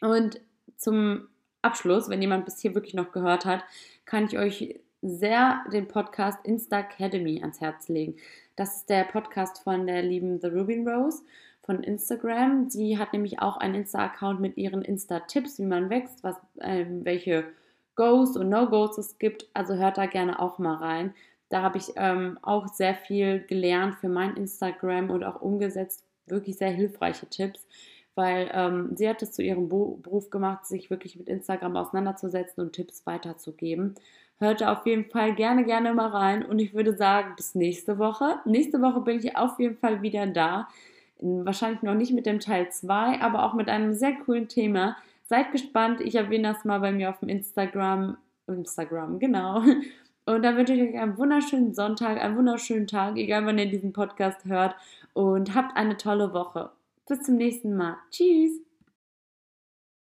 Und 0.00 0.40
zum 0.76 1.28
Abschluss, 1.62 2.08
wenn 2.08 2.20
jemand 2.20 2.44
bis 2.44 2.60
hier 2.60 2.74
wirklich 2.74 2.94
noch 2.94 3.12
gehört 3.12 3.44
hat, 3.44 3.62
kann 4.04 4.24
ich 4.24 4.36
euch 4.36 4.80
sehr 5.02 5.64
den 5.72 5.88
Podcast 5.88 6.38
Insta 6.44 6.80
Academy 6.80 7.40
ans 7.40 7.60
Herz 7.60 7.88
legen. 7.88 8.16
Das 8.56 8.78
ist 8.78 8.90
der 8.90 9.04
Podcast 9.04 9.62
von 9.62 9.86
der 9.86 10.02
lieben 10.02 10.40
The 10.40 10.48
Rubin 10.48 10.88
Rose 10.88 11.22
von 11.62 11.82
Instagram. 11.82 12.70
Sie 12.70 12.98
hat 12.98 13.12
nämlich 13.12 13.40
auch 13.40 13.58
einen 13.58 13.74
Insta-Account 13.74 14.40
mit 14.40 14.56
ihren 14.56 14.82
Insta-Tipps, 14.82 15.58
wie 15.58 15.66
man 15.66 15.90
wächst, 15.90 16.24
was, 16.24 16.36
äh, 16.56 16.86
welche 16.88 17.44
Goes 17.94 18.36
und 18.36 18.48
No-Goes 18.48 18.96
es 18.98 19.18
gibt. 19.18 19.46
Also 19.54 19.74
hört 19.74 19.98
da 19.98 20.06
gerne 20.06 20.40
auch 20.40 20.58
mal 20.58 20.76
rein. 20.76 21.14
Da 21.50 21.62
habe 21.62 21.78
ich 21.78 21.92
ähm, 21.96 22.38
auch 22.42 22.68
sehr 22.68 22.94
viel 22.94 23.40
gelernt 23.40 23.96
für 23.96 24.08
mein 24.08 24.36
Instagram 24.36 25.10
und 25.10 25.24
auch 25.24 25.40
umgesetzt. 25.40 26.04
Wirklich 26.26 26.56
sehr 26.56 26.70
hilfreiche 26.70 27.26
Tipps, 27.26 27.66
weil 28.14 28.50
ähm, 28.52 28.96
sie 28.96 29.08
hat 29.08 29.22
es 29.22 29.32
zu 29.32 29.42
ihrem 29.42 29.68
Beruf 29.68 30.30
gemacht, 30.30 30.66
sich 30.66 30.90
wirklich 30.90 31.16
mit 31.16 31.28
Instagram 31.28 31.76
auseinanderzusetzen 31.76 32.62
und 32.62 32.72
Tipps 32.72 33.06
weiterzugeben. 33.06 33.94
Hört 34.40 34.62
auf 34.62 34.86
jeden 34.86 35.10
Fall 35.10 35.34
gerne, 35.34 35.64
gerne 35.64 35.92
mal 35.92 36.08
rein. 36.08 36.44
Und 36.44 36.60
ich 36.60 36.72
würde 36.72 36.94
sagen, 36.94 37.34
bis 37.36 37.54
nächste 37.54 37.98
Woche. 37.98 38.36
Nächste 38.44 38.80
Woche 38.80 39.00
bin 39.00 39.18
ich 39.18 39.36
auf 39.36 39.58
jeden 39.58 39.76
Fall 39.76 40.02
wieder 40.02 40.26
da. 40.26 40.68
Wahrscheinlich 41.20 41.82
noch 41.82 41.94
nicht 41.94 42.12
mit 42.12 42.26
dem 42.26 42.38
Teil 42.38 42.70
2, 42.70 43.20
aber 43.20 43.44
auch 43.44 43.54
mit 43.54 43.68
einem 43.68 43.94
sehr 43.94 44.12
coolen 44.24 44.48
Thema. 44.48 44.96
Seid 45.24 45.50
gespannt. 45.50 46.00
Ich 46.00 46.14
erwähne 46.14 46.52
das 46.52 46.64
mal 46.64 46.78
bei 46.78 46.92
mir 46.92 47.10
auf 47.10 47.18
dem 47.18 47.28
Instagram. 47.28 48.16
Instagram, 48.46 49.18
genau. 49.18 49.62
Und 50.26 50.42
dann 50.42 50.56
wünsche 50.56 50.74
ich 50.74 50.82
euch 50.82 50.98
einen 50.98 51.16
wunderschönen 51.16 51.74
Sonntag, 51.74 52.20
einen 52.20 52.36
wunderschönen 52.36 52.86
Tag, 52.86 53.16
egal 53.16 53.46
wann 53.46 53.58
ihr 53.58 53.66
diesen 53.66 53.92
Podcast 53.92 54.44
hört. 54.44 54.76
Und 55.14 55.54
habt 55.54 55.76
eine 55.76 55.96
tolle 55.96 56.32
Woche. 56.32 56.70
Bis 57.08 57.22
zum 57.22 57.36
nächsten 57.36 57.74
Mal. 57.74 57.96
Tschüss. 58.10 58.67